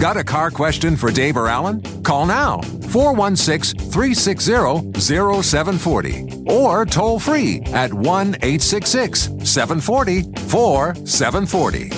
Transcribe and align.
Got 0.00 0.16
a 0.16 0.24
car 0.24 0.50
question 0.50 0.96
for 0.96 1.10
Dave 1.10 1.36
or 1.36 1.46
Alan? 1.46 1.82
Call 2.02 2.24
now 2.24 2.62
416 2.88 3.90
360 3.90 4.98
0740 4.98 6.44
or 6.46 6.86
toll 6.86 7.20
free 7.20 7.60
at 7.66 7.92
1 7.92 8.36
866 8.36 9.24
740 9.44 10.22
4740. 10.48 11.90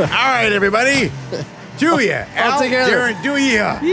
All 0.00 0.06
right, 0.06 0.50
everybody. 0.50 1.12
Do 1.76 2.00
ya? 2.00 2.24
Al, 2.34 2.62
together. 2.62 3.12
Darren, 3.12 3.22
do 3.22 3.36
ya? 3.36 3.78
You 3.82 3.92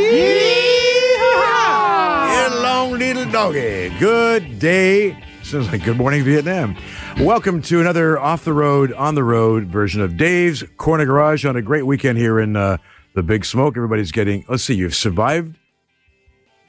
long 2.63 2.93
little 2.93 3.29
doggy. 3.29 3.89
Good 3.99 4.59
day. 4.59 5.26
Sounds 5.47 5.71
like 5.71 5.83
Good 5.83 5.95
Morning 5.97 6.23
Vietnam. 6.23 6.75
Welcome 7.19 7.61
to 7.63 7.79
another 7.79 8.19
off 8.19 8.43
the 8.43 8.51
road, 8.51 8.91
on 8.93 9.15
the 9.15 9.23
road 9.23 9.67
version 9.67 10.01
of 10.01 10.17
Dave's 10.17 10.63
Corner 10.75 11.05
Garage 11.05 11.45
on 11.45 11.55
a 11.55 11.61
great 11.61 11.85
weekend 11.85 12.17
here 12.17 12.37
in 12.39 12.55
uh, 12.57 12.77
the 13.15 13.23
Big 13.23 13.45
Smoke. 13.45 13.77
Everybody's 13.77 14.11
getting, 14.11 14.43
let's 14.49 14.63
see, 14.63 14.75
you've 14.75 14.93
survived 14.95 15.57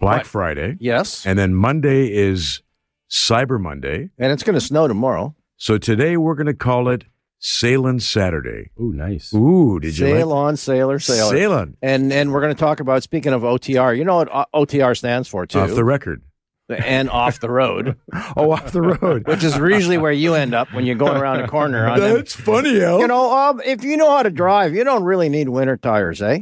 Black 0.01 0.19
What? 0.19 0.27
Friday, 0.29 0.77
Yes. 0.79 1.27
and 1.27 1.37
then 1.39 1.55
Monday 1.55 2.13
is 2.13 2.63
Cyber 3.11 3.61
Monday. 3.61 4.11
And 4.17 4.31
it's 4.33 4.45
going 4.45 4.55
to 4.55 4.61
snow 4.61 4.87
tomorrow. 4.87 5.35
So 5.57 5.77
today 5.77 6.17
we're 6.17 6.37
going 6.37 6.47
to 6.47 6.55
call 6.55 6.89
it 6.89 7.05
Sailin' 7.41 8.01
Saturday. 8.01 8.71
Ooh, 8.81 8.93
nice. 8.93 9.35
Ooh, 9.35 9.81
did 9.81 9.99
you 9.99 10.07
Sail 10.07 10.29
like 10.29 10.37
on, 10.37 10.57
sailor, 10.57 11.01
sailor. 11.01 11.35
Sailin'. 11.35 11.75
And 11.83 12.13
and 12.13 12.33
we're 12.33 12.41
going 12.41 12.55
to 12.55 12.59
talk 12.61 12.79
about 12.79 13.03
speaking 13.03 13.33
of 13.33 13.43
OTR. 13.43 13.97
You 13.99 14.05
know 14.05 14.17
what 14.17 14.29
OTR 14.55 14.97
stands 14.97 15.27
for 15.29 15.47
too, 15.47 15.59
Off 15.59 15.71
the 15.71 15.85
record. 15.85 16.23
And 16.69 17.09
off 17.11 17.41
the 17.41 17.51
road, 17.51 17.97
Oh, 18.37 18.51
off 18.53 18.73
the 18.73 18.83
road. 18.83 19.27
which 19.27 19.43
is 19.45 19.57
usually 19.57 19.99
where 19.99 20.13
you 20.13 20.35
end 20.35 20.55
up 20.55 20.73
when 20.73 20.85
you're 20.87 20.97
going 20.97 21.17
around 21.17 21.41
a 21.41 21.49
corner. 21.49 21.87
On 21.89 21.99
them. 21.99 22.17
That's 22.17 22.35
funny, 22.35 22.83
Al. 22.83 23.01
You 23.01 23.07
know, 23.07 23.33
um, 23.33 23.61
if 23.65 23.83
you 23.85 23.97
know 23.97 24.11
how 24.11 24.23
to 24.23 24.31
drive, 24.31 24.75
you 24.75 24.85
don't 24.85 25.05
really 25.05 25.29
need 25.29 25.49
winter 25.49 25.77
tires, 25.77 26.21
eh? 26.21 26.41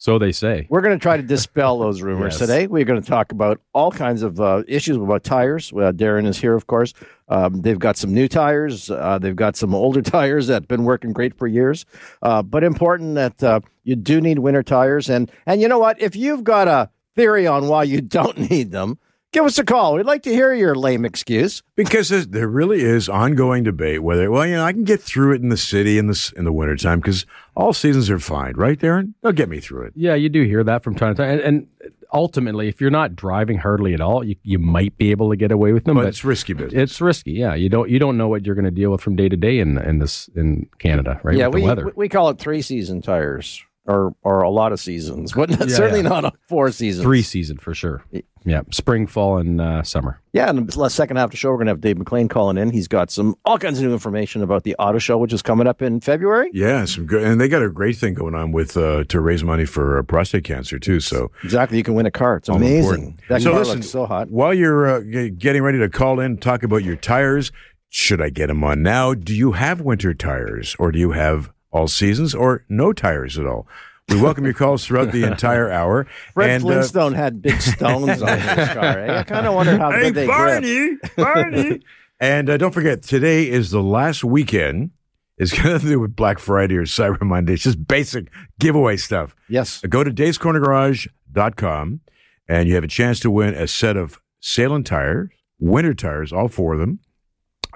So 0.00 0.16
they 0.16 0.30
say. 0.30 0.68
We're 0.70 0.80
going 0.80 0.96
to 0.96 1.02
try 1.02 1.16
to 1.16 1.24
dispel 1.24 1.80
those 1.80 2.02
rumors 2.02 2.34
Yes. 2.34 2.38
today. 2.38 2.66
We're 2.68 2.84
going 2.84 3.02
to 3.02 3.06
talk 3.08 3.32
about 3.32 3.60
all 3.74 3.90
kinds 3.90 4.22
of 4.22 4.40
uh, 4.40 4.62
issues 4.68 4.96
about 4.96 5.24
tires. 5.24 5.72
Uh, 5.72 5.90
Darren 5.92 6.24
is 6.24 6.38
here, 6.38 6.54
of 6.54 6.68
course. 6.68 6.94
Um, 7.26 7.62
they've 7.62 7.80
got 7.80 7.96
some 7.96 8.14
new 8.14 8.28
tires. 8.28 8.90
Uh, 8.92 9.18
they've 9.20 9.34
got 9.34 9.56
some 9.56 9.74
older 9.74 10.00
tires 10.02 10.46
that 10.46 10.54
have 10.54 10.68
been 10.68 10.84
working 10.84 11.12
great 11.12 11.36
for 11.36 11.48
years. 11.48 11.84
Uh, 12.22 12.42
but 12.42 12.62
important 12.62 13.16
that 13.16 13.42
uh, 13.42 13.58
you 13.82 13.96
do 13.96 14.20
need 14.20 14.38
winter 14.38 14.62
tires. 14.62 15.10
And 15.10 15.32
and 15.46 15.60
you 15.60 15.66
know 15.66 15.80
what? 15.80 16.00
If 16.00 16.14
you've 16.14 16.44
got 16.44 16.68
a 16.68 16.90
theory 17.16 17.48
on 17.48 17.66
why 17.66 17.82
you 17.82 18.00
don't 18.18 18.38
need 18.50 18.70
them, 18.70 19.00
give 19.32 19.44
us 19.44 19.58
a 19.58 19.64
call. 19.64 19.94
We'd 19.94 20.06
like 20.06 20.22
to 20.24 20.30
hear 20.30 20.52
your 20.54 20.74
lame 20.74 21.04
excuse. 21.04 21.62
because 21.76 22.08
there 22.28 22.48
really 22.48 22.80
is 22.82 23.08
ongoing 23.08 23.62
debate 23.64 24.02
whether, 24.02 24.30
well, 24.30 24.46
you 24.46 24.54
know, 24.56 24.64
I 24.64 24.72
can 24.72 24.84
get 24.84 25.00
through 25.02 25.34
it 25.34 25.42
in 25.42 25.48
the 25.48 25.56
city 25.56 25.98
in 25.98 26.06
the 26.06 26.32
in 26.36 26.44
the 26.44 26.52
wintertime 26.52 27.00
because 27.00 27.26
all 27.56 27.72
seasons 27.72 28.08
are 28.10 28.18
fine, 28.18 28.54
right, 28.56 28.78
Darren? 28.78 29.14
They'll 29.22 29.32
get 29.32 29.48
me 29.48 29.60
through 29.60 29.86
it. 29.86 29.92
Yeah, 29.96 30.14
you 30.14 30.28
do 30.28 30.42
hear 30.44 30.62
that 30.64 30.82
from 30.84 30.94
time 30.94 31.14
to 31.14 31.22
time. 31.22 31.30
And, 31.30 31.40
and 31.40 31.66
ultimately, 32.12 32.68
if 32.68 32.80
you're 32.80 32.90
not 32.90 33.14
driving 33.16 33.58
hardly 33.58 33.94
at 33.94 34.00
all, 34.00 34.24
you, 34.24 34.36
you 34.42 34.58
might 34.58 34.96
be 34.96 35.10
able 35.10 35.30
to 35.30 35.36
get 35.36 35.52
away 35.52 35.72
with 35.72 35.84
them. 35.84 35.96
But 35.96 36.02
But, 36.02 36.08
it's 36.08 36.24
risky 36.24 36.52
business. 36.54 36.72
it's 36.92 37.00
risky. 37.00 37.32
Yeah, 37.32 37.54
you 37.54 37.68
don't 37.68 37.90
you 37.90 37.98
don't 37.98 38.16
know 38.16 38.28
what 38.28 38.46
you're 38.46 38.54
going 38.54 38.64
to 38.64 38.70
deal 38.70 38.90
with 38.90 39.00
from 39.00 39.16
day 39.16 39.28
to 39.28 39.36
day 39.36 39.58
in 39.58 39.78
in 39.78 39.98
this 39.98 40.28
in 40.34 40.68
Canada, 40.78 41.20
right? 41.22 41.36
yeah, 41.36 41.46
with 41.46 41.54
we, 41.56 41.60
the 41.62 41.66
weather. 41.66 41.84
we 41.86 41.92
we 41.96 42.08
call 42.08 42.30
it 42.30 42.38
three 42.38 42.62
season 42.62 43.02
tires. 43.02 43.62
Or, 43.86 44.14
or 44.22 44.42
a 44.42 44.50
lot 44.50 44.72
of 44.72 44.80
seasons, 44.80 45.32
but 45.32 45.48
Yeah, 45.48 45.66
certainly 45.68 46.02
yeah. 46.02 46.10
not 46.10 46.24
a 46.26 46.32
four 46.46 46.70
seasons. 46.72 47.02
Three 47.02 47.22
season 47.22 47.56
for 47.56 47.72
sure. 47.72 48.04
Yeah, 48.48 48.62
spring, 48.70 49.06
fall, 49.06 49.38
and 49.38 49.60
uh, 49.60 49.82
summer. 49.82 50.20
Yeah, 50.32 50.48
and 50.48 50.68
the 50.70 50.88
second 50.88 51.16
half 51.16 51.26
of 51.26 51.30
the 51.32 51.36
show, 51.36 51.50
we're 51.50 51.56
going 51.56 51.66
to 51.66 51.72
have 51.72 51.80
Dave 51.80 51.98
McLean 51.98 52.28
calling 52.28 52.56
in. 52.56 52.70
He's 52.70 52.88
got 52.88 53.10
some 53.10 53.34
all 53.44 53.58
kinds 53.58 53.78
of 53.78 53.84
new 53.84 53.92
information 53.92 54.42
about 54.42 54.62
the 54.64 54.74
auto 54.76 54.98
show, 54.98 55.18
which 55.18 55.32
is 55.32 55.42
coming 55.42 55.66
up 55.66 55.82
in 55.82 56.00
February. 56.00 56.50
yeah, 56.52 56.84
some 56.84 57.06
good, 57.06 57.22
and 57.24 57.40
they 57.40 57.48
got 57.48 57.62
a 57.62 57.68
great 57.68 57.96
thing 57.96 58.14
going 58.14 58.34
on 58.34 58.52
with 58.52 58.76
uh, 58.76 59.04
to 59.04 59.20
raise 59.20 59.44
money 59.44 59.64
for 59.64 59.98
uh, 59.98 60.02
prostate 60.02 60.44
cancer 60.44 60.78
too. 60.78 61.00
So 61.00 61.30
Exactly, 61.44 61.78
you 61.78 61.84
can 61.84 61.94
win 61.94 62.06
a 62.06 62.10
car. 62.10 62.36
It's 62.36 62.48
amazing. 62.48 62.78
important. 62.78 63.20
That 63.28 63.42
So 63.42 63.50
car 63.50 63.58
listen, 63.60 63.74
looks 63.76 63.90
so 63.90 64.06
hot. 64.06 64.30
while 64.30 64.54
you're 64.54 64.86
uh, 64.88 65.00
getting 65.36 65.62
ready 65.62 65.78
to 65.78 65.88
call 65.88 66.20
in, 66.20 66.38
talk 66.38 66.62
about 66.62 66.84
your 66.84 66.96
tires. 66.96 67.52
Should 67.90 68.20
I 68.20 68.28
get 68.30 68.48
them 68.48 68.62
on 68.64 68.82
now? 68.82 69.14
Do 69.14 69.34
you 69.34 69.52
have 69.52 69.80
winter 69.80 70.12
tires, 70.14 70.76
or 70.78 70.92
do 70.92 70.98
you 70.98 71.12
have 71.12 71.50
all 71.70 71.88
seasons, 71.88 72.34
or 72.34 72.64
no 72.68 72.92
tires 72.92 73.38
at 73.38 73.46
all? 73.46 73.66
We 74.08 74.20
welcome 74.22 74.44
your 74.44 74.54
calls 74.54 74.86
throughout 74.86 75.12
the 75.12 75.24
entire 75.24 75.70
hour. 75.70 76.06
Fred 76.34 76.50
and, 76.50 76.64
uh, 76.64 76.66
Flintstone 76.66 77.14
had 77.14 77.42
big 77.42 77.60
stones 77.60 78.22
on 78.22 78.38
his 78.38 78.68
car. 78.72 78.98
eh? 79.00 79.18
I 79.18 79.22
kind 79.22 79.46
of 79.46 79.54
wonder 79.54 79.76
how 79.76 79.90
good 79.90 80.14
they 80.14 80.24
grip. 80.26 80.36
Barney. 80.36 80.96
Barney! 81.16 81.80
And 82.20 82.50
uh, 82.50 82.56
don't 82.56 82.72
forget, 82.74 83.02
today 83.04 83.48
is 83.48 83.70
the 83.70 83.80
last 83.80 84.24
weekend. 84.24 84.90
It's 85.36 85.52
going 85.56 85.78
to 85.78 85.86
do 85.86 86.00
with 86.00 86.16
Black 86.16 86.40
Friday 86.40 86.74
or 86.76 86.82
Cyber 86.82 87.22
Monday. 87.22 87.52
It's 87.52 87.62
just 87.62 87.86
basic 87.86 88.26
giveaway 88.58 88.96
stuff. 88.96 89.36
Yes. 89.48 89.80
Go 89.88 90.02
to 90.02 90.10
davescornergarage.com 90.10 92.00
and 92.48 92.68
you 92.68 92.74
have 92.74 92.82
a 92.82 92.88
chance 92.88 93.20
to 93.20 93.30
win 93.30 93.54
a 93.54 93.68
set 93.68 93.96
of 93.96 94.18
Sailun 94.42 94.84
tires, 94.84 95.28
winter 95.60 95.94
tires, 95.94 96.32
all 96.32 96.48
four 96.48 96.74
of 96.74 96.80
them, 96.80 96.98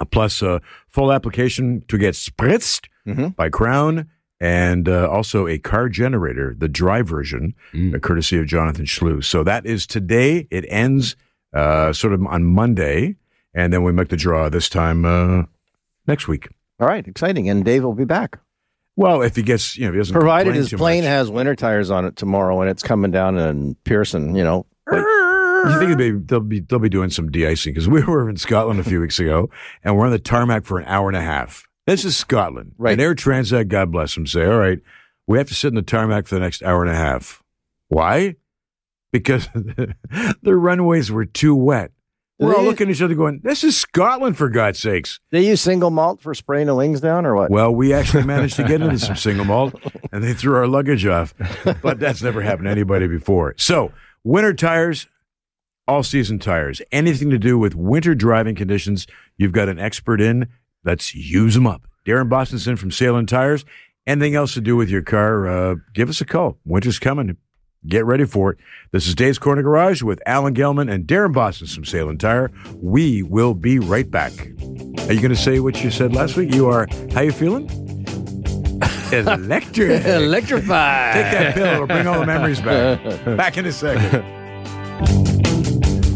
uh, 0.00 0.04
plus 0.06 0.42
a 0.42 0.60
full 0.88 1.12
application 1.12 1.84
to 1.86 1.96
get 1.96 2.14
spritzed 2.16 2.88
Mhm. 3.06 3.36
by 3.36 3.48
Krown, 3.48 4.06
and 4.42 4.88
uh, 4.88 5.08
also 5.08 5.46
a 5.46 5.56
car 5.56 5.88
generator, 5.88 6.54
the 6.58 6.68
dry 6.68 7.00
version, 7.00 7.54
Mm. 7.72 7.94
uh, 7.94 7.98
courtesy 8.00 8.38
of 8.38 8.46
Jonathan 8.46 8.84
Schlew. 8.86 9.22
So 9.22 9.44
that 9.44 9.64
is 9.64 9.86
today. 9.86 10.48
It 10.50 10.64
ends 10.68 11.14
uh, 11.54 11.92
sort 11.92 12.12
of 12.12 12.26
on 12.26 12.42
Monday, 12.44 13.14
and 13.54 13.72
then 13.72 13.84
we 13.84 13.92
make 13.92 14.08
the 14.08 14.16
draw 14.16 14.48
this 14.48 14.68
time 14.68 15.04
uh, 15.04 15.44
next 16.08 16.26
week. 16.26 16.48
All 16.80 16.88
right, 16.88 17.06
exciting. 17.06 17.48
And 17.48 17.64
Dave 17.64 17.84
will 17.84 17.94
be 17.94 18.04
back. 18.04 18.40
Well, 18.96 19.22
if 19.22 19.36
he 19.36 19.42
gets, 19.42 19.76
you 19.78 19.84
know, 19.84 19.88
if 19.90 19.94
he 19.94 19.98
doesn't 20.00 20.12
Provided 20.14 20.54
his 20.56 20.70
plane 20.72 21.02
much. 21.04 21.08
has 21.08 21.30
winter 21.30 21.54
tires 21.54 21.90
on 21.90 22.04
it 22.04 22.16
tomorrow 22.16 22.60
and 22.60 22.68
it's 22.68 22.82
coming 22.82 23.10
down 23.12 23.38
in 23.38 23.74
Pearson, 23.84 24.34
you 24.34 24.42
know. 24.44 24.66
You 24.90 25.78
think 25.78 25.96
they'll 25.96 25.96
be, 25.96 26.10
they'll 26.26 26.40
be 26.40 26.60
they'll 26.60 26.78
be 26.80 26.88
doing 26.88 27.08
some 27.10 27.30
de-icing 27.30 27.72
because 27.72 27.88
we 27.88 28.02
were 28.12 28.28
in 28.28 28.36
Scotland 28.36 28.80
a 28.80 28.84
few 28.84 29.00
weeks 29.00 29.20
ago 29.20 29.48
and 29.84 29.96
we're 29.96 30.06
on 30.06 30.10
the 30.10 30.18
tarmac 30.18 30.64
for 30.64 30.78
an 30.80 30.84
hour 30.86 31.08
and 31.08 31.16
a 31.16 31.22
half. 31.22 31.68
This 31.86 32.04
is 32.04 32.16
Scotland, 32.16 32.74
Right. 32.78 32.92
And 32.92 33.00
Air 33.00 33.14
Transat, 33.14 33.68
God 33.68 33.90
bless 33.90 34.14
them, 34.14 34.26
say, 34.26 34.44
all 34.44 34.58
right, 34.58 34.78
we 35.26 35.38
have 35.38 35.48
to 35.48 35.54
sit 35.54 35.68
in 35.68 35.74
the 35.74 35.82
tarmac 35.82 36.26
for 36.26 36.36
the 36.36 36.40
next 36.40 36.62
hour 36.62 36.82
and 36.82 36.90
a 36.92 36.96
half. 36.96 37.42
Why? 37.88 38.36
Because 39.12 39.48
the 39.54 40.54
runways 40.56 41.10
were 41.10 41.24
too 41.24 41.54
wet. 41.54 41.90
We're 42.38 42.54
all 42.54 42.62
They- 42.62 42.66
looking 42.68 42.88
at 42.88 42.94
each 42.96 43.02
other, 43.02 43.14
going, 43.14 43.40
"This 43.44 43.62
is 43.62 43.78
Scotland, 43.78 44.36
for 44.36 44.48
God's 44.48 44.78
sakes." 44.80 45.20
They 45.30 45.42
use 45.46 45.60
single 45.60 45.90
malt 45.90 46.20
for 46.20 46.34
spraying 46.34 46.66
the 46.66 46.74
wings 46.74 47.00
down 47.00 47.24
or 47.24 47.36
what? 47.36 47.50
Well, 47.50 47.72
we 47.72 47.92
actually 47.92 48.24
managed 48.24 48.56
to 48.56 48.64
get 48.64 48.80
into 48.80 48.98
some 49.06 49.14
single 49.14 49.44
malt, 49.44 49.74
and 50.10 50.24
they 50.24 50.32
threw 50.34 50.56
our 50.56 50.66
luggage 50.66 51.06
off. 51.06 51.34
But 51.82 52.00
that's 52.00 52.20
never 52.22 52.40
happened 52.42 52.64
to 52.66 52.70
anybody 52.72 53.06
before. 53.06 53.54
So, 53.58 53.92
winter 54.24 54.54
tires, 54.54 55.06
all 55.86 56.02
season 56.02 56.40
tires, 56.40 56.82
anything 56.90 57.30
to 57.30 57.38
do 57.38 57.58
with 57.58 57.76
winter 57.76 58.14
driving 58.14 58.56
conditions, 58.56 59.06
you've 59.36 59.52
got 59.52 59.68
an 59.68 59.78
expert 59.78 60.20
in. 60.20 60.48
Let's 60.84 61.14
use 61.14 61.54
them 61.54 61.66
up. 61.66 61.86
Darren 62.06 62.28
Bostonson 62.28 62.76
from 62.76 62.90
Sailun 62.90 63.26
Tires. 63.28 63.64
Anything 64.06 64.34
else 64.34 64.54
to 64.54 64.60
do 64.60 64.76
with 64.76 64.90
your 64.90 65.02
car? 65.02 65.46
Uh, 65.46 65.74
give 65.94 66.08
us 66.08 66.20
a 66.20 66.24
call. 66.24 66.58
Winter's 66.64 66.98
coming. 66.98 67.36
Get 67.86 68.04
ready 68.04 68.24
for 68.24 68.52
it. 68.52 68.58
This 68.92 69.06
is 69.06 69.14
Dave's 69.14 69.38
Corner 69.38 69.62
Garage 69.62 70.02
with 70.02 70.20
Alan 70.26 70.54
Gelman 70.54 70.90
and 70.90 71.06
Darren 71.06 71.32
Boston 71.32 71.66
from 71.66 71.84
Sailun 71.84 72.18
Tire. 72.18 72.50
We 72.76 73.22
will 73.22 73.54
be 73.54 73.78
right 73.78 74.08
back. 74.08 74.32
Are 74.32 75.12
you 75.12 75.20
going 75.20 75.30
to 75.30 75.36
say 75.36 75.60
what 75.60 75.82
you 75.82 75.90
said 75.90 76.14
last 76.14 76.36
week? 76.36 76.54
You 76.54 76.68
are, 76.68 76.86
how 77.12 77.22
you 77.22 77.32
feeling? 77.32 77.68
Electric. 79.12 80.04
Electrified. 80.04 81.14
Take 81.14 81.32
that 81.32 81.54
pill. 81.54 81.66
It'll 81.66 81.86
bring 81.86 82.06
all 82.06 82.20
the 82.20 82.26
memories 82.26 82.60
back. 82.60 83.02
Back 83.36 83.58
in 83.58 83.66
a 83.66 83.72
second. 83.72 84.22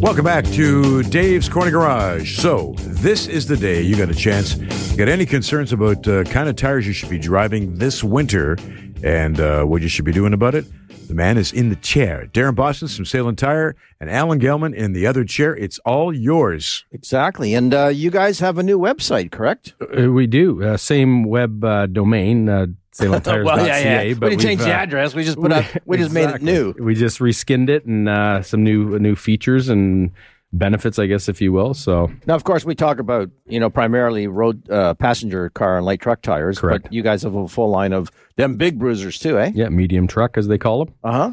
Welcome 0.01 0.27
back 0.27 0.45
to 0.45 1.03
Dave's 1.05 1.49
Corner 1.49 1.71
Garage. 1.71 2.39
So, 2.39 2.75
this 2.79 3.27
is 3.27 3.47
the 3.47 3.57
day 3.57 3.81
you 3.81 3.97
got 3.97 4.11
a 4.11 4.15
chance. 4.15 4.55
Got 4.95 5.09
any 5.09 5.25
concerns 5.25 5.73
about 5.73 6.07
uh, 6.07 6.25
kind 6.25 6.51
of 6.51 6.57
tires 6.57 6.87
you 6.87 6.93
should 6.93 7.09
be 7.09 7.19
driving 7.19 7.77
this 7.77 8.05
winter? 8.05 8.59
And 9.03 9.41
uh, 9.41 9.65
what 9.65 9.83
you 9.83 9.89
should 9.89 10.05
be 10.05 10.13
doing 10.13 10.33
about 10.33 10.55
it. 10.55 10.65
The 11.09 11.15
man 11.15 11.39
is 11.39 11.53
in 11.53 11.69
the 11.69 11.77
chair. 11.77 12.29
Darren 12.33 12.55
Boston 12.55 12.89
from 12.89 13.05
Sailun 13.05 13.37
Tire 13.37 13.77
and 14.01 14.11
Alan 14.11 14.41
Gelman 14.41 14.75
in 14.75 14.93
the 14.93 15.07
other 15.07 15.25
chair. 15.25 15.55
It's 15.55 15.79
all 15.81 16.13
yours. 16.13 16.85
Exactly. 16.91 17.55
And 17.55 17.73
uh, 17.73 17.89
you 17.89 18.11
guys 18.11 18.41
have 18.41 18.59
a 18.59 18.63
new 18.63 18.79
website, 18.79 19.31
correct? 19.31 19.75
Uh, 19.81 20.11
we 20.11 20.27
do. 20.27 20.63
Uh, 20.63 20.77
same 20.77 21.25
web 21.25 21.63
uh, 21.63 21.87
domain, 21.87 22.49
uh, 22.49 22.67
sailuntires.ca. 22.93 24.15
we 24.15 24.15
didn't 24.15 24.41
change 24.41 24.61
we've, 24.61 24.67
the 24.67 24.75
uh, 24.75 24.79
address. 24.79 25.15
We 25.15 25.23
just 25.23 25.39
put 25.39 25.53
up, 25.53 25.65
we 25.85 25.99
just 25.99 26.13
made 26.13 26.31
it 26.31 26.43
new. 26.43 26.75
We 26.79 26.95
just 26.95 27.21
reskinned 27.21 27.69
it 27.69 27.85
and 27.85 28.09
uh, 28.09 28.43
some 28.43 28.65
new 28.65 28.99
new 28.99 29.15
features 29.15 29.69
and 29.69 30.11
benefits, 30.53 30.99
I 30.99 31.07
guess, 31.07 31.29
if 31.29 31.41
you 31.41 31.53
will. 31.53 31.75
So 31.75 32.11
Now, 32.27 32.35
of 32.35 32.45
course, 32.45 32.65
we 32.65 32.75
talk 32.75 32.99
about 32.99 33.31
you 33.47 33.61
know 33.61 33.71
primarily 33.71 34.27
road 34.27 34.69
uh, 34.71 34.95
passenger 34.95 35.51
car 35.51 35.77
and 35.77 35.87
light 35.87 36.01
truck 36.01 36.23
tires, 36.23 36.59
Correct. 36.59 36.85
but 36.85 36.93
you 36.93 37.03
guys 37.03 37.23
have 37.23 37.35
a 37.35 37.49
full 37.49 37.71
line 37.71 37.93
of 37.93 38.11
them 38.37 38.57
big 38.57 38.79
bruisers 38.79 39.19
too, 39.19 39.39
eh? 39.39 39.53
yeah, 39.55 39.69
medium 39.69 40.07
truck 40.07 40.37
as 40.39 40.49
they 40.49 40.59
call 40.59 40.85
them, 40.85 40.95
Uh 41.05 41.13
huh. 41.13 41.33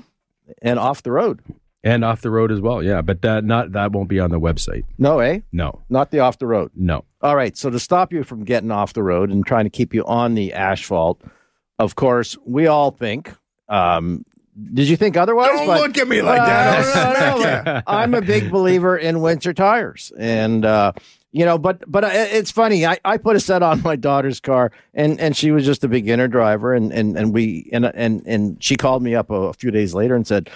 And 0.61 0.77
off 0.79 1.03
the 1.03 1.11
road. 1.11 1.39
and 1.85 2.03
off 2.05 2.21
the 2.21 2.29
road 2.29 2.51
as 2.51 2.59
well. 2.61 2.83
Yeah, 2.83 3.01
but 3.01 3.21
that 3.21 3.43
not 3.43 3.71
that 3.73 3.91
won't 3.91 4.09
be 4.09 4.19
on 4.19 4.29
the 4.31 4.39
website. 4.39 4.83
No, 4.97 5.19
eh? 5.19 5.39
No, 5.51 5.81
Not 5.89 6.11
the 6.11 6.19
off 6.19 6.37
the 6.39 6.47
road. 6.47 6.71
no. 6.75 7.05
All 7.21 7.35
right. 7.37 7.55
So 7.57 7.69
to 7.69 7.79
stop 7.79 8.11
you 8.11 8.23
from 8.23 8.43
getting 8.43 8.69
off 8.71 8.91
the 8.93 9.03
road 9.03 9.29
and 9.31 9.45
trying 9.45 9.63
to 9.63 9.69
keep 9.69 9.93
you 9.93 10.03
on 10.05 10.33
the 10.35 10.51
asphalt, 10.53 11.21
of 11.79 11.95
course, 11.95 12.37
we 12.45 12.67
all 12.67 12.91
think. 12.91 13.31
Um, 13.69 14.25
did 14.73 14.87
you 14.87 14.97
think 14.97 15.17
otherwise? 15.17 15.49
Don't 15.49 15.67
look 15.67 15.97
at 15.97 16.07
me 16.07 16.21
like 16.21 16.37
that. 16.37 16.95
I'll 16.95 17.13
No, 17.13 17.35
no, 17.35 17.41
smack 17.41 17.65
no. 17.65 17.81
I'm 17.87 18.13
a 18.13 18.21
big 18.21 18.51
believer 18.51 18.97
in 18.97 19.21
winter 19.21 19.53
tires, 19.53 20.11
and 20.17 20.63
uh, 20.63 20.91
you 21.31 21.45
know, 21.45 21.57
but 21.57 21.83
but 21.91 22.03
uh, 22.03 22.09
it's 22.13 22.51
funny. 22.51 22.85
I, 22.85 22.99
I 23.03 23.17
put 23.17 23.35
a 23.35 23.39
set 23.39 23.63
on 23.63 23.81
my 23.81 23.95
daughter's 23.95 24.39
car, 24.39 24.71
and 24.93 25.19
and 25.19 25.35
she 25.35 25.51
was 25.51 25.65
just 25.65 25.83
a 25.83 25.87
beginner 25.87 26.27
driver, 26.27 26.73
and 26.73 26.91
and 26.93 27.17
and 27.17 27.33
we 27.33 27.69
and 27.73 27.85
and 27.85 28.21
and 28.27 28.63
she 28.63 28.75
called 28.75 29.01
me 29.01 29.15
up 29.15 29.29
a, 29.31 29.35
a 29.35 29.53
few 29.53 29.71
days 29.71 29.93
later 29.95 30.15
and 30.15 30.27
said, 30.27 30.49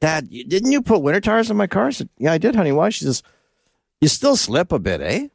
"Dad, 0.00 0.30
didn't 0.30 0.72
you 0.72 0.80
put 0.80 1.02
winter 1.02 1.20
tires 1.20 1.50
on 1.50 1.58
my 1.58 1.66
car?" 1.66 1.88
I 1.88 1.90
said, 1.90 2.08
"Yeah, 2.16 2.32
I 2.32 2.38
did, 2.38 2.54
honey. 2.54 2.72
Why?" 2.72 2.88
She 2.88 3.04
says, 3.04 3.22
"You 4.00 4.08
still 4.08 4.36
slip 4.36 4.72
a 4.72 4.78
bit, 4.78 5.00
eh?" 5.02 5.28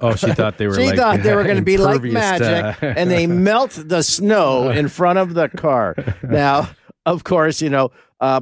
Oh, 0.00 0.14
she 0.14 0.32
thought 0.32 0.58
they 0.58 0.66
were. 0.66 0.74
She 0.74 0.86
like, 0.86 0.96
thought 0.96 1.22
they 1.22 1.34
were 1.34 1.44
going 1.44 1.56
to 1.56 1.62
be 1.62 1.76
like 1.76 2.02
magic, 2.02 2.78
to- 2.80 2.98
and 2.98 3.10
they 3.10 3.26
melt 3.46 3.72
the 3.72 4.02
snow 4.02 4.70
in 4.70 4.88
front 4.88 5.18
of 5.18 5.34
the 5.34 5.48
car. 5.48 5.94
Now, 6.22 6.70
of 7.06 7.24
course, 7.24 7.62
you 7.62 7.70
know 7.70 7.90
uh, 8.20 8.40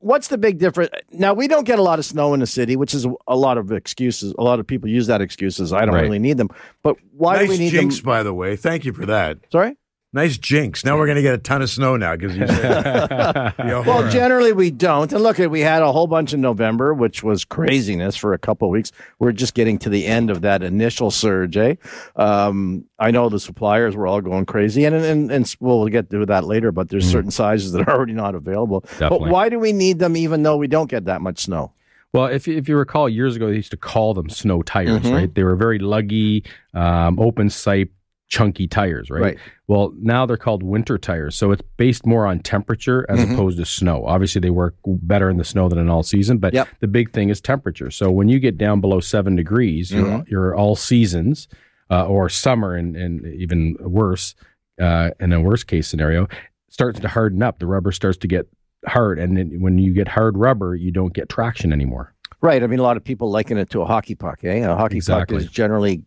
what's 0.00 0.28
the 0.28 0.38
big 0.38 0.58
difference. 0.58 0.90
Now 1.12 1.32
we 1.34 1.48
don't 1.48 1.64
get 1.64 1.78
a 1.78 1.82
lot 1.82 1.98
of 1.98 2.04
snow 2.04 2.34
in 2.34 2.40
the 2.40 2.46
city, 2.46 2.76
which 2.76 2.92
is 2.94 3.06
a 3.26 3.36
lot 3.36 3.56
of 3.58 3.72
excuses. 3.72 4.34
A 4.38 4.42
lot 4.42 4.60
of 4.60 4.66
people 4.66 4.88
use 4.88 5.06
that 5.06 5.20
excuses. 5.20 5.72
I 5.72 5.84
don't 5.84 5.94
Right. 5.94 6.02
really 6.02 6.18
need 6.18 6.36
them, 6.36 6.48
but 6.82 6.96
why 7.16 7.36
nice 7.36 7.46
do 7.46 7.50
we 7.52 7.58
need 7.58 7.70
jinx, 7.70 7.96
them? 7.96 8.04
by 8.04 8.22
the 8.22 8.34
way. 8.34 8.56
Thank 8.56 8.84
you 8.84 8.92
for 8.92 9.06
that. 9.06 9.38
Sorry. 9.50 9.76
Nice 10.12 10.38
jinx. 10.38 10.84
Now 10.84 10.98
we're 10.98 11.06
going 11.06 11.16
to 11.16 11.22
get 11.22 11.34
a 11.34 11.38
ton 11.38 11.62
of 11.62 11.70
snow 11.70 11.96
now 11.96 12.16
because 12.16 12.36
you 12.36 12.44
said. 12.46 13.54
Well, 13.86 14.10
generally 14.10 14.52
we 14.52 14.70
don't. 14.72 15.12
And 15.12 15.22
look, 15.22 15.38
at 15.38 15.50
we 15.52 15.60
had 15.60 15.82
a 15.82 15.92
whole 15.92 16.08
bunch 16.08 16.32
in 16.34 16.40
November, 16.40 16.92
which 16.92 17.22
was 17.22 17.44
craziness 17.44 18.16
for 18.16 18.32
a 18.34 18.38
couple 18.38 18.66
of 18.66 18.72
weeks. 18.72 18.90
We're 19.20 19.30
just 19.32 19.54
getting 19.54 19.78
to 19.78 19.88
the 19.88 20.06
end 20.06 20.30
of 20.30 20.40
that 20.42 20.62
initial 20.64 21.12
surge. 21.12 21.56
Eh? 21.56 21.76
Um, 22.16 22.84
I 22.98 23.12
know 23.12 23.28
the 23.28 23.38
suppliers 23.38 23.94
were 23.94 24.08
all 24.08 24.20
going 24.20 24.46
crazy, 24.46 24.84
and 24.84 24.96
and, 24.96 25.30
and 25.30 25.56
we'll 25.60 25.86
get 25.86 26.10
to 26.10 26.26
that 26.26 26.44
later. 26.44 26.72
But 26.72 26.88
there's 26.88 27.08
certain 27.08 27.30
sizes 27.30 27.70
that 27.72 27.88
are 27.88 27.94
already 27.96 28.12
not 28.12 28.34
available. 28.34 28.84
But 28.98 29.20
why 29.20 29.48
do 29.48 29.60
we 29.60 29.72
need 29.72 30.00
them, 30.00 30.16
even 30.16 30.42
though 30.42 30.56
we 30.56 30.66
don't 30.66 30.90
get 30.90 31.04
that 31.04 31.20
much 31.20 31.38
snow? 31.44 31.72
Well, 32.12 32.26
if 32.26 32.48
you, 32.48 32.56
if 32.56 32.68
you 32.68 32.76
recall, 32.76 33.08
years 33.08 33.36
ago 33.36 33.46
they 33.48 33.54
used 33.54 33.70
to 33.70 33.76
call 33.76 34.14
them 34.14 34.28
snow 34.28 34.62
tires, 34.62 35.02
Mhm. 35.02 35.12
right? 35.12 35.32
They 35.32 35.44
were 35.44 35.54
very 35.54 35.78
luggy, 35.78 36.44
um, 36.74 37.20
open 37.20 37.46
sipe, 37.48 37.90
chunky 38.30 38.66
tires, 38.66 39.10
right? 39.10 39.20
Right. 39.22 39.38
Well, 39.66 39.92
now 40.00 40.24
they're 40.24 40.36
called 40.36 40.62
winter 40.62 40.96
tires, 40.96 41.34
so 41.36 41.50
it's 41.50 41.62
based 41.76 42.06
more 42.06 42.26
on 42.26 42.38
temperature 42.38 43.04
as 43.08 43.18
Mhm. 43.20 43.34
opposed 43.34 43.58
to 43.58 43.64
snow. 43.66 44.04
Obviously, 44.06 44.40
they 44.40 44.50
work 44.50 44.76
better 44.86 45.28
in 45.28 45.36
the 45.36 45.44
snow 45.44 45.68
than 45.68 45.78
in 45.78 45.90
all 45.90 46.02
season, 46.04 46.38
but 46.38 46.54
Yep. 46.54 46.68
the 46.80 46.86
big 46.88 47.10
thing 47.12 47.28
is 47.28 47.40
temperature. 47.40 47.90
So 47.90 48.10
when 48.10 48.28
you 48.28 48.38
get 48.38 48.56
down 48.56 48.80
below 48.80 49.00
seven 49.00 49.34
degrees, 49.36 49.90
you're, 49.92 50.06
Mhm. 50.06 50.30
you're 50.30 50.54
all 50.54 50.76
seasons 50.76 51.48
uh, 51.90 52.06
or 52.06 52.28
summer, 52.28 52.76
and, 52.76 52.94
and 52.96 53.26
even 53.26 53.76
worse, 53.80 54.36
uh, 54.80 55.10
in 55.18 55.32
a 55.32 55.40
worst 55.40 55.66
case 55.66 55.88
scenario, 55.88 56.28
starts 56.68 57.00
to 57.00 57.08
harden 57.08 57.42
up. 57.42 57.58
The 57.58 57.66
rubber 57.66 57.90
starts 57.90 58.16
to 58.18 58.28
get 58.28 58.46
hard, 58.86 59.18
and 59.18 59.36
then 59.36 59.60
when 59.60 59.76
you 59.78 59.92
get 59.92 60.06
hard 60.06 60.38
rubber, 60.38 60.76
you 60.76 60.92
don't 60.92 61.12
get 61.12 61.28
traction 61.28 61.72
anymore. 61.72 62.14
Right. 62.42 62.62
I 62.62 62.68
mean, 62.68 62.78
a 62.78 62.84
lot 62.84 62.96
of 62.96 63.02
people 63.02 63.28
liken 63.30 63.58
it 63.58 63.70
to 63.70 63.82
a 63.82 63.86
hockey 63.86 64.14
puck. 64.14 64.38
Eh? 64.44 64.58
A 64.58 64.76
hockey 64.76 64.96
Exactly. 64.98 65.38
puck 65.38 65.44
is 65.44 65.50
generally 65.50 66.04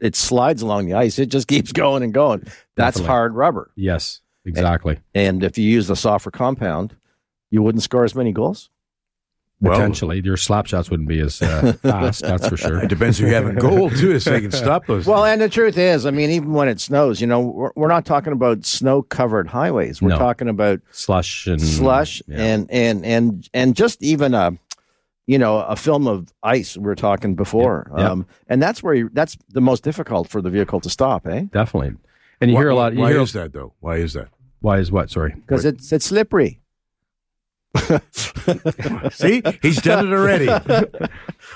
it 0.00 0.16
slides 0.16 0.62
along 0.62 0.86
the 0.86 0.94
ice. 0.94 1.18
It 1.18 1.26
just 1.26 1.48
keeps 1.48 1.72
going 1.84 2.02
and 2.02 2.12
going. 2.14 2.40
That's 2.76 2.96
Definitely. 2.96 3.06
hard 3.06 3.34
rubber. 3.34 3.70
Yes, 3.76 4.20
exactly. 4.44 4.98
And 5.14 5.42
if 5.44 5.58
you 5.58 5.68
use 5.68 5.86
the 5.88 5.96
softer 5.96 6.30
compound, 6.30 6.96
you 7.50 7.62
wouldn't 7.62 7.82
score 7.82 8.04
as 8.04 8.14
many 8.14 8.32
goals. 8.32 8.70
Well- 9.60 9.74
Potentially, 9.74 10.20
your 10.24 10.36
slap 10.36 10.66
shots 10.66 10.88
wouldn't 10.88 11.08
be 11.08 11.18
as 11.18 11.42
uh, 11.42 11.72
fast. 11.82 12.22
That's 12.22 12.48
for 12.48 12.56
sure. 12.56 12.78
It 12.84 12.88
depends 12.88 13.18
who 13.18 13.26
you 13.26 13.34
have 13.34 13.48
in 13.48 13.56
goal 13.56 13.90
too, 13.90 14.20
so 14.20 14.30
they 14.30 14.40
can 14.40 14.52
stop 14.52 14.86
those. 14.86 15.04
Well, 15.04 15.24
and 15.24 15.40
the 15.40 15.48
truth 15.48 15.76
is, 15.76 16.06
I 16.06 16.12
mean, 16.12 16.30
even 16.30 16.52
when 16.52 16.68
it 16.68 16.78
snows, 16.78 17.20
you 17.20 17.26
know, 17.26 17.40
we're, 17.40 17.72
we're 17.74 17.88
not 17.88 18.04
talking 18.04 18.32
about 18.32 18.64
snow-covered 18.64 19.48
highways. 19.48 20.00
We're 20.00 20.10
No. 20.10 20.18
talking 20.18 20.48
about 20.48 20.80
Slush 20.92 21.48
and 21.48 21.60
slush 21.60 22.22
yeah. 22.28 22.36
and 22.40 22.70
and 22.70 23.04
and 23.04 23.48
and 23.52 23.74
just 23.74 24.00
even 24.00 24.32
a, 24.32 24.52
you 25.28 25.38
know, 25.38 25.58
a 25.60 25.76
film 25.76 26.08
of 26.08 26.32
ice. 26.42 26.76
We 26.76 26.84
were 26.84 26.94
talking 26.96 27.36
before, 27.36 27.86
Yep. 27.90 27.98
Yep. 27.98 28.10
Um, 28.10 28.26
and 28.48 28.62
that's 28.62 28.82
where 28.82 28.94
you, 28.94 29.10
that's 29.12 29.36
the 29.50 29.60
most 29.60 29.84
difficult 29.84 30.26
for 30.28 30.40
the 30.40 30.50
vehicle 30.50 30.80
to 30.80 30.90
stop, 30.90 31.26
eh? 31.26 31.44
definitely. 31.52 31.92
And 32.40 32.50
you 32.50 32.54
why, 32.56 32.62
hear 32.62 32.70
a 32.70 32.74
lot. 32.74 32.94
You 32.94 33.00
Why 33.00 33.12
hear, 33.12 33.20
is 33.20 33.32
that 33.34 33.52
though? 33.52 33.74
Why 33.80 33.96
is 33.96 34.14
that? 34.14 34.28
why 34.60 34.78
is 34.78 34.90
what? 34.90 35.10
Sorry. 35.10 35.34
Because 35.34 35.64
it's 35.64 35.92
it's 35.92 36.06
slippery. 36.06 36.60
See, 39.10 39.42
he's 39.62 39.80
done 39.82 40.08
it 40.08 40.12
already. 40.12 40.46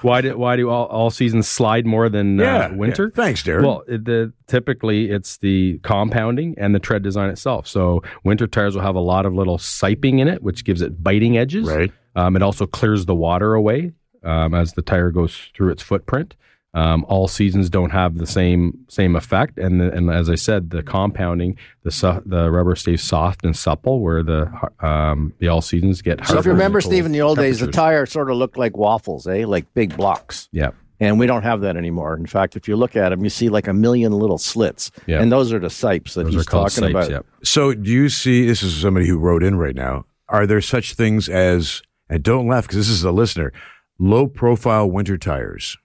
Why 0.03 0.21
do 0.21 0.37
why 0.37 0.57
do 0.57 0.69
all, 0.69 0.87
all 0.87 1.11
seasons 1.11 1.47
slide 1.47 1.87
more 1.87 2.09
than 2.09 2.39
yeah, 2.39 2.67
uh, 2.67 2.75
winter? 2.75 3.13
yeah. 3.15 3.23
Thanks, 3.23 3.43
Darren. 3.43 3.63
Well, 3.63 3.85
it, 3.87 4.05
the 4.05 4.33
typically 4.47 5.11
it's 5.11 5.37
the 5.39 5.79
compounding 5.85 6.55
and 6.59 6.75
the 6.75 6.81
tread 6.81 7.03
design 7.03 7.31
itself. 7.31 7.69
So 7.69 8.03
winter 8.25 8.47
tires 8.47 8.75
will 8.75 8.83
have 8.83 8.97
a 8.97 9.01
lot 9.01 9.27
of 9.27 9.35
little 9.35 9.59
siping 9.59 10.19
in 10.19 10.29
it, 10.29 10.43
which 10.43 10.65
gives 10.65 10.83
it 10.83 11.03
biting 11.03 11.37
edges. 11.37 11.69
right. 11.69 11.93
Um, 12.17 12.37
it 12.37 12.43
also 12.43 12.67
clears 12.67 13.07
the 13.07 13.15
water 13.15 13.55
away 13.55 13.93
um, 14.25 14.55
as 14.55 14.73
the 14.73 14.83
tire 14.83 15.11
goes 15.11 15.37
through 15.55 15.71
its 15.71 15.83
footprint. 15.83 16.35
Um, 16.75 17.05
all 17.07 17.29
seasons 17.29 17.69
don't 17.69 17.91
have 17.91 18.17
the 18.17 18.27
same 18.27 18.79
same 18.89 19.15
effect, 19.15 19.59
and 19.59 19.79
the, 19.81 19.93
and 19.93 20.11
as 20.11 20.31
I 20.31 20.37
said, 20.37 20.71
the 20.71 20.83
compounding, 20.83 21.59
the 21.83 21.91
su- 21.91 22.23
the 22.25 22.51
rubber 22.51 22.75
stays 22.77 23.03
soft 23.03 23.45
and 23.45 23.55
supple, 23.55 24.01
where 24.01 24.23
the 24.23 24.51
um, 24.81 25.35
the 25.39 25.49
all 25.49 25.61
seasons 25.61 26.01
get. 26.01 26.27
So 26.27 26.39
if 26.39 26.47
you 26.47 26.53
remember, 26.53 26.81
Steve, 26.81 27.05
in 27.05 27.13
the 27.13 27.21
old 27.21 27.37
days, 27.39 27.61
the 27.61 27.71
tire 27.71 28.07
sort 28.07 28.31
of 28.31 28.39
looked 28.39 28.57
like 28.57 28.75
waffles, 28.77 29.27
eh? 29.27 29.45
Like 29.47 29.73
big 29.75 29.95
blocks. 29.99 30.49
yeah, 30.51 30.71
And 30.99 31.19
we 31.19 31.27
don't 31.27 31.43
have 31.43 31.61
that 31.61 31.77
anymore. 31.77 32.17
In 32.17 32.25
fact, 32.25 32.57
if 32.57 32.67
you 32.67 32.77
look 32.77 32.97
at 32.97 33.11
them, 33.11 33.23
you 33.23 33.29
see 33.29 33.51
like 33.51 33.69
a 33.69 33.75
million 33.75 34.13
little 34.13 34.39
slits. 34.39 34.91
Yeah. 35.07 35.21
And 35.21 35.31
those 35.31 35.53
are 35.53 35.59
the 35.59 35.69
sipes 35.69 36.15
that 36.15 36.25
those 36.25 36.33
he's 36.35 36.47
talking 36.47 36.85
sipes. 36.85 36.91
about. 36.91 37.11
Yeah. 37.11 37.21
So, 37.45 37.75
do 37.75 37.91
you 37.91 38.09
see? 38.09 38.47
This 38.47 38.63
is 38.63 38.81
somebody 38.81 39.07
who 39.07 39.19
wrote 39.19 39.43
in 39.43 39.57
right 39.59 39.75
now. 39.75 40.07
Are 40.31 40.47
there 40.47 40.63
such 40.63 40.95
things 40.95 41.29
as? 41.29 41.83
And 42.09 42.23
don't 42.23 42.49
laugh 42.49 42.65
because 42.65 42.79
this 42.79 42.89
is 42.89 43.05
a 43.05 43.13
listener. 43.13 43.53
Low 43.99 44.27
profile 44.27 44.91
winter 44.91 45.19
tires. 45.19 45.77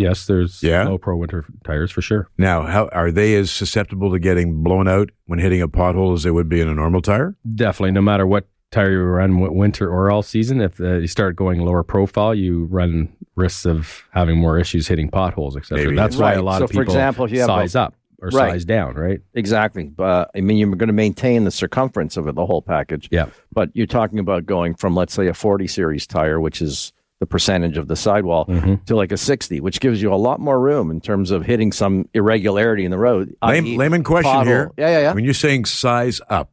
Yes, 0.00 0.26
there's 0.26 0.62
Yeah? 0.62 0.84
low 0.84 0.96
pro 0.98 1.14
winter 1.16 1.44
tires 1.64 1.90
for 1.90 2.00
sure. 2.00 2.28
Now, 2.38 2.62
how 2.62 2.88
are 2.92 3.10
they 3.10 3.34
as 3.36 3.50
susceptible 3.50 4.10
to 4.12 4.18
getting 4.18 4.62
blown 4.62 4.88
out 4.88 5.10
when 5.26 5.38
hitting 5.38 5.60
a 5.60 5.68
pothole 5.68 6.14
as 6.14 6.22
they 6.22 6.30
would 6.30 6.48
be 6.48 6.60
in 6.60 6.68
a 6.68 6.74
normal 6.74 7.02
tire? 7.02 7.36
Definitely, 7.54 7.92
no 7.92 8.00
matter 8.00 8.26
what 8.26 8.48
tire 8.70 8.92
you 8.92 9.02
run, 9.02 9.32
w- 9.40 9.52
winter 9.52 9.90
or 9.90 10.10
all 10.10 10.22
season, 10.22 10.60
if 10.62 10.80
uh, 10.80 10.94
you 10.98 11.06
start 11.06 11.36
going 11.36 11.60
lower 11.60 11.82
profile, 11.82 12.34
you 12.34 12.64
run 12.66 13.08
risks 13.36 13.66
of 13.66 14.04
having 14.12 14.38
more 14.38 14.58
issues 14.58 14.88
hitting 14.88 15.10
potholes, 15.10 15.56
etc. 15.56 15.84
Maybe. 15.84 15.96
That's 15.96 16.16
why 16.16 16.32
a 16.34 16.42
lot 16.42 16.58
So, 16.58 16.64
of 16.64 16.70
for 16.70 16.74
people 16.74 16.84
example, 16.94 17.24
if 17.26 17.32
you 17.32 17.40
have 17.40 17.50
a- 17.50 17.52
size 17.52 17.74
up 17.76 17.94
or 18.22 18.28
Right. 18.28 18.52
size 18.52 18.64
down, 18.64 18.94
right? 18.94 19.20
Exactly. 19.34 19.84
But 19.84 20.30
I 20.34 20.40
mean, 20.40 20.56
you're 20.56 20.70
going 20.76 20.86
to 20.88 20.92
maintain 20.94 21.44
the 21.44 21.50
circumference 21.50 22.16
of 22.16 22.26
it, 22.28 22.34
the 22.36 22.46
whole 22.46 22.62
package. 22.62 23.08
Yeah. 23.10 23.26
But 23.52 23.70
you're 23.74 23.86
talking 23.86 24.18
about 24.18 24.46
going 24.46 24.74
from, 24.76 24.94
let's 24.94 25.12
say, 25.14 25.26
a 25.26 25.34
40 25.34 25.66
series 25.66 26.06
tire, 26.06 26.38
which 26.40 26.62
is 26.62 26.92
the 27.20 27.26
percentage 27.26 27.76
of 27.76 27.86
the 27.86 27.96
sidewall, 27.96 28.46
Mhm. 28.46 28.84
to 28.86 28.96
like 28.96 29.12
a 29.12 29.16
60, 29.16 29.60
which 29.60 29.78
gives 29.80 30.00
you 30.02 30.12
a 30.12 30.16
lot 30.16 30.40
more 30.40 30.58
room 30.58 30.90
in 30.90 31.00
terms 31.00 31.30
of 31.30 31.44
hitting 31.44 31.70
some 31.70 32.08
irregularity 32.14 32.84
in 32.84 32.90
the 32.90 32.98
road. 32.98 33.34
Lame, 33.46 33.64
i.e. 33.66 33.76
layman 33.76 34.02
question 34.02 34.32
pothole. 34.32 34.44
here. 34.46 34.70
Yeah, 34.78 34.88
yeah, 34.88 35.00
yeah. 35.00 35.12
When 35.14 35.24
you're 35.24 35.34
saying 35.34 35.66
size 35.66 36.20
up, 36.28 36.50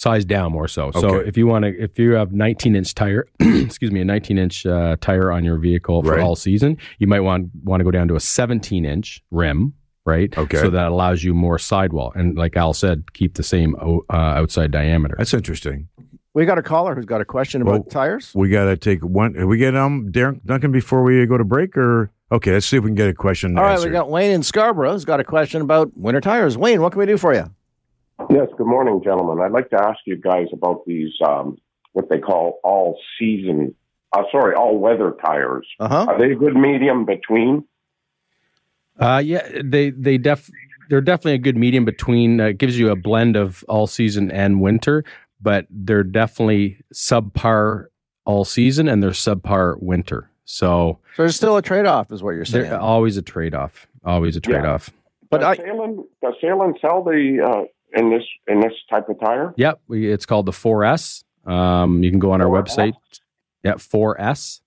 Size 0.00 0.24
down 0.24 0.52
more 0.52 0.68
so. 0.68 0.92
So 0.92 1.16
if 1.16 1.36
you 1.36 1.48
want 1.48 1.64
to, 1.64 1.70
if 1.76 1.98
you 1.98 2.12
have 2.12 2.30
19 2.32 2.76
inch 2.76 2.94
tire, 2.94 3.26
excuse 3.40 3.90
me, 3.90 4.00
a 4.00 4.04
19 4.04 4.38
inch 4.38 4.64
uh, 4.64 4.94
tire 5.00 5.32
on 5.32 5.42
your 5.44 5.58
vehicle 5.58 6.04
for 6.04 6.12
Right. 6.12 6.20
all 6.20 6.36
season, 6.36 6.76
you 7.00 7.08
might 7.08 7.18
want 7.18 7.48
want 7.64 7.80
to 7.80 7.84
go 7.84 7.90
down 7.90 8.06
to 8.06 8.14
a 8.14 8.20
17 8.20 8.84
inch 8.84 9.20
rim. 9.32 9.72
Right. 10.08 10.36
Okay. 10.38 10.58
So 10.58 10.70
that 10.70 10.86
allows 10.88 11.22
you 11.22 11.34
more 11.34 11.58
sidewall, 11.58 12.12
and 12.14 12.36
like 12.36 12.56
Al 12.56 12.72
said, 12.72 13.12
keep 13.12 13.34
the 13.34 13.42
same 13.42 13.76
o- 13.76 14.04
uh, 14.10 14.40
outside 14.40 14.70
diameter. 14.70 15.14
that's 15.18 15.34
interesting. 15.34 15.88
We 16.34 16.46
got 16.46 16.58
a 16.58 16.62
caller 16.62 16.94
who's 16.94 17.04
got 17.04 17.20
a 17.20 17.24
question 17.24 17.62
about 17.62 17.72
Well, 17.72 17.82
tires. 17.84 18.32
We 18.34 18.48
got 18.48 18.66
to 18.66 18.76
take 18.76 19.00
one. 19.02 19.46
We 19.48 19.58
get 19.58 19.74
um 19.76 20.10
Darren 20.12 20.40
Duncan 20.44 20.72
before 20.72 21.02
we 21.02 21.26
go 21.26 21.36
to 21.36 21.44
break, 21.44 21.76
or 21.76 22.10
okay? 22.30 22.52
Let's 22.52 22.66
see 22.66 22.76
if 22.76 22.84
we 22.84 22.88
can 22.90 22.94
get 22.94 23.08
a 23.08 23.14
question. 23.14 23.58
All 23.58 23.64
right, 23.64 23.72
answered. 23.72 23.88
we 23.88 23.92
got 23.92 24.08
Wayne 24.08 24.30
in 24.30 24.42
Scarborough 24.42 24.92
who's 24.92 25.04
got 25.04 25.20
a 25.20 25.24
question 25.24 25.60
about 25.62 25.90
winter 25.96 26.20
tires. 26.20 26.56
Wayne, 26.56 26.80
what 26.80 26.92
can 26.92 27.00
we 27.00 27.06
do 27.06 27.18
for 27.18 27.34
you? 27.34 27.44
Yes, 28.30 28.48
good 28.56 28.66
morning, 28.66 29.00
gentlemen. 29.02 29.44
I'd 29.44 29.52
like 29.52 29.70
to 29.70 29.80
ask 29.82 29.98
you 30.04 30.16
guys 30.16 30.46
about 30.52 30.84
these, 30.86 31.12
um, 31.26 31.56
what 31.92 32.08
they 32.08 32.18
call 32.18 32.60
all 32.64 32.98
season, 33.18 33.74
uh, 34.12 34.22
sorry, 34.32 34.54
all 34.54 34.78
weather 34.78 35.14
tires. 35.24 35.66
Uh 35.80 35.88
huh. 35.88 36.06
Are 36.08 36.18
they 36.18 36.32
a 36.32 36.36
good 36.36 36.54
medium 36.54 37.04
between? 37.04 37.64
Uh, 38.98 39.22
yeah, 39.24 39.46
they 39.64 39.90
they 39.90 40.18
def 40.18 40.50
they're 40.90 41.00
definitely 41.00 41.34
a 41.34 41.38
good 41.38 41.56
medium 41.56 41.84
between. 41.84 42.40
Uh, 42.40 42.52
gives 42.52 42.78
you 42.78 42.90
a 42.90 42.96
blend 42.96 43.36
of 43.36 43.64
all 43.68 43.86
season 43.86 44.30
and 44.30 44.60
winter, 44.60 45.04
but 45.40 45.66
they're 45.70 46.02
definitely 46.02 46.78
subpar 46.94 47.86
all 48.24 48.44
season 48.44 48.88
and 48.88 49.02
they're 49.02 49.10
subpar 49.10 49.80
winter. 49.82 50.30
So 50.44 50.98
So 51.16 51.22
there's 51.22 51.36
still 51.36 51.56
a 51.56 51.62
trade 51.62 51.86
off, 51.86 52.10
is 52.10 52.22
what 52.22 52.30
you're 52.32 52.44
saying. 52.44 52.70
they're 52.70 52.80
always 52.80 53.16
a 53.16 53.22
trade 53.22 53.54
off. 53.54 53.86
Always 54.04 54.36
a 54.36 54.40
trade 54.40 54.64
off. 54.64 54.90
But 55.30 55.42
does 55.42 55.58
I- 55.58 55.62
Sailun, 55.62 56.04
does 56.22 56.34
Sailun 56.42 56.80
sell 56.80 57.04
the 57.04 57.44
uh, 57.46 57.98
in 58.00 58.10
this 58.10 58.22
in 58.46 58.60
this 58.60 58.72
type 58.88 59.08
of 59.10 59.20
tire? 59.20 59.52
Yep, 59.56 59.80
we, 59.88 60.10
it's 60.10 60.24
called 60.24 60.46
the 60.46 60.52
4S. 60.52 61.22
Um, 61.46 62.02
you 62.02 62.10
can 62.10 62.18
go 62.18 62.32
on 62.32 62.40
our 62.40 62.48
website. 62.48 62.94
Yeah, 63.62 63.74
4S, 63.74 64.60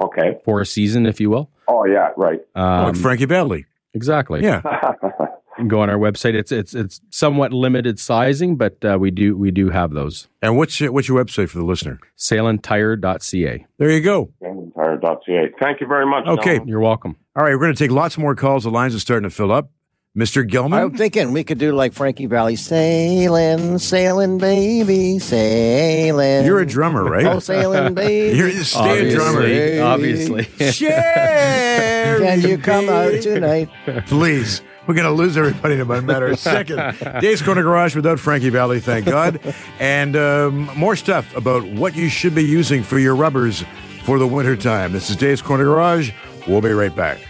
Okay. 0.00 0.38
for 0.44 0.60
a 0.60 0.66
season, 0.66 1.06
if 1.06 1.20
you 1.20 1.30
will. 1.30 1.50
Oh 1.68 1.84
yeah, 1.84 2.10
right. 2.16 2.40
Um, 2.54 2.84
like 2.84 2.96
Frankie 2.96 3.26
Valli. 3.26 3.66
exactly. 3.94 4.42
Yeah. 4.42 4.62
Go 5.68 5.80
on 5.80 5.90
our 5.90 5.98
website. 5.98 6.34
It's 6.34 6.50
it's 6.50 6.74
it's 6.74 7.00
somewhat 7.10 7.52
limited 7.52 7.98
sizing, 8.00 8.56
but 8.56 8.82
uh, 8.84 8.96
we 8.98 9.10
do 9.10 9.36
we 9.36 9.50
do 9.50 9.68
have 9.68 9.92
those. 9.92 10.28
And 10.40 10.56
what's 10.56 10.80
your, 10.80 10.90
what's 10.92 11.08
your 11.08 11.22
website 11.22 11.50
for 11.50 11.58
the 11.58 11.64
listener? 11.64 12.00
Sailuntire.ca. 12.16 13.66
There 13.78 13.90
you 13.90 14.00
go. 14.00 14.32
Tire.ca. 14.74 15.50
Thank 15.60 15.80
you 15.80 15.86
very 15.86 16.06
much. 16.06 16.26
Okay. 16.26 16.44
gentlemen. 16.44 16.68
You're 16.68 16.80
welcome. 16.80 17.16
All 17.36 17.44
right, 17.44 17.54
we're 17.54 17.60
going 17.60 17.74
to 17.74 17.78
take 17.78 17.90
lots 17.90 18.18
more 18.18 18.34
calls. 18.34 18.64
The 18.64 18.70
lines 18.70 18.94
are 18.94 19.00
starting 19.00 19.28
to 19.28 19.34
fill 19.34 19.52
up. 19.52 19.70
Mr. 20.16 20.46
Gilman. 20.46 20.78
I'm 20.78 20.94
thinking 20.94 21.32
we 21.32 21.42
could 21.42 21.56
do 21.58 21.72
like 21.72 21.94
Frankie 21.94 22.26
Valli, 22.26 22.54
sailing, 22.54 23.78
sailing, 23.78 24.36
baby, 24.36 25.18
sailing. 25.18 26.44
You're 26.44 26.60
a 26.60 26.66
drummer, 26.66 27.02
right? 27.04 27.24
Oh, 27.24 27.38
sailing, 27.38 27.94
baby. 27.94 28.36
You're 28.36 28.48
a 28.48 28.64
stay 28.64 29.14
drummer. 29.14 29.82
Obviously. 29.82 30.44
Sherry, 30.70 32.26
Can 32.26 32.40
you 32.42 32.58
come 32.58 32.90
out 32.90 33.22
tonight? 33.22 33.70
Please. 34.06 34.60
We're 34.86 34.94
going 34.94 35.06
to 35.06 35.12
lose 35.12 35.36
everybody 35.36 35.74
in 35.76 35.80
a 35.80 36.02
matter 36.02 36.26
of 36.26 36.32
a 36.32 36.36
second. 36.36 36.76
Dave's 37.20 37.40
Corner 37.40 37.62
Garage 37.62 37.94
without 37.94 38.18
Frankie 38.18 38.50
Valli, 38.50 38.80
thank 38.80 39.06
God. 39.06 39.40
And 39.78 40.16
um, 40.16 40.64
more 40.76 40.96
stuff 40.96 41.34
about 41.36 41.64
what 41.64 41.94
you 41.94 42.08
should 42.08 42.34
be 42.34 42.42
using 42.44 42.82
for 42.82 42.98
your 42.98 43.14
rubbers 43.14 43.64
for 44.04 44.18
the 44.18 44.26
wintertime. 44.26 44.92
This 44.92 45.08
is 45.08 45.14
Dave's 45.16 45.40
Corner 45.40 45.64
Garage. 45.64 46.10
We'll 46.48 46.60
be 46.60 46.72
right 46.72 46.94
back. 46.94 47.20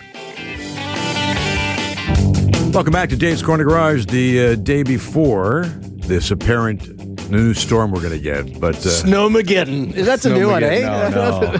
Welcome 2.72 2.92
back 2.92 3.10
to 3.10 3.16
Dave's 3.16 3.42
Corner 3.42 3.64
Garage. 3.64 4.06
The 4.06 4.52
uh, 4.52 4.54
day 4.56 4.82
before 4.82 5.64
this 5.66 6.30
apparent 6.30 7.30
new 7.30 7.52
storm 7.54 7.90
we're 7.92 8.00
going 8.00 8.12
to 8.14 8.18
get, 8.18 8.58
but 8.60 8.76
uh, 8.76 8.88
Snowmageddon. 8.88 9.92
Is 9.94 10.06
that 10.06 10.20
the 10.22 10.30
new 10.32 10.48
one, 10.50 10.62
eh? 10.64 10.80
No, 10.80 11.10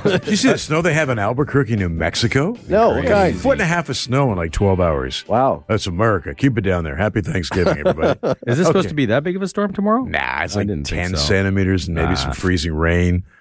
no. 0.04 0.19
you 0.26 0.37
see 0.37 0.49
the 0.50 0.59
snow 0.59 0.81
they 0.81 0.95
have 0.95 1.11
in 1.11 1.19
Albuquerque, 1.19 1.76
New 1.76 1.88
Mexico? 1.90 2.57
No, 2.69 2.90
what 2.90 3.07
kind? 3.07 3.38
Foot 3.38 3.52
and 3.52 3.61
a 3.62 3.66
half 3.66 3.88
of 3.90 3.97
snow 3.97 4.31
in 4.33 4.38
like 4.38 4.52
12 4.52 4.81
hours. 4.81 5.26
Wow. 5.28 5.64
That's 5.69 5.87
America. 5.87 6.35
Keep 6.35 6.57
it 6.59 6.62
down 6.62 6.85
there. 6.85 6.97
Happy 6.97 7.21
Thanksgiving, 7.21 7.78
everybody. 7.78 8.19
Is 8.47 8.59
this 8.59 8.66
supposed 8.66 8.87
Okay. 8.87 8.88
to 8.88 8.95
be 8.95 9.07
that 9.07 9.23
big 9.23 9.37
of 9.37 9.42
a 9.42 9.49
storm 9.49 9.73
tomorrow? 9.73 10.04
nah, 10.04 10.42
it's 10.45 10.57
I 10.57 10.61
like 10.61 10.69
didn't 10.69 10.88
think 10.88 11.02
10 11.09 11.11
so. 11.16 11.23
centimeters 11.23 11.87
and 11.88 11.95
maybe 11.95 12.09
Nah. 12.09 12.14
some 12.14 12.33
freezing 12.33 12.75
rain. 12.75 13.25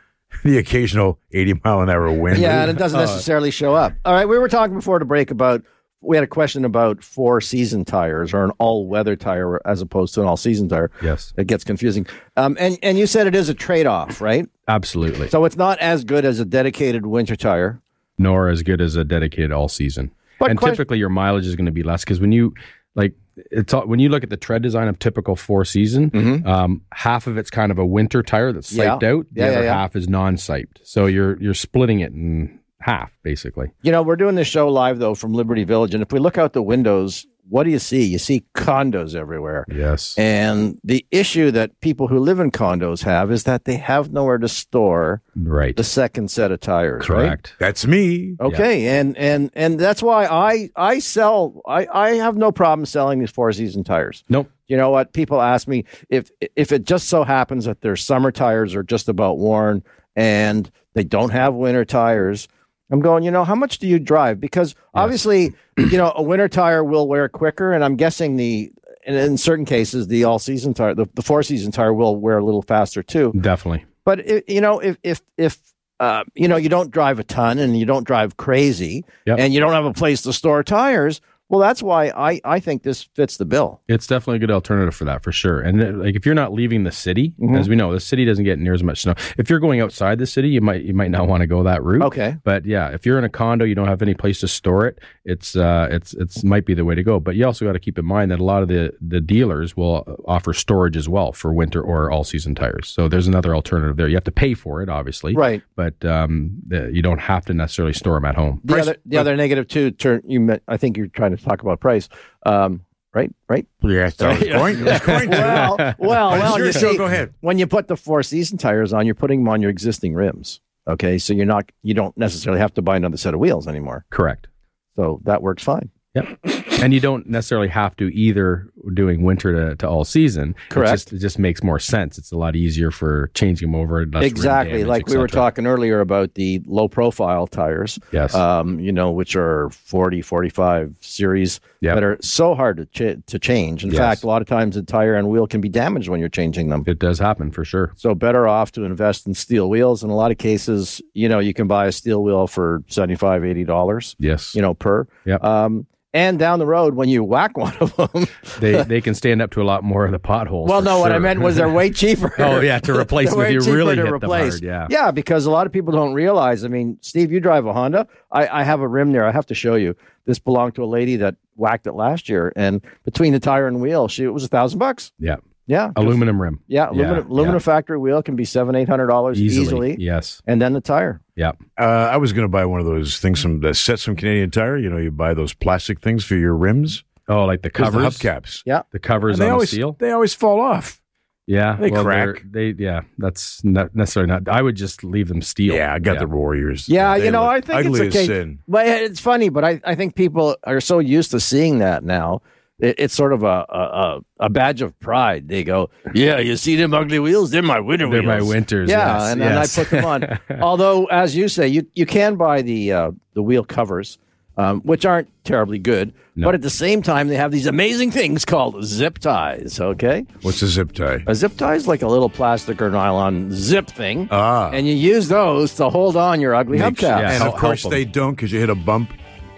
The 0.46 0.58
occasional 0.60 1.20
80 1.34 1.60
mile 1.66 1.82
an 1.82 1.90
hour 1.90 2.10
wind. 2.10 2.38
Yeah, 2.40 2.62
and 2.62 2.72
it 2.72 2.78
doesn't 2.78 2.98
Uh, 2.98 3.02
necessarily 3.04 3.52
show 3.52 3.76
up. 3.76 3.92
All 4.06 4.14
right, 4.14 4.28
we 4.28 4.38
were 4.40 4.48
talking 4.48 4.76
before 4.76 4.98
to 5.00 5.04
break 5.06 5.30
about. 5.30 5.62
We 6.02 6.18
had 6.18 6.24
a 6.24 6.28
question 6.28 6.66
about 6.66 7.04
four 7.04 7.42
season 7.42 7.86
tires 7.86 8.34
or 8.34 8.44
an 8.44 8.52
all 8.58 8.88
weather 8.88 9.16
tire 9.16 9.66
as 9.68 9.82
opposed 9.82 10.14
to 10.16 10.22
an 10.22 10.28
all 10.28 10.38
season 10.38 10.68
tire. 10.68 10.90
Yes, 11.02 11.32
It 11.38 11.46
gets 11.48 11.64
confusing. 11.64 12.08
Um, 12.36 12.58
and 12.60 12.78
and 12.82 12.98
you 12.98 13.06
said 13.08 13.28
it 13.28 13.36
is 13.36 13.50
a 13.50 13.54
trade 13.54 13.86
off, 13.86 14.20
right? 14.22 14.48
absolutely. 14.68 15.28
So 15.30 15.46
it's 15.46 15.58
not 15.58 15.78
as 15.80 16.04
good 16.04 16.26
as 16.26 16.40
a 16.40 16.46
dedicated 16.46 17.06
winter 17.06 17.36
tire. 17.36 17.82
Nor 18.18 18.50
as 18.50 18.64
good 18.64 18.82
as 18.82 18.96
a 18.96 19.04
dedicated 19.04 19.52
all 19.52 19.68
season. 19.68 20.12
But 20.40 20.50
and 20.50 20.58
question- 20.60 20.76
typically 20.76 20.98
your 20.98 21.10
mileage 21.10 21.46
is 21.46 21.56
going 21.56 21.66
to 21.68 21.72
be 21.72 21.84
less 21.84 22.04
because 22.04 22.20
when 22.20 22.32
you 22.32 22.54
like 22.96 23.14
it's 23.52 23.74
all, 23.74 23.86
when 23.88 24.00
you 24.00 24.10
look 24.10 24.24
at 24.24 24.30
the 24.30 24.38
tread 24.38 24.62
design 24.62 24.88
of 24.88 24.98
typical 25.00 25.36
four 25.36 25.64
season, 25.66 26.46
um, 26.48 26.82
half 26.94 27.28
of 27.28 27.38
it's 27.38 27.50
kind 27.50 27.72
of 27.72 27.78
a 27.80 27.86
winter 27.86 28.22
tire 28.24 28.52
that's 28.52 28.72
Mm-hmm. 28.72 28.82
Yeah. 28.82 28.96
siped 28.96 29.04
out. 29.04 29.26
The 29.32 29.42
Yeah, 29.42 29.46
yeah, 29.46 29.52
other 29.58 29.66
yeah. 29.66 29.74
half 29.74 29.96
is 29.96 30.10
non-siped. 30.10 30.80
So 30.84 31.06
you're 31.06 31.40
you're 31.42 31.54
splitting 31.54 32.00
it 32.02 32.12
in 32.12 32.60
half 32.82 33.12
basically. 33.24 33.72
You 33.82 33.92
know, 33.92 34.02
we're 34.02 34.16
doing 34.16 34.36
this 34.36 34.48
show 34.48 34.68
live 34.70 35.00
though 35.00 35.16
from 35.16 35.34
Liberty 35.34 35.64
Village, 35.64 35.94
and 35.94 36.02
if 36.02 36.12
we 36.12 36.20
look 36.20 36.38
out 36.38 36.54
the 36.54 36.62
windows, 36.62 37.26
what 37.52 37.64
do 37.64 37.70
you 37.70 37.80
see? 37.80 38.06
You 38.06 38.18
see 38.18 38.44
condos 38.56 39.14
everywhere. 39.14 39.66
Yes. 39.70 40.18
And 40.18 40.80
the 40.86 41.06
issue 41.12 41.52
that 41.52 41.78
people 41.82 42.08
who 42.08 42.18
live 42.18 42.40
in 42.40 42.50
condos 42.50 43.04
have 43.04 43.30
is 43.30 43.44
that 43.44 43.66
they 43.66 43.76
have 43.76 44.14
nowhere 44.14 44.38
to 44.38 44.48
store 44.48 45.22
right. 45.36 45.76
the 45.76 45.84
second 45.84 46.32
set 46.32 46.52
of 46.52 46.62
tires. 46.62 47.10
Right? 47.10 47.28
Correct. 47.28 47.56
That's 47.60 47.86
me. 47.86 48.38
Okay, 48.40 48.88
and 48.88 49.18
and 49.18 49.52
and 49.54 49.78
that's 49.78 50.02
why 50.02 50.26
I 50.28 50.70
I 50.78 51.00
sell 51.00 51.62
I 51.68 51.88
I 51.92 52.10
have 52.12 52.38
no 52.38 52.54
problem 52.54 52.86
selling 52.86 53.20
these 53.20 53.32
four 53.32 53.52
season 53.52 53.84
tires. 53.84 54.24
Nope. 54.30 54.50
You 54.68 54.78
know 54.78 54.90
what? 54.90 55.12
People 55.12 55.42
ask 55.42 55.68
me 55.68 55.84
if 56.10 56.32
if 56.56 56.72
it 56.72 56.86
just 56.86 57.10
so 57.10 57.26
happens 57.26 57.66
that 57.66 57.82
their 57.82 57.98
summer 57.98 58.32
tires 58.32 58.76
are 58.76 58.84
just 58.84 59.10
about 59.10 59.40
worn 59.40 59.84
and 60.16 60.72
they 60.94 61.04
don't 61.04 61.32
have 61.32 61.54
winter 61.54 61.84
tires. 61.84 62.48
I'm 62.92 63.00
going, 63.00 63.24
you 63.24 63.32
know, 63.32 63.44
how 63.44 63.56
much 63.56 63.80
do 63.80 63.88
you 63.88 64.00
drive? 64.00 64.40
Because 64.40 64.76
obviously, 64.94 65.54
you 65.78 65.98
know, 65.98 66.12
a 66.16 66.22
winter 66.22 66.48
tire 66.50 66.84
will 66.84 67.08
wear 67.08 67.28
quicker, 67.30 67.72
and 67.72 67.84
I'm 67.84 67.96
guessing 67.96 68.36
the 68.36 68.72
in, 69.06 69.16
in 69.16 69.38
certain 69.38 69.66
cases 69.66 70.08
the 70.08 70.24
all 70.26 70.38
season 70.40 70.74
tire, 70.74 70.94
the, 70.94 71.08
the 71.16 71.22
four 71.22 71.42
season 71.44 71.72
tire 71.72 71.94
will 71.94 72.16
wear 72.18 72.38
a 72.38 72.44
little 72.44 72.62
faster 72.62 73.02
too. 73.02 73.34
Definitely. 73.40 73.86
But 74.04 74.20
i 74.30 74.44
you 74.48 74.62
know, 74.62 74.80
if 74.80 74.98
if 75.04 75.22
if 75.38 75.58
uh, 76.00 76.24
you 76.34 76.48
know 76.48 76.58
you 76.58 76.70
don't 76.70 76.92
drive 76.92 77.20
a 77.20 77.24
ton 77.24 77.60
and 77.60 77.78
you 77.78 77.86
don't 77.86 78.06
drive 78.06 78.36
crazy, 78.38 79.06
Yep. 79.26 79.40
and 79.40 79.54
you 79.54 79.60
don't 79.60 79.74
have 79.74 79.86
a 79.86 79.94
place 79.94 80.24
to 80.24 80.34
store 80.34 80.64
tires, 80.64 81.22
well, 81.52 81.60
that's 81.60 81.84
why 81.84 82.08
I 82.16 82.40
I 82.46 82.60
think 82.60 82.84
this 82.84 83.04
fits 83.04 83.38
the 83.38 83.46
bill. 83.46 83.82
It's 83.88 84.08
definitely 84.08 84.38
a 84.38 84.40
good 84.40 84.52
alternative 84.52 84.96
for 84.96 85.06
that 85.06 85.22
for 85.22 85.32
sure. 85.32 85.60
And 85.60 85.84
uh, 85.84 85.92
like 86.04 86.16
if 86.16 86.26
you're 86.26 86.34
not 86.34 86.54
leaving 86.54 86.84
the 86.86 86.92
city, 86.92 87.34
Mhm. 87.40 87.60
as 87.60 87.68
we 87.70 87.76
know, 87.76 87.92
the 87.94 88.00
city 88.00 88.26
doesn't 88.26 88.46
get 88.46 88.58
near 88.58 88.74
as 88.74 88.82
much 88.84 89.02
snow. 89.02 89.14
If 89.38 89.50
you're 89.50 89.60
going 89.60 89.82
outside 89.82 90.18
the 90.18 90.26
city, 90.26 90.50
you 90.50 90.62
might 90.62 90.84
you 90.84 90.94
might 90.94 91.12
not 91.12 91.28
want 91.28 91.42
to 91.42 91.48
go 91.48 91.62
that 91.64 91.84
route. 91.84 92.02
Okay. 92.04 92.38
But 92.44 92.66
yeah, 92.66 92.90
if 92.90 93.06
you're 93.06 93.18
in 93.18 93.26
a 93.26 93.30
condo, 93.30 93.66
you 93.66 93.76
don't 93.76 93.88
have 93.90 94.02
any 94.02 94.14
place 94.14 94.40
to 94.40 94.48
store 94.48 94.88
it. 94.88 95.00
It's 95.26 95.56
uh, 95.56 95.90
it's 95.92 96.14
it's 96.14 96.44
might 96.44 96.66
be 96.66 96.74
the 96.74 96.86
way 96.86 96.96
to 96.96 97.04
go. 97.04 97.20
But 97.20 97.36
you 97.36 97.46
also 97.46 97.66
got 97.66 97.74
to 97.74 97.80
keep 97.80 98.00
in 98.00 98.06
mind 98.06 98.32
that 98.32 98.40
a 98.40 98.44
lot 98.46 98.64
of 98.64 98.70
the 98.70 98.94
the 99.02 99.20
dealers 99.22 99.76
will 99.78 100.06
offer 100.26 100.54
storage 100.54 100.96
as 100.98 101.10
well 101.10 101.34
for 101.34 101.54
winter 101.54 101.82
or 101.82 102.10
all 102.10 102.24
season 102.24 102.56
tires. 102.56 102.88
So 102.88 103.08
there's 103.10 103.28
another 103.28 103.54
alternative 103.54 103.98
there. 103.98 104.08
You 104.08 104.16
have 104.16 104.24
to 104.24 104.32
pay 104.32 104.54
for 104.54 104.82
it, 104.82 104.90
obviously, 104.90 105.34
Right. 105.36 105.62
But 105.76 106.04
um, 106.06 106.52
you 106.70 107.02
don't 107.02 107.20
have 107.20 107.46
to 107.46 107.54
necessarily 107.54 107.94
store 107.94 108.16
them 108.16 108.26
at 108.26 108.36
home. 108.36 108.62
The 108.64 108.74
Price- 108.74 108.84
other 108.88 108.98
the 109.06 109.18
other 109.18 109.36
negative 109.36 109.68
too. 109.68 109.92
Turn 109.92 110.22
you. 110.26 110.58
I 110.68 110.78
think 110.78 110.96
you're 110.96 111.08
trying 111.08 111.32
to 111.32 111.41
talk 111.44 111.62
about 111.62 111.80
price. 111.80 112.10
Um, 112.46 112.86
right. 113.14 113.34
Right. 113.50 113.68
Yes, 113.84 114.20
I 114.22 114.30
was 114.34 114.40
going, 114.48 114.88
I 114.88 114.92
was 114.92 115.02
going 115.02 115.32
to. 115.32 115.38
Well, 115.38 115.78
well, 115.78 115.96
well. 116.32 116.56
it's 116.64 116.82
You 116.82 116.90
see, 116.92 116.98
Go 116.98 117.06
ahead. 117.06 117.34
when 117.42 117.58
you 117.60 117.68
put 117.68 117.88
the 117.88 117.98
four 117.98 118.24
season 118.24 118.58
tires 118.58 118.94
on, 118.94 119.06
you're 119.06 119.16
putting 119.16 119.42
them 119.44 119.50
on 119.50 119.62
your 119.62 119.72
existing 119.72 120.14
rims. 120.14 120.60
Okay, 120.88 121.18
so 121.20 121.34
you're 121.34 121.46
not 121.46 121.72
you 121.84 121.94
don't 121.94 122.18
necessarily 122.18 122.60
have 122.60 122.74
to 122.74 122.82
buy 122.82 122.96
another 122.96 123.18
set 123.18 123.34
of 123.34 123.40
wheels 123.40 123.68
anymore. 123.68 124.06
Correct. 124.10 124.48
So 124.96 125.22
that 125.24 125.42
works 125.42 125.64
fine. 125.64 125.90
Yep. 126.14 126.40
and 126.82 126.94
you 126.94 127.00
don't 127.00 127.26
necessarily 127.30 127.70
have 127.70 127.96
to 127.96 128.14
either 128.14 128.68
doing 128.94 129.24
winter 129.24 129.70
to, 129.70 129.76
to 129.78 129.88
all 129.88 130.04
season. 130.04 130.56
Correct. 130.70 130.90
It 130.90 130.94
just, 130.94 131.14
it 131.14 131.20
just 131.20 131.40
makes 131.40 131.64
more 131.64 131.80
sense. 131.80 132.18
It's 132.18 132.32
a 132.34 132.38
lot 132.38 132.56
easier 132.58 132.92
for 132.92 133.32
changing 133.34 133.72
them 133.72 133.80
over. 133.80 134.02
exactly 134.02 134.80
damage, 134.80 134.88
like 134.88 135.08
we 135.08 135.18
were 135.18 135.28
talking 135.28 135.66
earlier 135.68 136.02
about 136.02 136.34
the 136.34 136.62
low 136.66 136.90
profile 136.90 137.48
tires 137.48 137.98
Yes. 138.12 138.36
um, 138.36 138.80
you 138.80 138.92
know 138.92 139.12
which 139.12 139.36
are 139.38 139.70
40 139.70 140.22
45 140.22 140.96
series 141.00 141.60
Yep. 141.82 141.96
that 141.96 142.04
are 142.04 142.18
so 142.22 142.54
hard 142.56 142.78
to, 142.78 142.86
ch- 142.88 143.26
to 143.28 143.40
change 143.40 143.84
in 143.84 143.92
Yes. 143.92 143.98
fact 144.00 144.24
a 144.24 144.28
lot 144.28 144.42
of 144.42 144.48
times 144.48 144.76
the 144.76 144.84
tire 144.84 145.16
and 145.16 145.30
wheel 145.30 145.48
can 145.48 145.62
be 145.62 145.70
damaged 145.70 146.10
when 146.10 146.20
you're 146.20 146.30
changing 146.30 146.70
them 146.70 146.84
it 146.88 147.00
does 147.00 147.20
happen 147.20 147.52
for 147.52 147.64
sure. 147.66 147.94
so 147.96 148.14
better 148.14 148.48
off 148.48 148.72
to 148.74 148.84
invest 148.84 149.26
in 149.28 149.34
steel 149.34 149.70
wheels 149.70 150.04
in 150.04 150.10
a 150.10 150.16
lot 150.16 150.30
of 150.32 150.38
cases 150.38 151.02
you 151.14 151.28
know 151.30 151.40
you 151.40 151.54
can 151.54 151.68
buy 151.68 151.88
a 151.88 151.92
steel 151.92 152.22
wheel 152.24 152.48
for 152.48 152.84
75 152.88 153.46
80 153.46 153.64
dollars 153.64 154.16
Yes. 154.20 154.54
you 154.54 154.62
know 154.62 154.74
per 154.74 155.08
Yep. 155.26 155.44
um, 155.44 155.88
and 156.14 156.38
down 156.38 156.60
the 156.60 156.66
road 156.66 156.96
when 156.96 157.10
you 157.10 157.24
whack 157.24 157.58
one 157.58 157.76
of 157.80 157.96
them. 157.96 158.28
They 158.60 158.84
they 158.88 159.02
can 159.02 159.16
stand 159.16 159.42
up 159.42 159.52
to 159.52 159.62
a 159.62 159.64
lot 159.64 159.84
more 159.84 160.06
of 160.06 160.12
the 160.12 160.20
potholes. 160.20 160.70
well 160.70 160.82
no 160.82 161.00
what 161.00 161.12
i 161.12 161.20
meant 161.20 161.40
was 161.40 161.56
they're 161.56 161.70
way 161.70 161.90
cheaper. 162.02 162.34
Oh, 162.38 162.60
yeah, 162.60 162.80
to 162.80 162.98
replace 163.00 163.32
them 163.32 163.42
if 163.42 163.52
you 163.52 163.74
really 163.74 163.96
to 163.96 164.04
hit 164.04 164.20
them 164.20 164.30
hard, 164.30 164.62
yeah. 164.62 164.88
yeah 164.90 165.12
because 165.12 165.46
a 165.46 165.52
lot 165.52 165.66
of 165.66 165.74
people 165.74 165.94
don't 165.94 166.14
realize 166.14 166.64
i 166.66 166.68
mean 166.68 166.98
steve 167.02 167.32
you 167.32 167.40
drive 167.40 167.66
a 167.66 167.74
honda. 167.74 168.08
I, 168.32 168.62
I 168.62 168.64
have 168.64 168.82
a 168.82 168.88
rim 168.88 169.12
there. 169.12 169.26
I 169.26 169.32
have 169.32 169.46
to 169.48 169.56
show 169.56 169.76
you. 169.76 169.96
This 170.26 170.40
belonged 170.40 170.76
to 170.76 170.84
a 170.84 170.86
lady 170.86 171.18
that 171.18 171.36
whacked 171.56 171.86
it 171.88 171.94
last 171.94 172.30
year 172.30 172.54
and 172.56 172.82
between 173.04 173.34
the 173.34 173.40
tire 173.40 173.68
and 173.68 173.82
wheel 173.82 174.08
she 174.08 174.24
it 174.24 174.30
was 174.30 174.44
a 174.44 174.48
thousand 174.48 174.80
bucks. 174.80 175.12
Yeah. 175.20 175.38
Yeah 175.68 175.92
Aluminum 175.96 176.42
rim. 176.42 176.60
yeah 176.68 176.90
aluminum, 176.90 177.16
Yeah, 177.28 177.32
aluminum 177.32 177.56
yeah. 177.56 177.60
factory 177.60 177.98
wheel 177.98 178.22
can 178.24 178.36
be 178.36 178.46
seven 178.46 178.76
eight 178.76 178.90
hundred 178.90 179.08
dollars 179.08 179.40
Easily. 179.40 179.64
easily, 179.92 179.96
Yes. 180.00 180.42
and 180.48 180.62
then 180.62 180.74
the 180.74 180.82
tire 180.82 181.22
Yeah. 181.36 181.52
Uh, 181.80 181.84
I 182.12 182.18
was 182.18 182.34
going 182.34 182.46
to 182.46 182.52
buy 182.52 182.66
one 182.66 182.80
of 182.80 182.86
those 182.86 183.20
things 183.20 183.42
from 183.42 183.62
the 183.62 183.74
set 183.74 184.00
from 184.00 184.16
Canadian 184.16 184.52
Tire. 184.52 184.78
You 184.78 184.90
know, 184.90 184.98
you 184.98 185.12
buy 185.12 185.34
those 185.34 185.54
plastic 185.54 186.00
things 186.02 186.24
for 186.26 186.36
your 186.36 186.56
rims. 186.56 187.04
Oh, 187.28 187.46
like 187.46 187.62
the 187.62 187.70
There's 187.74 187.90
covers, 187.90 188.18
the 188.20 188.28
hubcaps. 188.30 188.64
Yeah. 188.66 188.82
the 188.92 189.00
covers 189.00 189.36
And 189.36 189.44
they 189.44 189.48
on 189.48 189.54
always 189.54 189.72
the 189.72 189.78
seal. 189.78 189.96
they 190.00 190.12
always 190.12 190.34
fall 190.34 190.60
off. 190.60 191.00
Yeah, 191.48 191.76
they 191.80 191.90
well, 191.90 192.04
crack. 192.04 192.44
they're- 192.46 192.76
yeah, 192.78 193.02
that's 193.18 193.64
not 193.64 193.96
necessarily 193.96 194.32
not. 194.32 194.48
I 194.48 194.62
would 194.62 194.76
just 194.76 195.04
leave 195.04 195.28
them 195.28 195.42
steel. 195.42 195.74
Yeah, 195.76 195.94
I 195.94 196.00
got 196.00 196.20
the 196.20 196.28
Warriors. 196.28 196.88
Yeah, 196.88 197.18
They 197.18 197.26
you 197.26 197.32
know, 197.32 197.44
I 197.44 197.60
think 197.62 197.80
it's 197.80 197.88
ugly 197.88 198.08
as 198.08 198.16
okay. 198.16 198.26
sin. 198.28 198.60
But 198.68 198.88
it's 198.88 199.20
funny, 199.20 199.50
but 199.50 199.64
I, 199.66 199.82
I 199.84 199.96
think 199.96 200.16
people 200.16 200.56
are 200.66 200.80
so 200.80 201.00
used 201.00 201.32
to 201.32 201.40
seeing 201.40 201.80
that 201.80 202.04
now. 202.04 202.42
It, 202.82 202.96
it's 202.98 203.14
sort 203.14 203.32
of 203.34 203.44
a, 203.44 203.66
a 203.70 203.80
a- 203.80 204.22
a 204.46 204.50
badge 204.50 204.82
of 204.82 205.00
pride. 205.00 205.48
They 205.48 205.64
go, 205.64 205.90
yeah, 206.16 206.40
you 206.40 206.58
see 206.58 206.76
them 206.76 206.94
ugly 206.94 207.20
wheels? 207.20 207.52
They're 207.52 207.62
my 207.62 207.80
winter 207.80 208.08
wheels. 208.08 208.26
They're 208.26 208.36
wheels. 208.38 208.48
my 208.50 208.54
winters. 208.56 208.90
Yeah, 208.90 209.20
yes, 209.20 209.32
and, 209.34 209.44
and 209.44 209.60
I 209.60 209.68
put 209.68 209.90
them 209.92 210.04
on. 210.06 210.40
Although, 210.62 211.06
as 211.06 211.36
you 211.36 211.48
say, 211.48 211.68
you 211.68 211.86
you 211.94 212.06
can 212.06 212.36
buy 212.36 212.62
the 212.64 212.92
uh, 212.92 213.12
the 213.36 213.44
wheel 213.44 213.64
covers, 213.64 214.18
um, 214.58 214.82
which 214.82 215.06
aren't 215.06 215.30
terribly 215.44 215.78
good. 215.80 216.14
No. 216.36 216.46
But 216.48 216.56
at 216.56 216.62
the 216.62 216.70
same 216.70 217.02
time, 217.04 217.28
they 217.28 217.36
have 217.36 217.52
these 217.52 217.68
amazing 217.68 218.10
things 218.12 218.46
called 218.46 218.84
zip 218.86 219.20
ties. 219.20 219.80
Okay, 219.80 220.26
What's 220.42 220.62
a 220.64 220.68
zip 220.68 220.94
tie? 220.94 221.22
a 221.28 221.36
zip 221.36 221.58
tie 221.58 221.76
is 221.76 221.88
like 221.88 222.02
a 222.02 222.08
little 222.08 222.30
plastic 222.30 222.82
or 222.82 222.90
nylon 222.90 223.52
zip 223.52 223.88
thing, 223.88 224.28
Ah, 224.32 224.72
and 224.72 224.88
you 224.88 224.94
use 224.96 225.28
those 225.28 225.76
to 225.76 225.90
hold 225.90 226.16
on 226.16 226.40
your 226.42 226.56
ugly 226.56 226.80
Makes- 226.80 227.02
hubcaps. 227.02 227.20
yeah. 227.22 227.32
and 227.34 227.44
of 227.44 227.56
course 227.60 227.84
they 227.84 228.06
don't 228.06 228.34
because 228.34 228.52
you 228.52 228.60
hit 228.60 228.70
a 228.70 228.76
bump. 228.76 229.12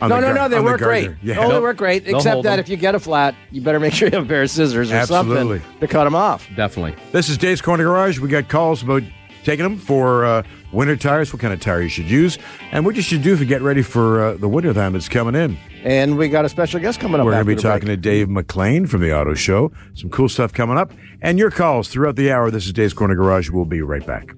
On 0.03 0.09
No, 0.09 0.15
the 0.15 0.21
no, 0.21 0.27
gar- 0.27 0.35
no, 0.35 0.49
they 0.49 0.57
on 0.57 0.65
the 0.65 0.71
work 0.71 0.81
great. 0.81 1.11
Yeah. 1.23 1.35
Oh, 1.37 1.43
they 1.43 1.47
They'll- 1.49 1.61
work 1.61 1.77
great. 1.77 2.05
they'll 2.05 2.17
Except 2.17 2.43
that 2.43 2.51
them. 2.51 2.59
if 2.59 2.69
you 2.69 2.77
get 2.77 2.93
a 2.95 2.99
flat, 2.99 3.35
you 3.51 3.61
better 3.61 3.79
make 3.79 3.93
sure 3.93 4.09
you 4.09 4.15
have 4.17 4.25
a 4.25 4.27
pair 4.27 4.43
of 4.43 4.49
scissors 4.49 4.91
or 4.91 4.95
Absolutely. 4.95 5.59
something 5.59 5.79
to 5.79 5.87
cut 5.87 6.03
them 6.03 6.15
off. 6.15 6.47
Definitely. 6.55 6.95
This 7.11 7.29
is 7.29 7.37
Dave's 7.37 7.61
Corner 7.61 7.83
Garage. 7.85 8.19
We 8.19 8.27
got 8.29 8.49
calls 8.49 8.83
about 8.83 9.03
taking 9.43 9.63
them 9.63 9.77
for 9.77 10.23
uh, 10.25 10.43
winter 10.71 10.95
tires, 10.95 11.33
what 11.33 11.41
kind 11.41 11.53
of 11.53 11.59
tire 11.59 11.81
you 11.81 11.89
should 11.89 12.09
use, 12.09 12.37
and 12.71 12.85
what 12.85 12.95
you 12.95 13.01
should 13.01 13.21
do 13.21 13.33
if 13.33 13.39
you 13.41 13.45
get 13.45 13.61
ready 13.61 13.81
for 13.81 14.23
uh, 14.23 14.33
the 14.37 14.47
winter 14.47 14.73
time 14.73 14.93
that's 14.93 15.09
coming 15.09 15.35
in. 15.35 15.57
And 15.83 16.17
we 16.17 16.29
got 16.29 16.45
a 16.45 16.49
special 16.49 16.79
guest 16.79 17.01
coming 17.01 17.19
up. 17.19 17.25
We're 17.25 17.33
going 17.33 17.43
to 17.43 17.47
be 17.47 17.55
the 17.55 17.61
break. 17.61 17.73
talking 17.73 17.87
to 17.87 17.97
Dave 17.97 18.29
McLean 18.29 18.87
from 18.87 19.01
the 19.01 19.13
Auto 19.13 19.33
Show. 19.33 19.71
Some 19.95 20.09
cool 20.11 20.29
stuff 20.29 20.53
coming 20.53 20.77
up. 20.77 20.91
And 21.21 21.37
your 21.37 21.51
calls 21.51 21.89
throughout 21.89 22.15
the 22.15 22.31
hour. 22.31 22.49
This 22.51 22.65
is 22.65 22.71
Dave's 22.73 22.93
Corner 22.93 23.15
Garage. 23.15 23.49
We'll 23.49 23.65
be 23.65 23.81
right 23.81 24.05
back. 24.05 24.33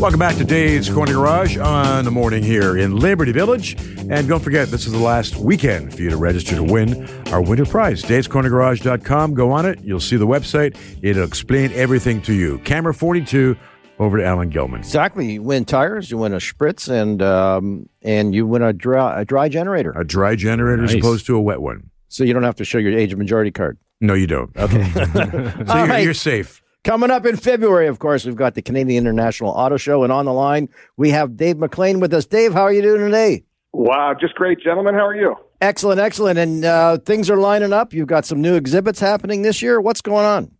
Welcome 0.00 0.18
back 0.18 0.36
to 0.36 0.44
Dave's 0.44 0.88
Corner 0.88 1.12
Garage 1.12 1.58
on 1.58 2.06
the 2.06 2.10
morning 2.10 2.42
here 2.42 2.78
in 2.78 2.96
Liberty 2.96 3.32
Village. 3.32 3.76
And 4.08 4.26
don't 4.26 4.40
forget, 4.40 4.68
this 4.68 4.86
is 4.86 4.92
the 4.92 4.98
last 4.98 5.36
weekend 5.36 5.94
for 5.94 6.00
you 6.00 6.08
to 6.08 6.16
register 6.16 6.56
to 6.56 6.62
win 6.62 7.06
our 7.28 7.42
winter 7.42 7.66
prize. 7.66 8.02
Dave'sCornerGarage.com. 8.04 9.34
Go 9.34 9.52
on 9.52 9.66
it. 9.66 9.78
You'll 9.82 10.00
see 10.00 10.16
the 10.16 10.26
website. 10.26 10.78
It'll 11.02 11.24
explain 11.24 11.70
everything 11.72 12.22
to 12.22 12.32
you. 12.32 12.60
Camera 12.60 12.94
42 12.94 13.54
over 13.98 14.16
to 14.16 14.24
Alan 14.24 14.48
Gilman. 14.48 14.80
Exactly. 14.80 15.32
You 15.32 15.42
win 15.42 15.66
tires, 15.66 16.10
you 16.10 16.16
win 16.16 16.32
a 16.32 16.38
spritz, 16.38 16.88
and 16.88 17.20
um, 17.20 17.86
and 18.00 18.34
you 18.34 18.46
win 18.46 18.62
a 18.62 18.72
dry, 18.72 19.20
a 19.20 19.26
dry 19.26 19.50
generator. 19.50 19.92
A 19.94 20.02
dry 20.02 20.34
generator 20.34 20.82
as 20.82 20.94
opposed 20.94 21.26
to 21.26 21.36
a 21.36 21.40
wet 21.42 21.60
one. 21.60 21.90
So 22.08 22.24
you 22.24 22.32
don't 22.32 22.44
have 22.44 22.56
to 22.56 22.64
show 22.64 22.78
your 22.78 22.98
age 22.98 23.12
of 23.12 23.18
majority 23.18 23.50
card. 23.50 23.76
No, 24.00 24.14
you 24.14 24.26
don't. 24.26 24.56
Okay. 24.56 24.90
So 24.94 25.04
you're, 25.76 25.86
right. 25.86 26.02
you're 26.02 26.14
safe. 26.14 26.62
Coming 26.82 27.10
up 27.10 27.26
in 27.26 27.36
February, 27.36 27.88
of 27.88 27.98
course, 27.98 28.24
we've 28.24 28.34
got 28.34 28.54
the 28.54 28.62
Canadian 28.62 29.06
International 29.06 29.50
Auto 29.50 29.76
Show, 29.76 30.02
and 30.02 30.10
on 30.10 30.24
the 30.24 30.32
line 30.32 30.70
we 30.96 31.10
have 31.10 31.36
Dave 31.36 31.58
McLean 31.58 32.00
with 32.00 32.14
us. 32.14 32.24
Dave, 32.24 32.54
how 32.54 32.62
are 32.62 32.72
you 32.72 32.80
doing 32.80 33.02
today? 33.02 33.44
Wow, 33.74 34.14
just 34.18 34.34
great, 34.34 34.60
gentlemen. 34.62 34.94
How 34.94 35.06
are 35.06 35.14
you? 35.14 35.36
Excellent, 35.60 36.00
excellent, 36.00 36.38
and 36.38 36.64
uh, 36.64 36.96
things 36.96 37.28
are 37.28 37.36
lining 37.36 37.74
up. 37.74 37.92
You've 37.92 38.08
got 38.08 38.24
some 38.24 38.40
new 38.40 38.54
exhibits 38.54 38.98
happening 38.98 39.42
this 39.42 39.60
year. 39.60 39.78
What's 39.78 40.00
going 40.00 40.24
on? 40.24 40.50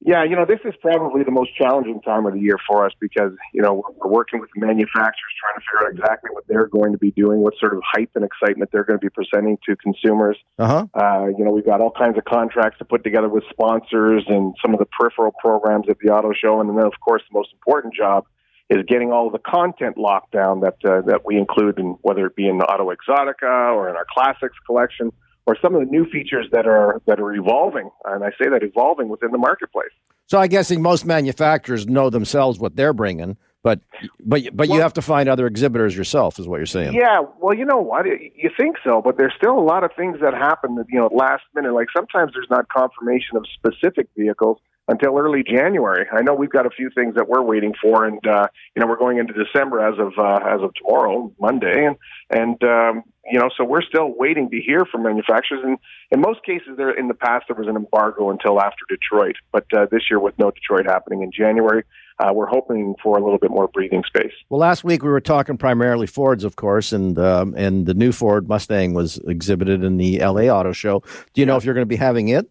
Yeah, 0.00 0.22
you 0.22 0.36
know, 0.36 0.46
this 0.46 0.60
is 0.64 0.74
probably 0.80 1.24
the 1.24 1.32
most 1.32 1.50
challenging 1.56 2.00
time 2.02 2.24
of 2.24 2.34
the 2.34 2.38
year 2.38 2.56
for 2.68 2.86
us 2.86 2.92
because, 3.00 3.32
you 3.52 3.60
know, 3.60 3.82
we're 3.96 4.10
working 4.10 4.38
with 4.38 4.48
the 4.54 4.64
manufacturers 4.64 5.34
trying 5.42 5.58
to 5.58 5.60
figure 5.60 5.86
out 5.86 5.92
exactly 5.92 6.30
what 6.32 6.44
they're 6.46 6.68
going 6.68 6.92
to 6.92 6.98
be 6.98 7.10
doing, 7.10 7.40
what 7.40 7.54
sort 7.58 7.74
of 7.74 7.82
hype 7.84 8.10
and 8.14 8.24
excitement 8.24 8.70
they're 8.72 8.84
going 8.84 8.98
to 8.98 9.04
be 9.04 9.10
presenting 9.10 9.58
to 9.66 9.74
consumers. 9.76 10.38
Uh 10.56 10.66
huh. 10.66 10.86
Uh, 10.94 11.26
you 11.36 11.44
know, 11.44 11.50
we've 11.50 11.66
got 11.66 11.80
all 11.80 11.90
kinds 11.90 12.16
of 12.16 12.24
contracts 12.24 12.78
to 12.78 12.84
put 12.84 13.02
together 13.02 13.28
with 13.28 13.42
sponsors 13.50 14.22
and 14.28 14.54
some 14.62 14.72
of 14.72 14.78
the 14.78 14.86
peripheral 14.86 15.32
programs 15.40 15.86
at 15.90 15.96
the 15.98 16.12
auto 16.12 16.32
show. 16.32 16.60
And 16.60 16.70
then, 16.70 16.86
of 16.86 16.94
course, 17.00 17.22
the 17.28 17.36
most 17.36 17.52
important 17.52 17.92
job 17.92 18.24
is 18.70 18.84
getting 18.86 19.10
all 19.10 19.26
of 19.26 19.32
the 19.32 19.40
content 19.40 19.98
locked 19.98 20.30
down 20.30 20.60
that 20.60 20.76
uh, 20.84 21.00
that 21.06 21.22
we 21.24 21.36
include 21.36 21.78
in 21.78 21.98
whether 22.02 22.26
it 22.26 22.36
be 22.36 22.46
in 22.46 22.60
Auto 22.60 22.92
Exotica 22.94 23.74
or 23.74 23.88
in 23.88 23.96
our 23.96 24.06
classics 24.14 24.56
collection 24.64 25.10
or 25.48 25.56
some 25.62 25.74
of 25.74 25.80
the 25.80 25.90
new 25.90 26.04
features 26.10 26.46
that 26.52 26.66
are 26.66 27.00
that 27.06 27.18
are 27.18 27.32
evolving. 27.32 27.88
And 28.04 28.22
I 28.22 28.28
say 28.40 28.50
that 28.50 28.62
evolving 28.62 29.08
within 29.08 29.30
the 29.30 29.38
marketplace. 29.38 29.94
So 30.26 30.38
I'm 30.38 30.48
guessing 30.48 30.82
most 30.82 31.06
manufacturers 31.06 31.86
know 31.86 32.10
themselves 32.10 32.58
what 32.58 32.76
they're 32.76 32.92
bringing, 32.92 33.38
but 33.62 33.80
but 34.20 34.42
but 34.52 34.68
you 34.68 34.78
have 34.80 34.92
to 34.92 35.02
find 35.02 35.26
other 35.26 35.46
exhibitors 35.46 35.96
yourself, 35.96 36.38
is 36.38 36.46
what 36.46 36.58
you're 36.58 36.66
saying. 36.66 36.92
Yeah, 36.92 37.20
well, 37.40 37.56
you 37.56 37.64
know 37.64 37.78
what? 37.78 38.04
You 38.04 38.50
think 38.60 38.76
so, 38.84 39.00
but 39.02 39.16
there's 39.16 39.32
still 39.38 39.58
a 39.58 39.66
lot 39.72 39.84
of 39.84 39.90
things 39.96 40.18
that 40.20 40.34
happen 40.34 40.74
that, 40.74 40.84
you 40.90 40.98
know, 40.98 41.08
last 41.12 41.44
minute. 41.54 41.72
Like 41.72 41.88
sometimes 41.96 42.32
there's 42.34 42.50
not 42.50 42.68
confirmation 42.68 43.38
of 43.38 43.46
specific 43.58 44.08
vehicles 44.18 44.58
until 44.86 45.18
early 45.18 45.42
January. 45.42 46.06
I 46.12 46.22
know 46.22 46.34
we've 46.34 46.50
got 46.50 46.66
a 46.66 46.70
few 46.70 46.90
things 46.94 47.14
that 47.14 47.28
we're 47.28 47.42
waiting 47.42 47.72
for, 47.80 48.04
and 48.04 48.24
uh, 48.26 48.48
you 48.74 48.80
know, 48.80 48.86
we're 48.86 48.98
going 48.98 49.16
into 49.16 49.32
December 49.32 49.80
as 49.80 49.98
of 49.98 50.12
uh, 50.18 50.40
as 50.46 50.60
of 50.62 50.74
tomorrow, 50.74 51.32
Monday, 51.40 51.86
and 51.86 51.96
and 52.30 52.62
um, 52.64 53.02
you 53.30 53.38
know, 53.38 53.50
so 53.56 53.64
we're 53.64 53.82
still 53.82 54.14
waiting 54.16 54.50
to 54.50 54.60
hear 54.60 54.84
from 54.84 55.02
manufacturers. 55.02 55.60
And 55.64 55.78
in 56.10 56.20
most 56.20 56.44
cases, 56.44 56.76
there 56.76 56.90
in 56.90 57.08
the 57.08 57.14
past 57.14 57.46
there 57.48 57.56
was 57.56 57.68
an 57.68 57.76
embargo 57.76 58.30
until 58.30 58.60
after 58.60 58.84
Detroit, 58.88 59.36
but 59.52 59.64
uh, 59.76 59.86
this 59.90 60.02
year 60.10 60.20
with 60.20 60.38
no 60.38 60.50
Detroit 60.50 60.86
happening 60.86 61.22
in 61.22 61.30
January. 61.32 61.84
Uh, 62.20 62.32
we're 62.32 62.48
hoping 62.48 62.96
for 63.00 63.16
a 63.16 63.22
little 63.22 63.38
bit 63.38 63.50
more 63.50 63.68
breathing 63.68 64.02
space. 64.04 64.32
Well, 64.48 64.58
last 64.58 64.82
week 64.82 65.04
we 65.04 65.08
were 65.08 65.20
talking 65.20 65.56
primarily 65.56 66.08
Fords, 66.08 66.42
of 66.42 66.56
course, 66.56 66.92
and 66.92 67.16
um, 67.16 67.54
and 67.56 67.86
the 67.86 67.94
new 67.94 68.10
Ford 68.10 68.48
Mustang 68.48 68.92
was 68.92 69.18
exhibited 69.18 69.84
in 69.84 69.98
the 69.98 70.18
LA 70.18 70.52
Auto 70.52 70.72
Show. 70.72 71.04
Do 71.32 71.40
you 71.40 71.46
know 71.46 71.56
if 71.56 71.64
you're 71.64 71.74
going 71.74 71.86
to 71.86 71.86
be 71.86 71.96
having 71.96 72.28
it? 72.28 72.50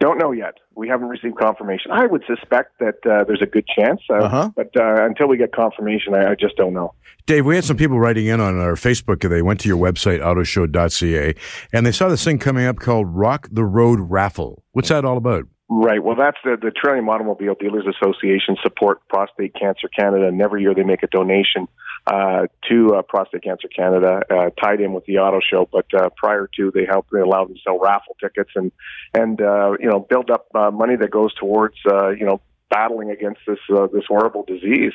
Don't 0.00 0.18
know 0.18 0.30
yet. 0.32 0.54
We 0.74 0.88
haven't 0.88 1.08
received 1.08 1.36
confirmation. 1.38 1.90
I 1.90 2.04
would 2.06 2.22
suspect 2.26 2.78
that 2.80 2.96
uh, 3.10 3.24
there's 3.24 3.40
a 3.42 3.46
good 3.46 3.64
chance, 3.66 4.00
uh, 4.10 4.14
Uh-huh. 4.16 4.50
but 4.54 4.70
uh, 4.78 5.04
until 5.06 5.26
we 5.28 5.38
get 5.38 5.52
confirmation, 5.54 6.14
I, 6.14 6.32
I 6.32 6.34
just 6.34 6.56
don't 6.56 6.74
know. 6.74 6.92
Dave, 7.24 7.46
we 7.46 7.54
had 7.56 7.64
some 7.64 7.76
people 7.78 7.98
writing 7.98 8.26
in 8.26 8.38
on 8.40 8.58
our 8.60 8.74
Facebook. 8.74 9.26
They 9.28 9.40
went 9.42 9.58
to 9.60 9.68
your 9.68 9.78
website, 9.78 10.20
autoshow.ca, 10.20 11.34
and 11.72 11.86
they 11.86 11.92
saw 11.92 12.08
this 12.08 12.22
thing 12.24 12.38
coming 12.38 12.66
up 12.66 12.76
called 12.76 13.08
Rock 13.08 13.48
the 13.50 13.64
Road 13.64 13.98
Raffle. 14.00 14.62
What's 14.72 14.90
that 14.90 15.04
all 15.04 15.16
about? 15.16 15.44
Right. 15.68 16.02
Well, 16.04 16.14
that's 16.14 16.36
the, 16.44 16.56
the 16.60 16.70
Trillium 16.70 17.08
Automobile 17.08 17.56
Dealers 17.58 17.86
Association 17.88 18.56
support 18.62 19.00
Prostate 19.08 19.54
Cancer 19.58 19.88
Canada, 19.88 20.28
and 20.28 20.40
every 20.40 20.62
year 20.62 20.74
they 20.74 20.84
make 20.84 21.02
a 21.02 21.08
donation 21.08 21.66
uh, 22.06 22.46
to 22.68 22.94
uh, 22.94 23.02
Prostate 23.02 23.42
Cancer 23.42 23.68
Canada, 23.68 24.20
uh, 24.30 24.50
tied 24.62 24.80
in 24.80 24.92
with 24.92 25.04
the 25.06 25.18
auto 25.18 25.40
show. 25.40 25.68
But 25.70 25.86
uh, 25.94 26.10
prior 26.16 26.48
to, 26.56 26.70
they 26.70 26.84
help 26.84 27.06
they 27.12 27.20
allow 27.20 27.44
them 27.44 27.54
to 27.54 27.60
sell 27.62 27.78
raffle 27.78 28.16
tickets 28.20 28.50
and 28.54 28.70
and 29.14 29.40
uh, 29.40 29.72
you 29.80 29.88
know 29.88 30.00
build 30.00 30.30
up 30.30 30.46
uh, 30.54 30.70
money 30.70 30.96
that 30.96 31.10
goes 31.10 31.34
towards 31.34 31.76
uh, 31.90 32.10
you 32.10 32.24
know 32.24 32.40
battling 32.70 33.10
against 33.10 33.40
this 33.46 33.58
uh, 33.74 33.86
this 33.92 34.04
horrible 34.06 34.44
disease. 34.44 34.92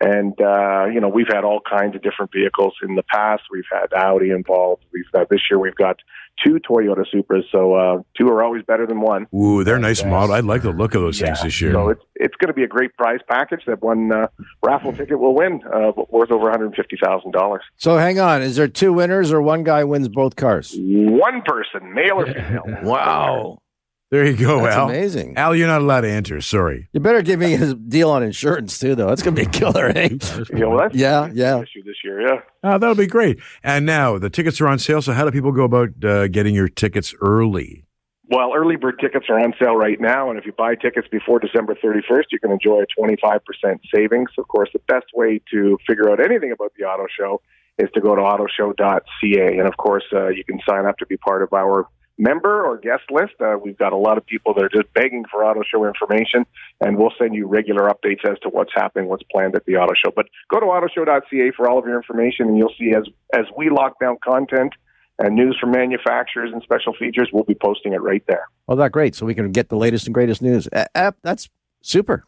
And 0.00 0.40
uh, 0.40 0.84
you 0.92 1.00
know 1.00 1.08
we've 1.08 1.26
had 1.28 1.42
all 1.44 1.60
kinds 1.68 1.96
of 1.96 2.02
different 2.02 2.30
vehicles 2.32 2.74
in 2.88 2.94
the 2.94 3.02
past. 3.02 3.42
We've 3.50 3.64
had 3.72 3.92
Audi 3.92 4.30
involved. 4.30 4.84
We've 4.92 5.10
got 5.12 5.28
this 5.28 5.40
year 5.50 5.58
we've 5.58 5.74
got 5.74 5.96
two 6.44 6.60
Toyota 6.60 7.04
Supras. 7.12 7.42
So 7.50 7.74
uh, 7.74 8.02
two 8.16 8.28
are 8.28 8.44
always 8.44 8.62
better 8.64 8.86
than 8.86 9.00
one. 9.00 9.26
Ooh, 9.34 9.64
they're 9.64 9.78
nice 9.80 10.00
Yes. 10.00 10.08
model. 10.08 10.36
I 10.36 10.38
like 10.40 10.62
the 10.62 10.70
look 10.70 10.94
of 10.94 11.00
those 11.02 11.18
things 11.18 11.42
this 11.42 11.60
year. 11.60 11.72
So 11.72 11.88
it's 11.88 12.02
it's 12.14 12.34
going 12.36 12.46
to 12.46 12.54
be 12.54 12.62
a 12.62 12.68
great 12.68 12.96
prize 12.96 13.18
package 13.28 13.62
that 13.66 13.82
one 13.82 14.12
uh, 14.12 14.28
raffle 14.64 14.92
ticket 14.92 15.18
will 15.18 15.34
win, 15.34 15.60
uh, 15.74 15.90
worth 16.10 16.30
over 16.30 16.44
one 16.44 16.52
hundred 16.52 16.76
fifty 16.76 16.96
thousand 17.02 17.32
dollars. 17.32 17.62
So 17.76 17.96
hang 17.96 18.20
on, 18.20 18.40
is 18.40 18.54
there 18.54 18.68
two 18.68 18.92
winners 18.92 19.32
or 19.32 19.42
one 19.42 19.64
guy 19.64 19.82
wins 19.82 20.08
both 20.08 20.36
cars? 20.36 20.76
One 20.78 21.42
person, 21.44 21.92
male 21.92 22.20
or 22.20 22.26
female. 22.26 22.62
Wow, 22.84 23.58
there 24.10 24.24
you 24.26 24.36
go, 24.36 24.62
that's 24.64 24.76
Al. 24.76 24.88
amazing. 24.88 25.36
Al, 25.36 25.54
you're 25.54 25.66
not 25.66 25.80
allowed 25.82 26.02
to 26.02 26.10
enter. 26.10 26.40
Sorry. 26.40 26.88
You 26.92 27.00
better 27.00 27.22
give 27.22 27.40
me 27.40 27.56
his 27.56 27.74
deal 27.74 28.10
on 28.10 28.22
insurance 28.22 28.78
too, 28.78 28.94
though. 28.94 29.08
That's 29.08 29.22
going 29.22 29.34
to 29.36 29.42
be 29.42 29.46
a 29.46 29.50
killer, 29.50 29.86
eh? 29.94 30.08
You 30.50 30.58
know, 30.60 30.78
that's 30.78 30.94
Yeah, 30.94 31.28
yeah. 31.32 31.60
issue 31.60 31.82
this 31.84 31.96
year. 32.04 32.20
Yeah. 32.26 32.40
Oh, 32.64 32.78
that'll 32.78 32.94
be 32.94 33.06
great. 33.06 33.38
And 33.62 33.84
now 33.86 34.18
the 34.18 34.30
tickets 34.30 34.60
are 34.60 34.68
on 34.68 34.78
sale. 34.78 35.02
So 35.02 35.12
how 35.12 35.24
do 35.24 35.30
people 35.30 35.52
go 35.52 35.64
about 35.64 35.90
uh, 36.04 36.28
getting 36.28 36.54
your 36.54 36.68
tickets 36.68 37.14
early? 37.20 37.84
Well, 38.30 38.52
early 38.54 38.76
bird 38.76 38.98
tickets 39.00 39.24
are 39.30 39.38
on 39.40 39.54
sale 39.58 39.74
right 39.74 39.98
now, 39.98 40.28
and 40.28 40.38
if 40.38 40.44
you 40.44 40.52
buy 40.52 40.74
tickets 40.74 41.08
before 41.10 41.38
December 41.38 41.74
31st, 41.82 42.24
you 42.30 42.38
can 42.38 42.50
enjoy 42.50 42.82
a 42.82 43.00
25% 43.00 43.40
savings. 43.94 44.28
Of 44.36 44.48
course, 44.48 44.68
the 44.74 44.80
best 44.86 45.06
way 45.14 45.40
to 45.50 45.78
figure 45.86 46.10
out 46.10 46.20
anything 46.20 46.52
about 46.52 46.72
the 46.78 46.84
auto 46.84 47.06
show 47.18 47.40
is 47.78 47.88
to 47.94 48.02
go 48.02 48.14
to 48.14 48.20
autoshow.ca. 48.20 49.58
And 49.58 49.66
of 49.66 49.76
course, 49.78 50.04
uh, 50.12 50.28
you 50.28 50.44
can 50.44 50.60
sign 50.68 50.84
up 50.84 50.98
to 50.98 51.06
be 51.06 51.16
part 51.16 51.42
of 51.42 51.52
our 51.54 51.86
member 52.18 52.64
or 52.64 52.76
guest 52.76 53.04
list. 53.10 53.34
Uh, 53.40 53.56
we've 53.62 53.78
got 53.78 53.92
a 53.92 53.96
lot 53.96 54.18
of 54.18 54.26
people 54.26 54.52
that 54.54 54.64
are 54.64 54.68
just 54.68 54.92
begging 54.92 55.24
for 55.30 55.44
auto 55.44 55.62
show 55.62 55.86
information, 55.86 56.44
and 56.80 56.98
we'll 56.98 57.12
send 57.18 57.34
you 57.34 57.46
regular 57.46 57.88
updates 57.88 58.28
as 58.28 58.38
to 58.40 58.48
what's 58.48 58.72
happening, 58.74 59.08
what's 59.08 59.22
planned 59.32 59.54
at 59.54 59.64
the 59.64 59.76
auto 59.76 59.94
show. 59.94 60.12
But 60.14 60.26
go 60.50 60.60
to 60.60 60.66
autoshow.ca 60.66 61.52
for 61.56 61.68
all 61.68 61.78
of 61.78 61.86
your 61.86 61.96
information, 61.96 62.48
and 62.48 62.58
you'll 62.58 62.74
see 62.78 62.92
as 62.96 63.04
as 63.32 63.46
we 63.56 63.70
lock 63.70 64.00
down 64.00 64.18
content 64.22 64.72
and 65.18 65.34
news 65.34 65.56
from 65.60 65.70
manufacturers 65.70 66.50
and 66.52 66.62
special 66.62 66.92
features, 66.98 67.30
we'll 67.32 67.44
be 67.44 67.54
posting 67.54 67.92
it 67.92 68.00
right 68.02 68.22
there. 68.28 68.46
Oh, 68.68 68.76
that's 68.76 68.92
great. 68.92 69.14
So 69.14 69.26
we 69.26 69.34
can 69.34 69.50
get 69.50 69.68
the 69.68 69.76
latest 69.76 70.06
and 70.06 70.14
greatest 70.14 70.42
news. 70.42 70.68
Uh, 70.72 70.84
uh, 70.94 71.12
that's 71.22 71.48
super. 71.82 72.24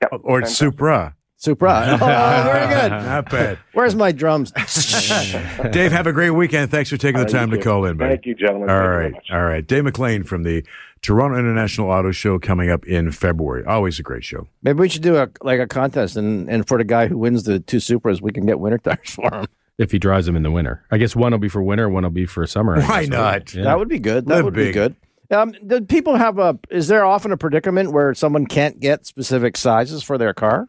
Yep. 0.00 0.10
Or 0.22 0.40
it's 0.40 0.58
Fantastic. 0.58 0.72
Supra. 0.72 1.16
Supra. 1.46 1.98
Oh, 2.00 2.42
very 2.44 2.68
good. 2.72 2.90
Not 3.04 3.28
bad. 3.28 3.58
Where's 3.72 3.96
my 3.96 4.12
drums? 4.12 4.52
Dave, 5.72 5.90
have 5.90 6.06
a 6.06 6.12
great 6.12 6.30
weekend. 6.30 6.70
Thanks 6.70 6.88
for 6.88 6.96
taking 6.96 7.20
the 7.20 7.26
time 7.28 7.50
to 7.50 7.58
call 7.58 7.84
in, 7.84 7.96
buddy. 7.96 8.10
Thank 8.10 8.26
you, 8.26 8.34
gentlemen. 8.36 8.70
All 8.70 8.76
Thank 8.76 8.84
you 8.84 8.88
very 8.92 9.02
right. 9.04 9.12
much. 9.12 9.26
All 9.32 9.42
right. 9.42 9.66
Dave 9.66 9.82
McLean 9.82 10.22
from 10.22 10.44
the 10.44 10.64
Toronto 11.02 11.36
International 11.38 11.90
Auto 11.90 12.12
Show 12.12 12.38
coming 12.38 12.70
up 12.70 12.86
in 12.86 13.10
February. 13.10 13.64
Always 13.64 13.98
a 13.98 14.04
great 14.04 14.22
show. 14.22 14.46
Maybe 14.62 14.78
we 14.78 14.88
should 14.88 15.02
do 15.02 15.16
a 15.16 15.28
like 15.42 15.58
a 15.58 15.66
contest, 15.66 16.16
and 16.16 16.48
and 16.48 16.66
for 16.68 16.78
the 16.78 16.84
guy 16.84 17.08
who 17.08 17.18
wins 17.18 17.42
the 17.42 17.58
two 17.58 17.78
Supras, 17.78 18.22
we 18.22 18.30
can 18.30 18.46
get 18.46 18.60
winter 18.60 18.78
tires 18.78 19.10
for 19.10 19.28
him. 19.34 19.46
if 19.78 19.90
he 19.90 19.98
drives 19.98 20.26
them 20.26 20.36
in 20.36 20.44
the 20.44 20.50
winter. 20.52 20.84
I 20.92 20.98
guess 20.98 21.16
one 21.16 21.32
will 21.32 21.38
be 21.40 21.48
for 21.48 21.60
winter, 21.62 21.88
one 21.88 22.04
will 22.04 22.10
be 22.10 22.24
for 22.26 22.46
summer. 22.46 22.76
I 22.76 22.86
Why 22.86 23.00
guess, 23.00 23.08
not? 23.10 23.18
right? 23.32 23.54
Yeah. 23.54 23.64
That 23.64 23.78
would 23.80 23.88
be 23.88 23.98
good. 23.98 24.26
That 24.26 24.36
Live 24.36 24.44
would 24.44 24.54
big. 24.54 24.68
be 24.68 24.72
good. 24.74 24.94
Um, 25.32 25.52
do 25.66 25.80
people 25.80 26.14
have 26.14 26.38
a? 26.38 26.56
Is 26.70 26.86
there 26.86 27.04
often 27.04 27.32
a 27.32 27.36
predicament 27.36 27.90
where 27.90 28.14
someone 28.14 28.46
can't 28.46 28.78
get 28.78 29.06
specific 29.06 29.56
sizes 29.56 30.04
for 30.04 30.18
their 30.18 30.32
car? 30.34 30.68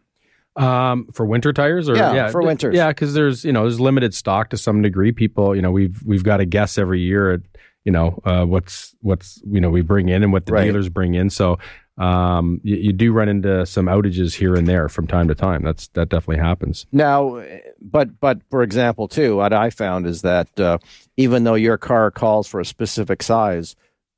Um, 0.56 1.08
for 1.12 1.26
winter 1.26 1.52
tires, 1.52 1.88
or 1.88 1.96
Yeah, 1.96 2.30
for 2.30 2.40
winters. 2.42 2.74
Yeah, 2.76 2.88
because 2.88 3.12
there's 3.14 3.44
you 3.44 3.52
know 3.52 3.62
there's 3.62 3.80
limited 3.80 4.14
stock 4.14 4.50
to 4.50 4.56
some 4.56 4.82
degree. 4.82 5.10
People, 5.10 5.56
you 5.56 5.62
know, 5.62 5.72
we've 5.72 6.00
we've 6.04 6.22
got 6.22 6.36
to 6.36 6.44
guess 6.46 6.78
every 6.78 7.00
year 7.00 7.32
at 7.32 7.40
you 7.84 7.90
know 7.92 8.20
uh, 8.24 8.44
what's 8.44 8.94
what's 9.00 9.42
you 9.50 9.60
know 9.60 9.68
we 9.70 9.82
bring 9.82 10.08
in 10.08 10.22
and 10.22 10.32
what 10.32 10.46
the 10.46 10.52
Right. 10.52 10.64
dealers 10.64 10.88
bring 10.88 11.14
in. 11.14 11.28
So 11.30 11.58
um, 11.98 12.60
you, 12.62 12.76
you 12.76 12.92
do 12.92 13.12
run 13.12 13.28
into 13.28 13.66
some 13.66 13.86
outages 13.86 14.34
here 14.34 14.54
and 14.54 14.66
there 14.66 14.88
from 14.88 15.06
time 15.08 15.26
to 15.28 15.34
time. 15.34 15.62
That's 15.62 15.88
that 15.88 16.08
definitely 16.08 16.42
happens. 16.44 16.86
Now, 16.92 17.42
but 17.80 18.20
but 18.20 18.38
for 18.48 18.62
example, 18.62 19.08
too, 19.08 19.36
what 19.36 19.52
I 19.52 19.70
found 19.70 20.06
is 20.06 20.22
that 20.22 20.60
uh, 20.60 20.78
even 21.16 21.42
though 21.42 21.54
your 21.56 21.78
car 21.78 22.12
calls 22.12 22.46
for 22.46 22.60
a 22.60 22.64
specific 22.64 23.22
size, 23.24 23.74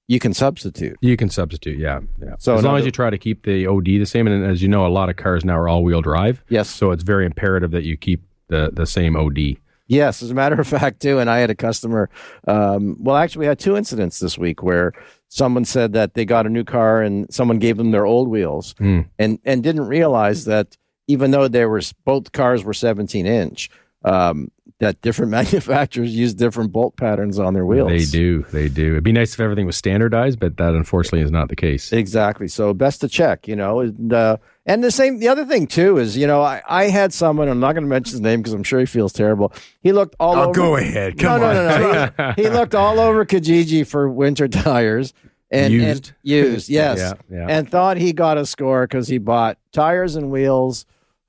you 0.09 0.19
can 0.21 0.33
substitute. 0.33 0.97
You 1.01 1.17
can 1.17 1.29
substitute, 1.31 1.79
yeah, 1.79 2.01
yeah. 2.23 2.35
So 2.39 2.55
as 2.55 2.63
long 2.63 2.73
another- 2.75 2.79
as 2.79 2.85
you 2.87 2.93
try 2.93 3.11
to 3.11 3.19
keep 3.19 3.45
the 3.45 3.67
OD 3.67 3.99
the 3.99 4.07
same, 4.07 4.27
and 4.27 4.45
as 4.45 4.63
you 4.63 4.69
know, 4.69 4.87
a 4.87 4.89
lot 4.89 5.09
of 5.09 5.17
cars 5.17 5.45
now 5.45 5.57
are 5.59 5.69
all-wheel 5.69 6.03
drive, 6.03 6.43
Yes. 6.49 6.69
so 6.71 6.93
it's 6.93 7.03
very 7.03 7.27
imperative 7.27 7.71
that 7.73 7.85
you 7.85 7.97
keep 7.97 8.23
the 8.49 8.71
the 8.73 8.87
same 8.87 9.17
OD. 9.17 9.59
Yes, 9.89 10.23
as 10.23 10.31
a 10.31 10.35
matter 10.35 10.61
of 10.61 10.67
fact, 10.79 11.01
too. 11.01 11.19
And 11.19 11.29
I 11.31 11.39
had 11.39 11.51
a 11.51 11.55
customer. 11.55 12.09
Um, 12.47 12.97
well, 13.01 13.17
actually, 13.17 13.41
we 13.41 13.47
had 13.47 13.59
two 13.59 13.77
incidents 13.77 14.19
this 14.21 14.37
week 14.39 14.63
where 14.63 14.93
someone 15.29 15.65
said 15.65 15.93
that 15.95 16.15
they 16.15 16.25
got 16.25 16.47
a 16.47 16.49
new 16.49 16.65
car 16.65 17.03
and 17.03 17.33
someone 17.33 17.59
gave 17.59 17.77
them 17.77 17.91
their 17.91 18.07
old 18.07 18.29
wheels, 18.29 18.75
Hmm. 18.79 19.01
and 19.19 19.39
and 19.45 19.63
didn't 19.63 19.87
realize 19.89 20.45
that 20.45 20.77
even 21.09 21.31
though 21.33 21.49
they 21.49 21.65
were 21.67 21.81
both 22.05 22.31
cars 22.33 22.65
were 22.65 22.75
17 22.75 23.27
inch, 23.27 23.71
um, 24.05 24.49
that 24.79 25.01
different 25.01 25.31
manufacturers 25.33 26.15
use 26.15 26.35
different 26.35 26.73
bolt 26.73 26.97
patterns 26.97 27.39
on 27.39 27.55
their 27.55 27.65
wheels. 27.65 27.89
They 27.89 28.05
do, 28.05 28.45
they 28.53 28.69
do. 28.69 28.93
It'd 28.93 29.05
be 29.05 29.13
nice 29.13 29.33
if 29.35 29.41
everything 29.41 29.67
was 29.67 29.77
standardized, 29.77 30.39
but 30.39 30.57
that 30.59 30.75
unfortunately 30.75 31.23
is 31.23 31.31
not 31.31 31.49
the 31.49 31.57
case. 31.57 31.93
Exactly. 31.93 32.49
So 32.49 32.75
best 32.75 33.01
to 33.01 33.09
check, 33.09 33.49
you 33.49 33.57
know. 33.57 33.81
And, 33.81 34.13
uh, 34.13 34.37
and 34.67 34.83
the 34.85 34.91
same, 34.91 35.19
the 35.19 35.29
other 35.29 35.45
thing 35.47 35.67
too 35.67 35.97
is, 35.99 36.17
you 36.17 36.27
know, 36.27 36.43
I, 36.43 36.61
I 36.69 36.85
had 36.89 37.13
someone. 37.15 37.49
I'm 37.49 37.61
not 37.61 37.73
going 37.73 37.85
to 37.85 37.89
mention 37.89 38.13
his 38.13 38.21
name 38.21 38.41
because 38.41 38.53
I'm 38.53 38.65
sure 38.65 38.81
he 38.81 38.87
feels 38.87 39.13
terrible. 39.13 39.53
He 39.81 39.93
looked 39.93 40.17
all 40.21 40.37
Oh, 40.37 40.43
over. 40.45 40.53
go 40.53 40.77
ahead. 40.77 41.19
Come 41.19 41.41
no, 41.41 41.47
on. 41.49 41.55
no, 41.55 41.69
no, 41.93 42.11
no. 42.19 42.33
He, 42.37 42.43
he 42.43 42.49
looked 42.51 42.75
all 42.75 42.99
over 43.01 43.25
Kijiji 43.25 43.87
for 43.87 44.09
winter 44.11 44.49
tires 44.49 45.15
and 45.51 45.73
Used. 45.73 46.09
and 46.09 46.15
used, 46.23 46.69
yes, 46.69 46.99
Yeah, 46.99 47.13
yeah. 47.31 47.47
and 47.49 47.71
thought 47.71 47.97
he 47.97 48.13
got 48.13 48.37
a 48.37 48.45
score 48.45 48.83
because 48.89 49.07
he 49.07 49.19
bought 49.19 49.57
tires 49.73 50.17
and 50.17 50.31
wheels 50.31 50.85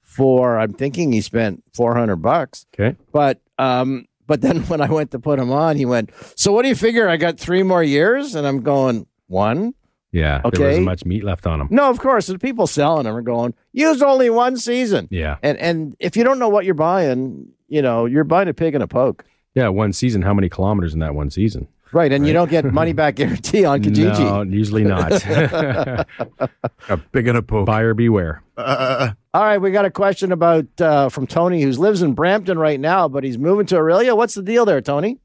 for. 0.08 0.58
I'm 0.58 0.74
thinking 0.74 1.12
he 1.12 1.22
spent 1.22 1.64
400 1.76 2.16
bucks. 2.16 2.66
Okay. 2.74 2.98
But 3.12 3.40
um, 3.60 4.06
but 4.26 4.42
then 4.42 4.62
when 4.68 4.82
I 4.82 4.90
went 4.90 5.12
to 5.12 5.20
put 5.20 5.38
him 5.38 5.52
on, 5.52 5.76
he 5.78 5.86
went. 5.86 6.10
So 6.36 6.52
what 6.52 6.64
do 6.64 6.70
you 6.70 6.76
figure? 6.76 7.08
I 7.08 7.18
got 7.18 7.38
three 7.40 7.62
more 7.62 7.84
years, 7.84 8.34
and 8.34 8.48
I'm 8.48 8.62
going 8.64 9.06
one. 9.28 9.76
Yeah, 10.14 10.42
Okay. 10.46 10.58
there 10.58 10.68
wasn't 10.70 10.86
much 10.86 11.06
meat 11.06 11.24
left 11.24 11.46
on 11.46 11.60
them. 11.60 11.68
No, 11.70 11.90
of 11.90 12.00
course. 12.00 12.28
The 12.28 12.40
people 12.40 12.66
selling 12.66 13.04
them 13.04 13.16
are 13.16 13.22
going, 13.22 13.54
use 13.74 14.02
only 14.02 14.30
one 14.30 14.56
season. 14.58 15.10
Yeah, 15.12 15.36
And 15.44 15.58
and 15.60 15.96
if 16.00 16.16
you 16.16 16.24
don't 16.24 16.40
know 16.40 16.48
what 16.50 16.64
you're 16.66 16.74
buying, 16.74 17.50
you 17.68 17.82
know, 17.82 18.06
you're 18.06 18.24
buying 18.24 18.48
a 18.48 18.54
pig 18.54 18.74
in 18.74 18.82
a 18.82 18.88
poke. 18.88 19.26
yeah. 19.54 19.68
One 19.68 19.92
season. 19.94 20.22
How 20.24 20.34
many 20.34 20.48
kilometers 20.50 20.94
in 20.94 21.02
that 21.02 21.14
one 21.14 21.30
season? 21.30 21.68
Right. 21.94 22.12
And 22.12 22.28
you 22.28 22.34
don't 22.34 22.50
get 22.50 22.66
money 22.66 22.94
back 22.94 23.16
guarantee 23.22 23.64
on 23.66 23.82
Kijiji. 23.82 24.20
No, 24.20 24.42
usually 24.44 24.84
not. 24.84 25.12
A 26.90 26.98
big 27.12 27.28
and 27.28 27.38
a 27.38 27.42
poke. 27.42 27.66
Buyer 27.66 27.94
beware. 27.94 28.42
Uh, 28.58 29.12
All 29.34 29.44
right, 29.44 29.58
we 29.60 29.72
got 29.72 29.86
a 29.86 29.92
question 29.92 30.32
about 30.32 30.66
uh, 30.82 31.10
from 31.10 31.28
Tony, 31.28 31.62
who 31.62 31.72
lives 31.72 32.02
in 32.02 32.14
Brampton 32.14 32.58
right 32.58 32.80
now, 32.80 33.08
but 33.08 33.24
he's 33.24 33.38
moving 33.38 33.66
to 33.68 33.76
Orillia. 33.76 34.16
What's 34.18 34.34
the 34.34 34.42
deal 34.44 34.66
there, 34.66 34.82
Tony? 34.82 35.20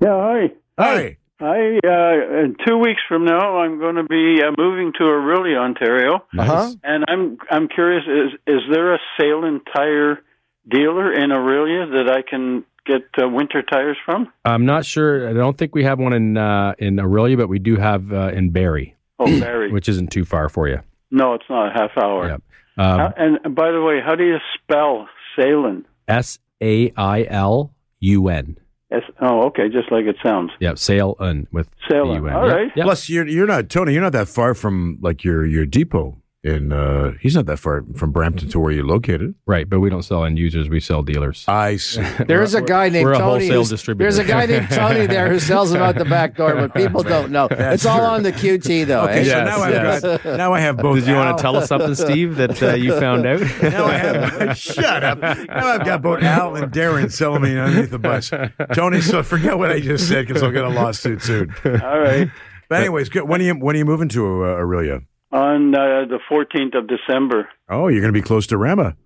Yeah, 0.00 0.20
hi. 0.20 0.52
hi. 0.78 1.16
I 1.40 1.80
uh, 1.84 2.40
in 2.44 2.56
two 2.66 2.78
weeks 2.78 3.00
from 3.08 3.24
now, 3.24 3.58
I'm 3.58 3.78
going 3.78 3.96
to 3.96 4.04
be 4.04 4.40
uh, 4.42 4.52
moving 4.56 4.92
to 4.94 5.04
Orillia, 5.04 5.58
Ontario, 5.58 6.24
Uh-huh. 6.38 6.72
and 6.84 7.04
I'm 7.08 7.38
I'm 7.50 7.68
curious 7.68 8.04
is 8.06 8.38
is 8.46 8.60
there 8.72 8.94
a 8.94 8.98
Sailun 9.20 9.60
tire 9.74 10.20
dealer 10.68 11.12
in 11.12 11.30
Orillia 11.30 11.90
that 11.90 12.12
I 12.12 12.22
can 12.28 12.64
get 12.86 13.02
uh, 13.22 13.28
winter 13.28 13.62
tires 13.62 13.96
from? 14.04 14.32
I'm 14.44 14.66
not 14.66 14.84
sure. 14.84 15.28
I 15.28 15.32
don't 15.32 15.56
think 15.56 15.74
we 15.74 15.84
have 15.84 15.98
one 15.98 16.12
in 16.12 16.36
uh, 16.36 16.74
in 16.78 16.96
Orillia, 16.96 17.36
but 17.36 17.48
we 17.48 17.58
do 17.58 17.76
have 17.76 18.12
uh, 18.12 18.28
in 18.34 18.50
Barrie, 18.50 18.94
Oh, 19.18 19.26
Barrie. 19.40 19.72
which 19.72 19.88
isn't 19.88 20.10
too 20.10 20.24
far 20.24 20.48
for 20.48 20.68
you. 20.68 20.80
no, 21.10 21.34
it's 21.34 21.44
not 21.48 21.68
a 21.68 21.72
half 21.78 21.90
hour. 22.02 22.28
Yep. 22.28 22.42
Um, 22.76 23.00
Uh, 23.00 23.10
and 23.16 23.54
by 23.54 23.70
the 23.70 23.80
way, 23.82 24.00
how 24.04 24.14
do 24.16 24.24
you 24.24 24.38
spell 24.60 25.08
Sailun? 25.38 25.84
S 26.08 26.38
A 26.62 26.90
I 26.96 27.24
L 27.28 27.72
U 28.00 28.28
N. 28.28 28.56
S- 28.90 29.02
oh, 29.20 29.42
okay, 29.46 29.68
just 29.68 29.90
like 29.90 30.04
it 30.04 30.16
sounds. 30.22 30.50
Yep, 30.60 30.78
sail 30.78 31.16
un 31.18 31.46
with 31.52 31.68
Sailun. 31.90 32.16
U-N. 32.16 32.34
All 32.34 32.46
Yep, 32.46 32.56
right. 32.56 32.70
yep. 32.76 32.84
Plus, 32.84 33.08
you're 33.08 33.26
you're 33.26 33.46
not 33.46 33.68
Tony. 33.68 33.92
You're 33.92 34.02
not 34.02 34.12
that 34.12 34.28
far 34.28 34.54
from 34.54 34.98
like 35.00 35.24
your 35.24 35.44
your 35.46 35.66
depot 35.66 36.18
in. 36.44 36.72
uh 36.72 37.12
He's 37.20 37.34
not 37.34 37.46
that 37.46 37.58
far 37.58 37.84
from 37.96 38.12
Brampton 38.12 38.48
to 38.50 38.60
where 38.60 38.70
you're 38.72 38.86
located. 38.86 39.34
Right, 39.46 39.68
but 39.68 39.80
we 39.80 39.90
don't 39.90 40.02
sell 40.02 40.24
end 40.24 40.38
users; 40.38 40.68
we 40.68 40.78
sell 40.80 41.02
dealers. 41.02 41.44
I 41.48 41.76
see. 41.78 42.02
There's 42.26 42.54
a 42.54 42.62
guy 42.62 42.88
named 42.90 43.06
we're 43.06 43.14
a 43.14 43.18
Tony. 43.18 43.48
wholesale 43.48 43.64
distributor. 43.64 44.04
There's 44.04 44.18
a 44.18 44.24
guy 44.30 44.46
named 44.46 44.68
Tony 44.70 45.06
there 45.06 45.28
who 45.30 45.40
sells 45.40 45.70
them 45.72 45.82
out 45.82 45.96
the 45.96 46.04
back 46.04 46.36
door, 46.36 46.54
but 46.54 46.74
people 46.74 47.02
don't 47.02 47.30
know. 47.32 47.48
it's 47.50 47.86
all 47.86 48.02
on 48.02 48.22
the 48.22 48.32
QT 48.32 48.86
though. 48.86 49.04
Okay, 49.04 49.20
eh? 49.20 49.24
so 49.24 49.28
Yes, 49.30 49.46
now 49.46 49.60
I've 49.62 50.02
got 50.02 50.24
now 50.38 50.52
I 50.52 50.60
have 50.60 50.76
both. 50.76 50.96
Did 51.00 51.08
you 51.08 51.14
want 51.14 51.36
to 51.36 51.42
tell 51.42 51.56
us 51.56 51.68
something, 51.68 51.94
Steve, 51.94 52.36
that 52.36 52.62
uh, 52.62 52.74
you 52.74 52.98
found 53.00 53.26
out? 53.26 53.40
Now 53.74 53.86
I 53.86 53.94
have. 53.96 54.56
shut 54.58 55.02
up. 55.02 55.18
Now 55.20 55.66
I've 55.68 55.84
got 55.84 56.02
both 56.02 56.22
Al 56.22 56.54
and 56.56 56.70
Darren 56.72 57.10
selling 57.10 57.42
me 57.42 57.58
underneath 57.58 57.90
the 57.90 57.98
bus. 57.98 58.30
Tony, 58.74 59.00
so 59.00 59.22
forget 59.22 59.58
what 59.58 59.72
I 59.72 59.80
just 59.80 60.08
said 60.08 60.26
because 60.26 60.42
I'll 60.42 60.50
get 60.52 60.64
a 60.64 60.68
lawsuit 60.68 61.22
soon. 61.22 61.54
All 61.64 61.98
right. 61.98 62.30
But 62.68 62.80
anyways, 62.80 63.08
good. 63.08 63.28
when 63.28 63.40
are 63.40 63.44
you 63.44 63.54
when 63.54 63.74
are 63.74 63.78
you 63.78 63.84
moving 63.84 64.08
to 64.10 64.44
uh, 64.44 64.56
Orillia? 64.56 65.04
On 65.34 65.74
uh, 65.74 66.04
the 66.08 66.20
14th 66.30 66.78
of 66.78 66.86
December. 66.86 67.48
Oh, 67.68 67.88
you're 67.88 68.00
going 68.00 68.12
to 68.14 68.18
be 68.18 68.22
close 68.22 68.46
to 68.46 68.56
Rama. 68.56 68.96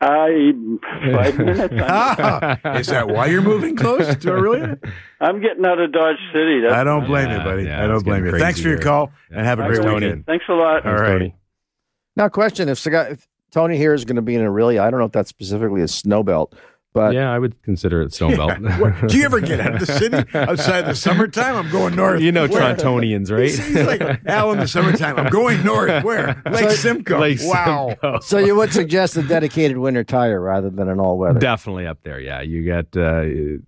I 0.00 0.52
five 1.12 1.38
minutes. 1.38 1.74
Ah, 1.78 2.58
is 2.78 2.88
that 2.88 3.06
why 3.06 3.26
you're 3.26 3.42
moving 3.42 3.76
close 3.76 4.06
to 4.08 4.28
Orillia? 4.30 4.82
I'm 5.20 5.40
getting 5.40 5.64
out 5.64 5.78
of 5.78 5.92
Dodge 5.92 6.16
City. 6.32 6.60
That's 6.62 6.74
I 6.74 6.82
don't 6.82 7.06
blame 7.06 7.28
Yeah, 7.28 7.38
you, 7.38 7.44
buddy. 7.44 7.62
yeah, 7.64 7.84
I 7.84 7.86
don't 7.86 8.02
blame 8.04 8.24
you. 8.24 8.36
Thanks 8.36 8.60
for 8.60 8.66
your 8.68 8.78
here. 8.78 8.82
call 8.84 9.12
and 9.30 9.46
have 9.46 9.60
a 9.60 9.62
All 9.62 9.68
great 9.68 9.84
right. 9.84 9.94
weekend. 9.94 10.26
Thanks 10.26 10.46
a 10.48 10.54
lot. 10.54 10.84
All 10.84 10.94
right. 10.94 11.06
Tony. 11.18 11.36
Now, 12.16 12.28
question: 12.30 12.68
If, 12.68 12.78
Saga- 12.78 13.10
if 13.12 13.28
Tony 13.52 13.76
here 13.76 13.94
is 13.94 14.04
going 14.04 14.16
to 14.16 14.22
be 14.22 14.34
in 14.34 14.40
Orillia, 14.40 14.80
I 14.80 14.90
don't 14.90 14.98
know 14.98 15.06
if 15.06 15.12
that's 15.12 15.28
specifically 15.30 15.82
a 15.82 15.88
snow 15.88 16.24
belt, 16.24 16.52
but 16.92 17.14
Yeah, 17.14 17.32
I 17.32 17.38
would 17.38 17.60
consider 17.62 18.02
it 18.02 18.10
Snowbelt. 18.12 18.78
What- 18.80 19.08
do 19.10 19.16
you 19.18 19.24
ever 19.24 19.40
get 19.40 19.60
out 19.60 19.74
of 19.74 19.80
the 19.80 19.86
city 19.86 20.16
outside 20.34 20.82
the 20.86 20.94
summertime? 20.94 21.56
I'm 21.56 21.70
going 21.70 21.96
north. 21.96 22.20
you 22.20 22.32
know 22.32 22.46
Where? 22.46 22.74
Torontonians, 22.74 23.30
right? 23.30 23.44
He's, 23.46 23.58
he's 23.66 23.86
like 23.86 24.02
Al 24.26 24.52
in 24.52 24.58
the 24.58 24.68
summertime. 24.68 25.16
I'm 25.18 25.30
going 25.30 25.62
north. 25.64 26.04
Where? 26.04 26.40
Lake 26.50 26.70
Simcoe. 26.70 27.18
Lake 27.18 27.38
wow. 27.42 27.88
Simcoe. 27.88 28.20
so 28.20 28.38
you 28.38 28.56
would 28.56 28.72
suggest 28.72 29.16
a 29.16 29.22
dedicated 29.22 29.78
winter 29.78 30.04
tire 30.04 30.40
rather 30.40 30.70
than 30.70 30.88
an 30.88 31.00
all-weather. 31.00 31.38
Definitely 31.40 31.86
up 31.86 31.98
there. 32.02 32.20
Yeah, 32.20 32.40
you 32.42 32.66
got 32.66 32.86
uh, 32.96 33.24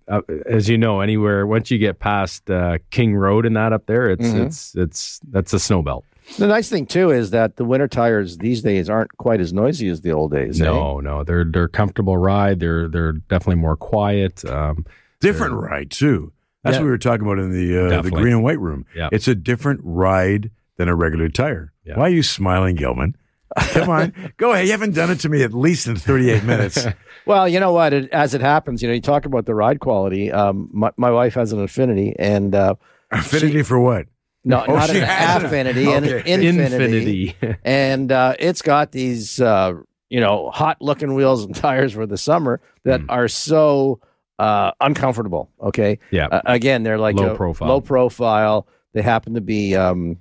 uh, 0.07 0.21
as 0.45 0.69
you 0.69 0.77
know, 0.77 1.01
anywhere 1.01 1.45
once 1.47 1.71
you 1.71 1.77
get 1.77 1.99
past 1.99 2.49
uh, 2.49 2.77
King 2.91 3.15
Road 3.15 3.45
and 3.45 3.55
that 3.55 3.73
up 3.73 3.85
there, 3.87 4.09
it's 4.09 4.25
Mhm. 4.25 4.45
it's 4.45 4.75
it's 4.75 5.19
that's 5.31 5.53
a 5.53 5.59
snow 5.59 5.81
belt. 5.81 6.05
The 6.37 6.47
nice 6.47 6.69
thing 6.69 6.85
too 6.85 7.11
is 7.11 7.29
that 7.31 7.55
the 7.57 7.65
winter 7.65 7.87
tires 7.87 8.37
these 8.39 8.61
days 8.61 8.89
aren't 8.89 9.15
quite 9.17 9.39
as 9.39 9.53
noisy 9.53 9.87
as 9.89 10.01
the 10.01 10.11
old 10.11 10.31
days. 10.31 10.59
eh? 10.59 10.65
No, 10.65 10.99
no, 10.99 11.23
they're 11.23 11.45
they're 11.45 11.67
comfortable 11.67 12.17
ride. 12.17 12.59
They're 12.59 12.87
they're 12.89 13.13
definitely 13.13 13.61
more 13.61 13.77
quiet. 13.77 14.43
Um, 14.45 14.85
Different 15.21 15.53
ride 15.53 15.91
too. 15.91 16.33
That's 16.63 16.75
Yeah. 16.75 16.79
what 16.81 16.85
we 16.85 16.89
were 16.91 16.97
talking 16.97 17.25
about 17.25 17.39
in 17.39 17.51
the 17.51 17.97
uh, 17.97 18.01
the 18.01 18.11
green 18.11 18.33
and 18.33 18.43
white 18.43 18.59
room. 18.59 18.85
Yeah. 18.95 19.09
It's 19.11 19.27
a 19.27 19.35
different 19.35 19.81
ride 19.83 20.51
than 20.77 20.89
a 20.89 20.95
regular 20.95 21.29
tire. 21.29 21.71
Yeah. 21.85 21.97
Why 21.97 22.07
are 22.07 22.09
you 22.09 22.23
smiling, 22.23 22.75
Gilman? 22.75 23.15
Come 23.57 23.89
on, 23.89 24.13
go 24.37 24.51
ahead. 24.51 24.65
You 24.65 24.71
haven't 24.71 24.95
done 24.95 25.11
it 25.11 25.19
to 25.21 25.29
me 25.29 25.41
at 25.43 25.53
least 25.53 25.87
in 25.87 25.95
38 25.95 26.43
minutes. 26.43 26.85
Well, 27.27 27.47
you 27.49 27.59
know 27.59 27.73
what? 27.73 27.91
It, 27.91 28.11
as 28.11 28.35
it 28.35 28.41
happens, 28.41 28.83
you 28.83 28.87
know, 28.87 28.93
you 28.93 29.01
talk 29.01 29.25
about 29.25 29.47
the 29.47 29.55
ride 29.55 29.79
quality. 29.79 30.31
Um, 30.31 30.69
my, 30.71 30.91
my 30.95 31.09
wife 31.09 31.33
has 31.33 31.51
an 31.53 31.57
Infiniti, 31.57 32.13
and 32.19 32.53
uh, 32.53 32.75
Affinity 33.09 33.63
for 33.63 33.79
what? 33.79 34.05
No, 34.45 34.63
Oh, 34.67 34.75
not 34.75 34.89
an 34.89 34.95
has 35.01 35.41
an- 35.41 35.45
Affinity, 35.47 35.91
an 35.91 36.03
okay. 36.05 36.17
Infinity, 36.33 37.35
Infinity. 37.37 37.57
and 37.65 38.11
uh, 38.11 38.35
it's 38.39 38.61
got 38.61 38.91
these, 38.93 39.41
uh, 39.41 39.73
you 40.09 40.19
know, 40.21 40.49
hot-looking 40.51 41.13
wheels 41.15 41.43
and 41.43 41.53
tires 41.67 41.91
for 41.93 42.05
the 42.05 42.17
summer 42.17 42.61
that 42.83 43.01
Hmm. 43.01 43.09
are 43.09 43.27
so 43.27 43.99
uh, 44.39 44.71
uncomfortable. 44.79 45.49
Okay, 45.61 45.99
yeah. 46.11 46.27
uh, 46.27 46.41
again, 46.45 46.83
they're 46.83 46.97
like 46.99 47.15
Low 47.15 47.31
a 47.33 47.35
profile. 47.35 47.67
Low 47.69 47.81
profile. 47.81 48.67
They 48.93 49.01
happen 49.01 49.33
to 49.33 49.41
be 49.41 49.75
um, 49.75 50.17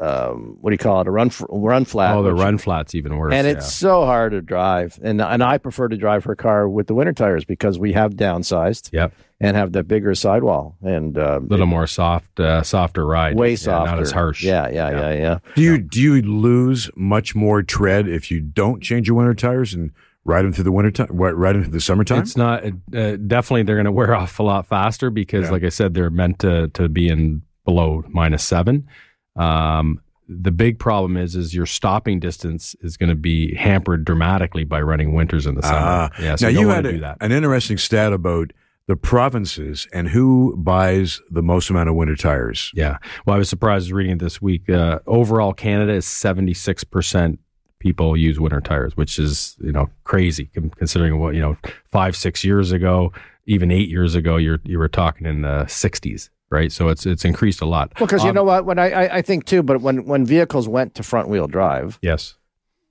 um, 0.00 0.56
what 0.60 0.70
do 0.70 0.74
you 0.74 0.78
call 0.78 1.00
it? 1.00 1.06
A 1.08 1.10
run 1.10 1.28
f- 1.28 1.42
run 1.48 1.84
flat. 1.84 2.14
oh, 2.16 2.22
the 2.22 2.32
which- 2.32 2.42
run 2.42 2.58
flat's 2.58 2.94
even 2.94 3.16
worse. 3.16 3.32
and 3.34 3.46
yeah. 3.46 3.52
it's 3.54 3.72
so 3.72 4.04
hard 4.04 4.32
to 4.32 4.40
drive. 4.40 4.98
And 5.02 5.20
and 5.20 5.42
I 5.42 5.58
prefer 5.58 5.88
to 5.88 5.96
drive 5.96 6.24
her 6.24 6.34
car 6.36 6.68
with 6.68 6.86
the 6.86 6.94
winter 6.94 7.12
tires 7.12 7.44
because 7.44 7.78
we 7.78 7.92
have 7.94 8.14
downsized 8.14 8.90
yep, 8.92 9.12
and 9.40 9.56
have 9.56 9.72
the 9.72 9.84
bigger 9.84 10.14
sidewall 10.14 10.76
and 10.82 11.16
uh, 11.16 11.38
a 11.38 11.40
little 11.40 11.66
more 11.66 11.86
soft, 11.86 12.40
uh, 12.40 12.62
softer 12.62 13.06
ride. 13.06 13.36
way 13.36 13.50
Yeah, 13.50 13.56
softer, 13.56 13.90
not 13.92 14.00
as 14.00 14.10
harsh. 14.10 14.42
Yeah, 14.42 14.68
yeah, 14.68 14.90
yeah, 14.90 15.12
yeah. 15.12 15.38
Do 15.54 15.62
you 15.62 15.78
do 15.78 16.00
you 16.00 16.22
lose 16.22 16.90
much 16.96 17.34
more 17.34 17.62
tread 17.62 18.08
if 18.08 18.30
you 18.30 18.40
don't 18.40 18.82
change 18.82 19.06
your 19.06 19.16
winter 19.16 19.34
tires 19.34 19.74
and 19.74 19.92
ride 20.24 20.42
them 20.44 20.52
through 20.52 20.64
the 20.64 20.72
winter 20.72 20.90
time, 20.90 21.08
ride 21.12 21.54
them 21.54 21.62
through 21.62 21.72
the 21.72 21.80
summertime? 21.80 22.22
It's 22.22 22.36
not 22.36 22.64
uh, 22.64 23.16
definitely 23.16 23.62
they're 23.62 23.76
going 23.76 23.84
to 23.86 23.92
wear 23.92 24.14
off 24.20 24.38
a 24.38 24.42
lot 24.42 24.66
faster 24.66 25.08
because, 25.10 25.44
Yeah. 25.46 25.50
like 25.52 25.62
I 25.64 25.68
said, 25.70 25.94
they're 25.94 26.10
meant 26.10 26.40
to 26.40 26.68
to 26.68 26.88
be 26.88 27.08
in 27.08 27.42
below 27.64 28.02
minus 28.08 28.42
seven. 28.42 28.88
Um, 29.36 30.00
the 30.28 30.50
big 30.50 30.78
problem 30.78 31.16
is 31.16 31.34
is 31.36 31.54
your 31.54 31.64
stopping 31.64 32.18
distance 32.20 32.74
is 32.82 32.96
going 32.96 33.08
to 33.08 33.14
be 33.14 33.54
hampered 33.54 34.04
dramatically 34.04 34.64
by 34.64 34.80
running 34.80 35.14
winters 35.14 35.46
in 35.46 35.54
the 35.54 35.62
summer. 35.62 35.78
Ah. 35.78 36.10
yeah, 36.20 36.36
so 36.36 36.46
now 36.46 36.50
you, 36.52 36.60
you 36.60 36.68
had 36.68 36.84
a- 36.86 36.92
do 36.92 36.98
that. 37.00 37.16
an 37.20 37.32
interesting 37.32 37.78
stat 37.78 38.12
about 38.12 38.52
the 38.88 38.96
provinces 38.96 39.86
and 39.92 40.08
who 40.08 40.56
buys 40.56 41.20
the 41.30 41.42
most 41.42 41.70
amount 41.70 41.88
of 41.88 41.94
winter 41.94 42.16
tires. 42.16 42.72
Yeah. 42.74 42.98
Well, 43.24 43.36
I 43.36 43.38
was 43.38 43.48
surprised 43.48 43.90
reading 43.92 44.12
it 44.14 44.18
this 44.18 44.42
week. 44.42 44.68
Uh, 44.68 44.98
overall, 45.06 45.52
Canada 45.52 45.92
is 45.92 46.06
seventy 46.06 46.54
six 46.54 46.82
percent 46.84 47.38
people 47.80 48.16
use 48.16 48.40
winter 48.40 48.60
tires, 48.60 48.96
which 48.96 49.18
is 49.18 49.56
you 49.60 49.70
know 49.72 49.88
crazy 50.04 50.50
considering 50.76 51.20
what 51.20 51.34
you 51.34 51.40
know 51.40 51.56
five 51.92 52.16
six 52.16 52.42
years 52.42 52.72
ago, 52.72 53.12
even 53.46 53.70
eight 53.70 53.88
years 53.90 54.14
ago, 54.14 54.36
you're 54.36 54.58
you 54.64 54.78
were 54.78 54.88
talking 54.88 55.26
in 55.26 55.42
the 55.42 55.66
sixties, 55.66 56.30
right? 56.50 56.72
So 56.72 56.88
it's 56.88 57.04
it's 57.04 57.26
increased 57.26 57.60
a 57.60 57.66
lot. 57.66 57.92
Well, 58.00 58.06
because 58.06 58.24
you 58.24 58.30
Um, 58.30 58.36
know 58.36 58.44
what? 58.44 58.64
When 58.64 58.78
I, 58.78 58.90
I 58.90 59.16
I 59.18 59.22
think 59.22 59.44
too, 59.44 59.62
but 59.62 59.82
when 59.82 60.06
when 60.06 60.24
vehicles 60.24 60.66
went 60.66 60.94
to 60.94 61.02
front 61.02 61.28
wheel 61.28 61.46
drive, 61.46 61.98
Yes, 62.00 62.36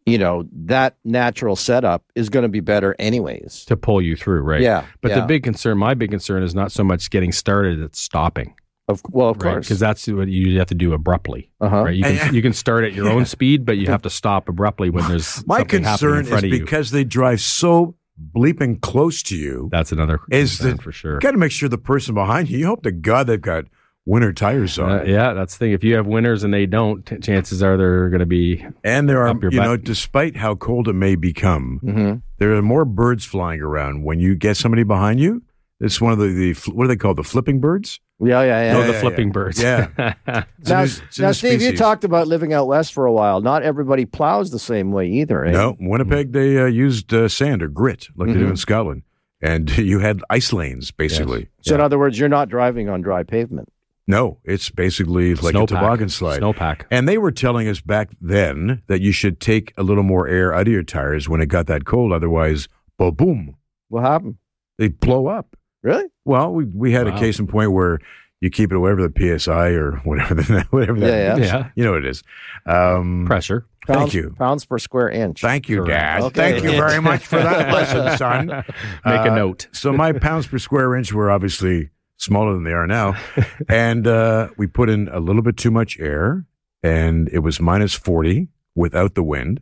you 0.08 0.17
know 0.17 0.46
that 0.54 0.98
natural 1.04 1.56
setup 1.56 2.04
is 2.15 2.30
going 2.30 2.43
to 2.43 2.50
be 2.50 2.62
better 2.62 2.96
anyways. 2.98 3.65
to 3.65 3.76
pull 3.78 4.02
you 4.02 4.15
through, 4.15 4.41
right? 4.41 4.62
Yeah, 4.62 4.86
But 5.02 5.12
yeah. 5.12 5.20
the 5.20 5.26
big 5.28 5.43
concern, 5.43 5.78
my 5.78 5.93
big 5.93 6.10
concern, 6.10 6.41
is 6.43 6.56
not 6.56 6.72
so 6.72 6.84
much 6.84 7.10
getting 7.12 7.32
started; 7.32 7.80
it's 7.82 8.00
stopping, 8.00 8.56
Of, 8.88 9.02
well, 9.10 9.30
of 9.30 9.38
right? 9.43 9.52
course, 9.54 9.67
Because 9.67 9.80
that's 9.80 10.08
what 10.08 10.30
you 10.30 10.58
have 10.60 10.67
to 10.67 10.76
do 10.76 10.93
abruptly, 10.93 11.52
uh-huh. 11.62 11.84
right? 11.84 11.96
You 11.96 12.04
can 12.04 12.34
you 12.38 12.41
can 12.41 12.54
start 12.54 12.86
at 12.86 12.93
your 12.93 13.10
own 13.10 13.26
speed, 13.26 13.65
but 13.65 13.78
you 13.78 13.88
have 13.88 14.02
to 14.04 14.10
stop 14.10 14.48
abruptly 14.50 14.89
when 14.89 15.08
there's 15.10 15.46
My 15.46 15.60
something 15.60 15.84
happening 15.84 15.84
concern 15.84 16.17
in 16.20 16.24
is 16.24 16.30
front 16.30 16.46
of 16.46 16.52
you. 16.54 16.60
because 16.60 16.91
they 16.91 17.04
drive 17.04 17.41
so 17.41 17.96
bleeping 18.36 18.82
close 18.82 19.22
to 19.24 19.36
you. 19.36 19.70
That's 19.72 19.91
another 19.91 20.20
Is 20.32 20.58
concern 20.58 20.78
that- 20.78 20.84
for 20.84 20.91
sure. 20.91 21.13
You 21.15 21.20
got 21.20 21.32
to 21.32 21.38
make 21.38 21.52
sure 21.52 21.70
the 21.70 21.78
person 21.78 22.15
behind 22.15 22.50
you. 22.50 22.58
You 22.60 22.65
hope 22.67 22.82
to 22.84 22.91
God 22.91 23.28
they've 23.28 23.39
got 23.41 23.65
winter 24.08 24.32
tires 24.34 24.80
on, 24.80 24.89
Uh, 24.91 25.04
yeah, 25.04 25.34
that's 25.34 25.56
the 25.56 25.60
thing. 25.65 25.72
If 25.74 25.84
you 25.84 25.96
have 25.96 26.08
winners 26.08 26.43
and 26.43 26.52
they 26.54 26.65
don't, 26.65 27.06
t- 27.06 27.17
chances 27.20 27.62
are 27.62 27.78
they're 27.78 28.10
going 28.10 28.22
to 28.22 28.26
be. 28.26 28.65
and 28.84 29.08
there 29.08 29.22
are 29.22 29.28
Up 29.28 29.41
your 29.43 29.52
you 29.52 29.60
butt. 29.60 29.65
know, 29.67 29.78
despite 29.78 30.38
how 30.38 30.56
cold 30.56 30.88
it 30.88 30.93
may 30.93 31.15
become, 31.15 31.80
hmm 31.84 32.13
there 32.39 32.54
are 32.56 32.62
more 32.62 32.86
birds 32.86 33.26
flying 33.26 33.62
around 33.62 34.04
when 34.04 34.20
you 34.20 34.36
get 34.36 34.58
somebody 34.58 34.84
behind 34.84 35.20
you. 35.20 35.41
It's 35.80 36.00
one 36.00 36.12
of 36.13 36.20
the, 36.20 36.28
the 36.28 36.54
what 36.72 36.86
are 36.86 36.88
they 36.88 36.96
called? 36.96 37.17
The 37.17 37.24
flipping 37.24 37.60
birds. 37.60 38.00
Yeah, 38.20 38.41
yeah, 38.41 38.63
yeah. 38.72 38.76
Oh, 38.78 38.80
Yeah, 38.82 38.88
the 38.88 38.93
yeah, 38.93 39.00
flipping 39.00 39.28
yeah. 39.28 39.32
birds. 39.34 39.62
Yeah. 39.62 40.13
Now, 40.65 40.84
new- 40.86 40.89
now 41.20 41.32
Steve, 41.34 41.62
you 41.62 41.76
talked 41.78 42.04
about 42.04 42.28
living 42.28 42.52
out 42.54 42.67
west 42.67 42.93
for 42.93 43.06
a 43.06 43.12
while. 43.12 43.41
Not 43.41 43.62
everybody 43.63 44.06
plows 44.06 44.50
the 44.52 44.58
same 44.60 44.91
way 44.91 45.08
either. 45.08 45.46
Eh? 45.46 45.52
No, 45.52 45.76
Winnipeg 45.80 46.32
they 46.34 46.58
uh, 46.60 46.65
used 46.65 47.13
uh, 47.13 47.28
sand 47.28 47.62
or 47.62 47.67
grit 47.67 48.08
like 48.15 48.28
they 48.30 48.34
do 48.39 48.48
Mhm. 48.48 48.52
in 48.52 48.58
Scotland, 48.58 49.04
and 49.41 49.76
you 49.91 50.00
had 50.00 50.22
ice 50.30 50.52
lanes 50.54 50.91
basically. 50.91 51.48
So 51.62 51.76
in 51.76 51.82
other 51.82 51.98
words, 52.00 52.17
you're 52.20 52.30
not 52.30 52.50
driving 52.50 52.88
on 52.89 53.02
dry 53.02 53.24
pavement. 53.24 53.70
No, 54.08 54.39
it's 54.46 54.70
basically 54.70 55.36
like 55.36 55.54
a 55.54 55.58
Snowpack. 55.58 55.67
toboggan 55.67 56.10
slide. 56.10 56.41
Snowpack. 56.41 56.84
And 56.89 57.08
they 57.10 57.17
were 57.17 57.32
telling 57.32 57.67
us 57.67 57.82
back 57.82 58.10
then 58.22 58.82
that 58.88 59.02
you 59.02 59.12
should 59.12 59.39
take 59.41 59.74
a 59.78 59.84
little 59.84 60.04
more 60.04 60.28
air 60.28 60.54
out 60.54 60.62
of 60.67 60.74
your 60.74 60.84
tires 60.84 61.28
when 61.28 61.41
it 61.41 61.48
got 61.48 61.67
that 61.67 61.84
cold. 61.86 62.13
Otherwise, 62.13 62.70
boom, 62.98 63.13
boom, 63.15 63.56
What 63.89 64.04
happened? 64.04 64.38
they 64.78 64.88
blow 64.88 65.28
up. 65.28 65.56
Really? 65.84 66.06
Well, 66.26 66.54
we 66.54 66.65
we 66.65 66.91
had 66.93 67.08
a 67.08 67.17
case 67.20 67.38
in 67.39 67.48
point 67.48 67.72
where 67.72 68.00
you 68.41 68.50
keep 68.50 68.72
it 68.72 68.78
whatever 68.78 69.08
the 69.08 69.39
psi 69.39 69.70
or 69.72 69.91
whatever 70.04 70.36
the, 70.36 70.65
whatever 70.70 71.00
that 71.02 71.08
Yeah, 71.08 71.28
yeah. 71.28 71.34
means. 71.36 71.48
Yeah. 71.48 71.70
you 71.76 71.84
know 71.84 71.91
what 71.91 72.06
it 72.06 72.10
is. 72.10 72.24
Um, 72.65 73.26
Pressure. 73.26 73.65
Thank 73.88 74.13
you. 74.13 74.36
Pounds 74.38 74.65
per 74.65 74.78
square 74.80 75.10
inch. 75.10 75.39
Thank 75.41 75.70
you, 75.70 75.78
Correct. 75.78 75.89
Dad. 75.91 76.22
Okay. 76.24 76.52
Thank 76.52 76.63
you 76.63 76.72
very 76.72 77.02
much 77.02 77.26
for 77.26 77.38
that 77.38 77.74
lesson, 77.74 78.17
son. 78.17 78.48
Make 78.48 78.65
a 79.06 79.32
Uh, 79.32 79.36
note. 79.36 79.67
So 79.72 79.93
my 79.93 80.12
pounds 80.12 80.46
per 80.48 80.58
square 80.60 80.93
inch 80.96 81.13
were 81.13 81.32
obviously 81.32 81.89
smaller 82.17 82.53
than 82.53 82.63
they 82.63 82.73
are 82.73 82.88
now, 82.88 83.15
and 83.69 84.06
uh, 84.06 84.49
we 84.58 84.67
put 84.67 84.89
in 84.89 85.08
a 85.10 85.19
little 85.19 85.41
bit 85.41 85.58
too 85.58 85.71
much 85.71 85.99
air, 85.99 86.45
and 86.84 87.30
it 87.30 87.39
was 87.39 87.60
minus 87.60 87.93
forty 87.93 88.49
without 88.75 89.15
the 89.15 89.23
wind, 89.23 89.62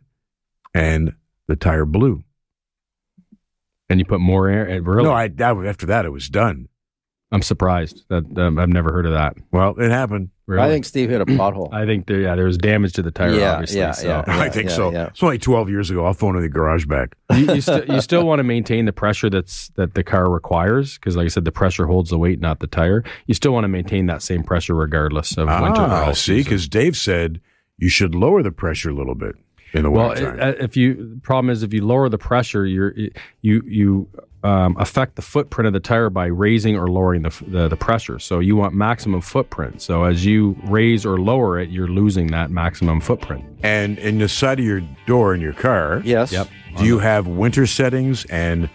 and 0.74 1.14
the 1.46 1.56
tire 1.56 1.84
blew. 1.84 2.24
And 3.88 4.00
you 4.00 4.04
put 4.04 4.20
more 4.20 4.48
air. 4.48 4.82
Really? 4.82 5.04
No, 5.04 5.12
I 5.12 5.28
that, 5.28 5.56
after 5.66 5.86
that 5.86 6.04
it 6.04 6.10
was 6.10 6.28
done. 6.28 6.68
I'm 7.32 7.42
surprised 7.42 8.04
that 8.08 8.24
um, 8.38 8.58
I've 8.58 8.68
never 8.68 8.92
heard 8.92 9.06
of 9.06 9.12
that. 9.12 9.36
Well, 9.50 9.74
it 9.78 9.90
happened. 9.90 10.30
Really? 10.46 10.62
I 10.62 10.68
think 10.68 10.84
Steve 10.84 11.10
hit 11.10 11.20
a 11.20 11.26
pothole. 11.26 11.72
I 11.72 11.86
think 11.86 12.06
there, 12.06 12.20
yeah, 12.20 12.36
there 12.36 12.44
was 12.44 12.56
damage 12.56 12.92
to 12.94 13.02
the 13.02 13.10
tire. 13.10 13.30
Yeah, 13.32 13.54
obviously. 13.54 13.80
yeah, 13.80 13.90
so. 13.90 14.06
yeah. 14.06 14.24
I 14.26 14.48
think 14.48 14.70
so. 14.70 14.92
yeah. 14.92 15.06
It's 15.08 15.22
only 15.22 15.38
twelve 15.38 15.68
years 15.68 15.90
ago. 15.90 16.06
I'll 16.06 16.14
phone 16.14 16.36
in 16.36 16.42
the 16.42 16.48
garage 16.48 16.86
back. 16.86 17.16
you, 17.34 17.54
you, 17.54 17.60
st- 17.60 17.88
you 17.88 18.00
still 18.00 18.24
want 18.26 18.38
to 18.38 18.44
maintain 18.44 18.84
the 18.84 18.92
pressure 18.92 19.28
that's 19.28 19.68
that 19.70 19.94
the 19.94 20.04
car 20.04 20.30
requires 20.30 20.98
because, 20.98 21.16
like 21.16 21.24
I 21.24 21.28
said, 21.28 21.44
the 21.44 21.52
pressure 21.52 21.86
holds 21.86 22.10
the 22.10 22.18
weight, 22.18 22.40
not 22.40 22.60
the 22.60 22.66
tire. 22.68 23.02
You 23.26 23.34
still 23.34 23.52
want 23.52 23.64
to 23.64 23.68
maintain 23.68 24.06
that 24.06 24.22
same 24.22 24.44
pressure 24.44 24.74
regardless 24.74 25.32
of 25.36 25.48
winter. 25.48 25.80
or 25.80 25.84
Ah, 25.86 26.04
all 26.06 26.14
see, 26.14 26.42
because 26.44 26.68
Dave 26.68 26.96
said 26.96 27.40
you 27.78 27.88
should 27.88 28.14
lower 28.14 28.42
the 28.42 28.52
pressure 28.52 28.90
a 28.90 28.94
little 28.94 29.14
bit 29.16 29.34
in 29.72 29.82
the 29.82 29.90
well, 29.90 30.08
wintertime. 30.08 30.40
uh, 30.40 30.52
if 30.64 30.76
you 30.76 31.18
problem 31.22 31.50
is 31.50 31.62
if 31.62 31.72
you 31.74 31.84
lower 31.84 32.08
the 32.08 32.18
pressure, 32.18 32.66
you're 32.66 32.94
you 33.42 33.62
you 33.66 34.08
um, 34.42 34.76
affect 34.78 35.16
the 35.16 35.22
footprint 35.22 35.66
of 35.66 35.72
the 35.72 35.80
tire 35.80 36.08
by 36.08 36.26
raising 36.26 36.76
or 36.76 36.86
lowering 36.88 37.22
the, 37.22 37.44
the 37.48 37.68
the 37.68 37.76
pressure. 37.76 38.18
So 38.18 38.38
you 38.38 38.54
want 38.56 38.74
maximum 38.74 39.20
footprint. 39.20 39.82
So 39.82 40.04
as 40.04 40.24
you 40.24 40.56
raise 40.64 41.04
or 41.04 41.18
lower 41.18 41.58
it, 41.58 41.68
you're 41.70 41.88
losing 41.88 42.28
that 42.28 42.50
maximum 42.50 43.00
footprint. 43.00 43.44
and 43.62 43.98
in 43.98 44.18
the 44.18 44.28
side 44.28 44.60
of 44.60 44.64
your 44.64 44.82
door 45.06 45.34
in 45.34 45.40
your 45.40 45.52
car, 45.54 46.00
Yes. 46.04 46.30
Yep. 46.32 46.48
do 46.78 46.84
you 46.84 46.98
have 47.00 47.26
winter 47.26 47.66
settings 47.66 48.24
and 48.26 48.68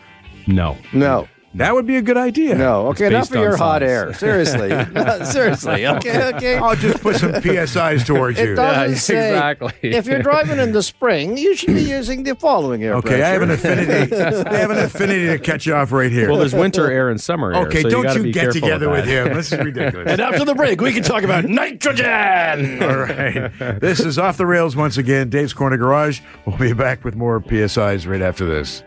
No. 0.48 0.78
No. 0.92 1.28
That 1.56 1.74
would 1.74 1.86
be 1.86 1.98
a 1.98 2.02
good 2.02 2.16
idea. 2.18 2.56
No. 2.56 2.88
Okay. 2.88 3.08
It's 3.08 3.12
Enough 3.12 3.22
based 3.30 3.32
of 3.32 3.38
on 3.38 3.44
your 3.44 3.58
hot 3.58 3.82
science. 3.82 3.92
air. 3.92 4.14
Seriously. 4.14 5.26
Seriously. 5.26 5.86
Okay. 5.92 6.30
Okay. 6.36 6.56
I'll 6.56 6.76
just 6.76 7.02
put 7.02 7.18
some 7.18 7.32
PSIs 7.34 8.06
towards 8.06 8.40
It 8.40 8.50
you. 8.50 8.56
doesn't 8.56 8.96
say 8.98 9.32
exactly. 9.34 9.74
if 9.82 10.06
you're 10.06 10.22
driving 10.22 10.60
in 10.60 10.72
the 10.72 10.82
spring, 10.82 11.38
you 11.38 11.56
should 11.56 11.74
be 11.76 11.84
using 11.84 12.24
the 12.24 12.36
following 12.36 12.84
air 12.84 12.96
Okay, 12.96 13.22
I 13.22 13.30
have 13.30 13.42
an 13.42 13.52
affinity. 13.52 14.16
I 14.16 14.54
have 14.58 14.72
an 14.72 14.78
affinity 14.78 15.28
to 15.28 15.40
catch 15.40 15.66
you 15.66 15.76
off 15.76 15.92
right 15.92 16.12
here. 16.12 16.30
well, 16.30 16.38
there's 16.40 16.54
winter 16.54 16.90
air 16.90 17.10
and 17.10 17.20
summer 17.20 17.54
air. 17.54 17.68
okay, 17.68 17.82
so 17.82 17.90
don't 17.90 18.04
gotta 18.04 18.26
you 18.26 18.32
get 18.32 18.52
together 18.54 18.90
with, 18.90 19.06
him. 19.06 19.34
This 19.34 19.52
is 19.52 19.60
ridiculous. 19.60 20.08
And 20.10 20.22
after 20.22 20.46
the 20.46 20.56
break, 20.56 20.80
we 20.80 20.94
can 20.94 21.04
talk 21.04 21.24
about 21.24 21.46
nitrogen. 21.46 22.82
All 22.84 22.98
right. 22.98 23.52
This 23.82 24.00
is 24.00 24.18
Off 24.18 24.38
the 24.38 24.46
Rails 24.46 24.76
once 24.76 24.98
again. 24.98 25.30
Dave's 25.30 25.54
Corner 25.54 25.78
Garage. 25.78 26.22
We'll 26.46 26.58
be 26.58 26.74
back 26.74 27.04
with 27.04 27.16
more 27.16 27.40
PSIs 27.42 28.08
right 28.08 28.22
after 28.22 28.46
this. 28.46 28.84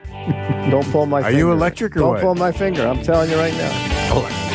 Don't 0.71 0.91
pull 0.91 1.07
my 1.07 1.19
Are 1.21 1.25
finger. 1.25 1.39
you 1.39 1.53
electric 1.53 1.97
or 1.97 2.01
Don't 2.01 2.09
what? 2.15 2.21
pull 2.23 2.35
my 2.35 2.53
finger. 2.53 2.87
I'm 2.87 3.03
telling 3.03 3.31
you 3.31 3.37
right 3.37 3.53
now. 3.55 4.51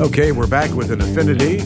Okay, 0.00 0.32
we're 0.32 0.46
back 0.46 0.70
with 0.72 0.90
an 0.90 1.00
affinity 1.02 1.58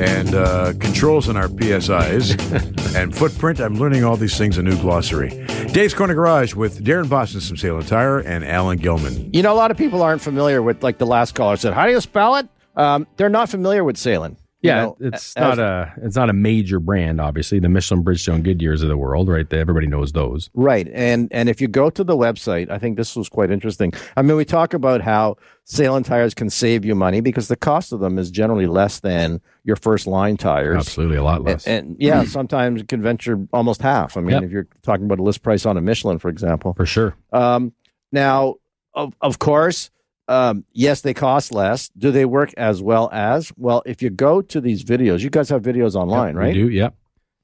and 0.00 0.32
uh, 0.34 0.72
controls 0.78 1.28
in 1.28 1.36
our 1.36 1.48
PSIs 1.48 2.94
and 2.94 3.14
footprint. 3.14 3.58
I'm 3.60 3.74
learning 3.74 4.04
all 4.04 4.16
these 4.16 4.38
things 4.38 4.58
in 4.58 4.66
a 4.68 4.70
new 4.70 4.80
glossary. 4.80 5.44
Dave's 5.72 5.92
Corner 5.92 6.14
Garage 6.14 6.54
with 6.54 6.84
Darren 6.84 7.08
Boston 7.10 7.40
from 7.40 7.56
Sailun 7.56 7.86
Tire 7.86 8.20
and 8.20 8.44
Alan 8.44 8.78
Gilman. 8.78 9.30
You 9.34 9.42
know, 9.42 9.52
a 9.52 9.56
lot 9.56 9.72
of 9.72 9.76
people 9.76 10.02
aren't 10.02 10.22
familiar 10.22 10.62
with, 10.62 10.84
like 10.84 10.98
the 10.98 11.06
last 11.06 11.34
caller 11.34 11.56
said, 11.56 11.72
how 11.74 11.84
do 11.86 11.92
you 11.92 12.00
spell 12.00 12.36
it? 12.36 12.48
Um, 12.76 13.08
they're 13.16 13.28
not 13.28 13.48
familiar 13.50 13.82
with 13.82 13.96
Sailun. 13.96 14.36
Yeah, 14.62 14.82
know, 14.84 14.96
it's 15.00 15.36
as- 15.36 15.40
not 15.40 15.58
a 15.58 15.92
it's 16.02 16.16
not 16.16 16.28
a 16.28 16.34
major 16.34 16.80
brand, 16.80 17.20
obviously. 17.20 17.60
The 17.60 17.68
Michelin, 17.70 18.04
Bridgestone, 18.04 18.42
Goodyears 18.44 18.82
of 18.82 18.88
the 18.88 18.96
world, 18.96 19.28
right? 19.28 19.48
They- 19.48 19.58
Everybody 19.58 19.86
knows 19.86 20.12
those. 20.12 20.50
Right. 20.54 20.86
And 20.92 21.28
and 21.30 21.48
if 21.48 21.60
you 21.62 21.68
go 21.68 21.88
to 21.90 22.04
the 22.04 22.16
website, 22.16 22.70
I 22.70 22.78
think 22.78 22.96
this 22.98 23.16
was 23.16 23.28
quite 23.28 23.50
interesting. 23.50 23.92
I 24.16 24.22
mean, 24.22 24.36
we 24.36 24.44
talk 24.44 24.74
about 24.74 25.00
how 25.00 25.36
Sailun 25.66 26.04
tires 26.04 26.34
can 26.34 26.50
save 26.50 26.84
you 26.84 26.94
money 26.94 27.20
because 27.20 27.48
the 27.48 27.56
cost 27.56 27.92
of 27.92 28.00
them 28.00 28.18
is 28.18 28.30
generally 28.30 28.66
less 28.66 29.00
than 29.00 29.40
your 29.64 29.76
first 29.76 30.06
line 30.06 30.36
tires. 30.36 30.76
Absolutely, 30.76 31.16
a 31.16 31.22
lot 31.22 31.36
And, 31.36 31.46
less. 31.46 31.66
and 31.66 31.96
yeah, 31.98 32.24
sometimes 32.38 32.82
it 32.82 32.88
can 32.88 33.00
venture 33.00 33.46
almost 33.52 33.80
half. 33.80 34.16
I 34.16 34.20
mean, 34.20 34.30
Yep. 34.32 34.42
if 34.42 34.50
you're 34.50 34.66
talking 34.82 35.06
about 35.06 35.20
a 35.20 35.22
list 35.22 35.42
price 35.42 35.64
on 35.64 35.76
a 35.76 35.80
Michelin, 35.80 36.18
for 36.18 36.28
example. 36.28 36.74
for 36.74 36.86
sure. 36.86 37.14
Um, 37.32 37.72
now, 38.12 38.56
of, 38.94 39.14
of 39.20 39.38
course, 39.38 39.90
um, 40.30 40.64
yes, 40.72 41.00
they 41.02 41.12
cost 41.14 41.52
less. 41.52 41.88
Do 41.98 42.10
they 42.10 42.24
work 42.24 42.54
as 42.56 42.80
well 42.80 43.08
as? 43.12 43.52
Well, 43.56 43.82
if 43.84 44.00
you 44.02 44.10
go 44.10 44.40
to 44.42 44.60
these 44.60 44.84
videos, 44.84 45.20
you 45.20 45.30
guys 45.30 45.48
have 45.50 45.62
videos 45.62 45.94
online, 45.94 46.36
right? 46.36 46.54
We 46.54 46.62
do, 46.62 46.68
yeah. 46.70 46.90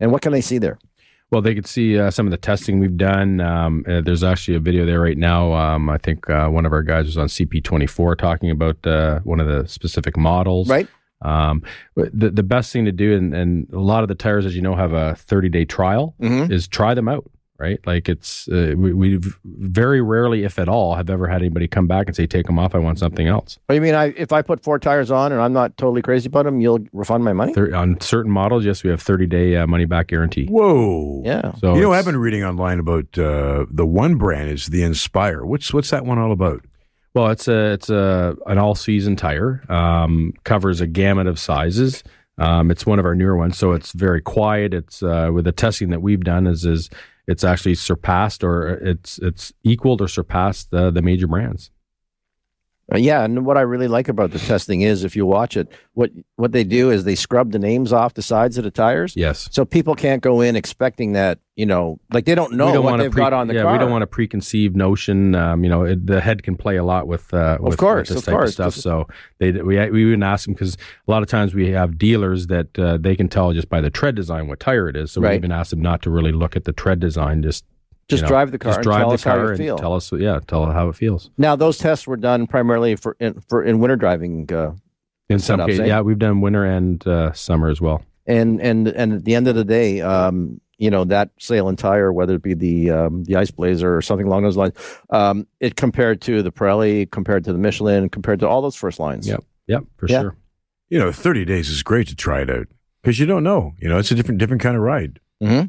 And 0.00 0.12
what 0.12 0.22
can 0.22 0.32
they 0.32 0.40
see 0.40 0.58
there? 0.58 0.78
Well, 1.32 1.42
they 1.42 1.54
could 1.56 1.66
see 1.66 1.98
uh, 1.98 2.10
some 2.12 2.26
of 2.26 2.30
the 2.30 2.36
testing 2.36 2.78
we've 2.78 2.96
done. 2.96 3.40
Um, 3.40 3.84
uh, 3.88 4.00
there's 4.00 4.22
actually 4.22 4.56
a 4.56 4.60
video 4.60 4.86
there 4.86 5.00
right 5.00 5.18
now. 5.18 5.52
Um, 5.54 5.90
I 5.90 5.98
think 5.98 6.30
uh, 6.30 6.48
one 6.48 6.64
of 6.64 6.72
our 6.72 6.84
guys 6.84 7.06
was 7.06 7.18
on 7.18 7.26
CP24 7.26 8.16
talking 8.16 8.50
about 8.50 8.86
uh, 8.86 9.18
one 9.24 9.40
of 9.40 9.48
the 9.48 9.66
specific 9.68 10.16
models. 10.16 10.68
Right? 10.68 10.86
Um, 11.22 11.62
the 11.96 12.30
the 12.30 12.42
best 12.44 12.72
thing 12.72 12.84
to 12.84 12.92
do, 12.92 13.16
and, 13.16 13.34
and 13.34 13.66
a 13.72 13.80
lot 13.80 14.02
of 14.04 14.08
the 14.08 14.14
tires, 14.14 14.46
as 14.46 14.54
you 14.54 14.62
know, 14.62 14.76
have 14.76 14.92
a 14.92 15.16
30 15.16 15.48
day 15.48 15.64
trial, 15.64 16.14
Mhm. 16.20 16.50
is 16.52 16.68
try 16.68 16.94
them 16.94 17.08
out. 17.08 17.24
Right, 17.58 17.80
like 17.86 18.08
it's 18.08 18.48
uh, 18.48 18.74
we, 18.76 18.92
we've 18.92 19.38
very 19.44 20.02
rarely, 20.02 20.44
if 20.44 20.58
at 20.58 20.68
all, 20.68 20.94
have 20.94 21.08
ever 21.08 21.26
had 21.26 21.40
anybody 21.40 21.66
come 21.66 21.86
back 21.86 22.06
and 22.06 22.14
say, 22.14 22.26
"Take 22.26 22.46
them 22.46 22.58
off. 22.58 22.74
I 22.74 22.78
want 22.78 22.98
something 22.98 23.26
else." 23.26 23.58
What 23.66 23.72
do 23.72 23.76
you 23.76 23.80
mean? 23.80 23.94
I 23.94 24.12
if 24.16 24.32
I 24.32 24.42
put 24.42 24.62
four 24.62 24.78
tires 24.78 25.10
on 25.10 25.32
and 25.32 25.40
I'm 25.40 25.54
not 25.54 25.76
totally 25.78 26.02
crazy 26.02 26.26
about 26.26 26.44
them, 26.44 26.60
you'll 26.60 26.80
refund 26.92 27.24
my 27.24 27.32
money? 27.32 27.54
Thir- 27.54 27.74
on 27.74 27.98
certain 28.00 28.30
models, 28.30 28.64
yes, 28.66 28.84
we 28.84 28.90
have 28.90 29.00
30 29.00 29.26
day 29.26 29.56
uh, 29.56 29.66
money 29.66 29.86
back 29.86 30.08
guarantee. 30.08 30.46
Whoa. 30.46 31.22
Yeah. 31.24 31.54
So 31.54 31.74
you 31.74 31.80
know, 31.80 31.92
I've 31.92 32.04
been 32.04 32.18
reading 32.18 32.44
online 32.44 32.78
about 32.78 33.18
uh, 33.18 33.64
the 33.70 33.86
one 33.86 34.16
brand 34.16 34.50
is 34.50 34.66
the 34.66 34.82
Inspire. 34.82 35.44
What's 35.44 35.72
what's 35.72 35.90
that 35.90 36.04
one 36.04 36.18
all 36.18 36.32
about? 36.32 36.62
Well, 37.14 37.28
it's 37.28 37.48
a 37.48 37.72
it's 37.72 37.88
a 37.88 38.36
an 38.46 38.58
all 38.58 38.74
season 38.74 39.16
tire. 39.16 39.64
Um, 39.70 40.34
covers 40.44 40.82
a 40.82 40.86
gamut 40.86 41.26
of 41.26 41.38
sizes. 41.38 42.04
Um, 42.38 42.70
it's 42.70 42.84
one 42.84 42.98
of 42.98 43.06
our 43.06 43.14
newer 43.14 43.36
ones, 43.36 43.56
so 43.56 43.72
it's 43.72 43.92
very 43.92 44.20
quiet. 44.20 44.74
It's 44.74 45.02
uh, 45.02 45.30
with 45.32 45.46
the 45.46 45.52
testing 45.52 45.88
that 45.90 46.02
we've 46.02 46.22
done 46.22 46.46
is 46.46 46.66
is 46.66 46.90
it's 47.26 47.44
actually 47.44 47.74
surpassed 47.74 48.44
or 48.44 48.68
it's 48.68 49.18
it's 49.18 49.52
equaled 49.64 50.00
or 50.00 50.08
surpassed 50.08 50.70
the 50.70 50.90
the 50.90 51.02
major 51.02 51.26
brands. 51.26 51.70
Uh, 52.92 52.98
yeah, 52.98 53.24
and 53.24 53.44
what 53.44 53.56
I 53.56 53.62
really 53.62 53.88
like 53.88 54.08
about 54.08 54.30
the 54.30 54.38
testing 54.38 54.82
is 54.82 55.02
if 55.02 55.16
you 55.16 55.26
watch 55.26 55.56
it, 55.56 55.66
what 55.94 56.10
what 56.36 56.52
they 56.52 56.62
do 56.62 56.90
is 56.92 57.02
they 57.02 57.16
scrub 57.16 57.50
the 57.50 57.58
names 57.58 57.92
off 57.92 58.14
the 58.14 58.22
sides 58.22 58.58
of 58.58 58.64
the 58.64 58.70
tires, 58.70 59.14
Yes. 59.16 59.48
so 59.50 59.64
people 59.64 59.96
can't 59.96 60.22
go 60.22 60.40
in 60.40 60.54
expecting 60.54 61.12
that 61.14 61.40
you 61.56 61.64
know, 61.66 61.98
like 62.12 62.26
they 62.26 62.34
don't 62.36 62.52
know 62.52 62.70
don't 62.72 62.84
what 62.84 62.98
they've 62.98 63.10
pre- 63.10 63.22
got 63.22 63.32
on 63.32 63.48
the 63.48 63.54
yeah, 63.54 63.62
car. 63.62 63.72
we 63.72 63.78
don't 63.78 63.90
want 63.90 64.04
a 64.04 64.06
preconceived 64.06 64.76
notion. 64.76 65.34
Um, 65.34 65.64
you 65.64 65.70
know, 65.70 65.82
it, 65.84 66.06
the 66.06 66.20
head 66.20 66.42
can 66.44 66.54
play 66.54 66.76
a 66.76 66.84
lot 66.84 67.08
with 67.08 67.32
uh, 67.34 67.56
with, 67.60 67.76
course, 67.78 68.08
with 68.10 68.18
this 68.18 68.18
of 68.18 68.24
type 68.26 68.32
course. 68.34 68.48
of 68.50 68.54
stuff. 68.54 68.74
So 68.74 69.08
they 69.38 69.50
we 69.52 69.90
we 69.90 70.02
even 70.06 70.22
ask 70.22 70.44
them 70.44 70.54
because 70.54 70.76
a 71.08 71.10
lot 71.10 71.22
of 71.22 71.28
times 71.28 71.54
we 71.54 71.70
have 71.70 71.98
dealers 71.98 72.46
that 72.48 72.78
uh, 72.78 72.98
they 72.98 73.16
can 73.16 73.28
tell 73.28 73.52
just 73.52 73.68
by 73.68 73.80
the 73.80 73.90
tread 73.90 74.14
design 74.14 74.46
what 74.48 74.60
tire 74.60 74.88
it 74.88 74.94
is. 74.96 75.10
So 75.10 75.20
Right. 75.20 75.30
we 75.30 75.36
even 75.38 75.50
ask 75.50 75.70
them 75.70 75.80
not 75.82 76.02
to 76.02 76.10
really 76.10 76.32
look 76.32 76.54
at 76.56 76.64
the 76.64 76.72
tread 76.72 77.00
design. 77.00 77.42
Just 77.42 77.64
just 78.08 78.20
you 78.22 78.24
know, 78.24 78.28
drive 78.28 78.50
the 78.52 78.58
car 78.58 78.70
just 78.70 78.78
and 78.78 78.84
drive 78.84 79.00
tell 79.00 79.08
the 79.08 79.14
us 79.14 79.24
how 79.24 79.30
car 79.32 79.42
you 79.44 79.48
and 79.50 79.58
feel. 79.58 79.78
tell 79.78 79.92
us 79.94 80.12
yeah 80.12 80.40
tell 80.46 80.66
how 80.70 80.88
it 80.88 80.96
feels. 80.96 81.30
Now 81.38 81.56
those 81.56 81.78
tests 81.78 82.06
were 82.06 82.16
done 82.16 82.46
primarily 82.46 82.96
for 82.96 83.16
in, 83.20 83.40
for 83.48 83.62
in 83.64 83.78
winter 83.80 83.96
driving, 83.96 84.52
uh, 84.52 84.72
In 85.28 85.38
some 85.38 85.60
cases, 85.66 85.80
eh? 85.80 85.86
yeah, 85.86 86.00
we've 86.00 86.18
done 86.18 86.40
winter 86.40 86.64
and 86.64 87.04
uh, 87.06 87.32
summer 87.32 87.68
as 87.68 87.80
well. 87.80 88.02
and 88.26 88.60
and 88.60 88.88
and 88.88 89.12
at 89.12 89.24
the 89.24 89.34
end 89.34 89.48
of 89.48 89.54
the 89.56 89.64
day, 89.64 90.00
um, 90.00 90.60
you 90.78 90.90
know 90.90 91.04
that 91.04 91.30
Sailun 91.38 91.76
tire, 91.78 92.12
whether 92.12 92.34
it 92.34 92.42
be 92.42 92.54
the 92.54 92.90
um, 92.90 93.24
the 93.24 93.36
Ice 93.36 93.50
Blazer 93.50 93.96
or 93.96 94.02
something 94.02 94.26
along 94.26 94.42
those 94.44 94.56
lines, 94.56 94.74
um, 95.10 95.46
it 95.60 95.74
compared 95.76 96.20
to 96.22 96.42
the 96.42 96.52
Pirelli, 96.52 97.10
compared 97.10 97.44
to 97.44 97.52
the 97.52 97.58
Michelin, 97.58 98.08
compared 98.08 98.40
to 98.40 98.48
all 98.48 98.60
those 98.62 98.76
first 98.76 99.00
lines. 99.00 99.26
Yep. 99.26 99.42
Yep, 99.68 99.84
for 99.96 100.06
Yeah. 100.08 100.20
sure. 100.22 100.36
You 100.90 100.98
know, 101.00 101.10
30 101.10 101.44
days 101.44 101.68
is 101.68 101.82
great 101.82 102.06
to 102.08 102.14
try 102.14 102.42
it 102.42 102.50
out 102.50 102.68
because 103.02 103.18
you 103.18 103.26
don't 103.26 103.42
know. 103.42 103.72
You 103.80 103.88
know, 103.88 103.98
it's 103.98 104.12
a 104.12 104.14
different 104.14 104.38
different 104.38 104.62
kind 104.62 104.76
of 104.76 104.82
ride. 104.82 105.18
Mm-hmm. 105.42 105.66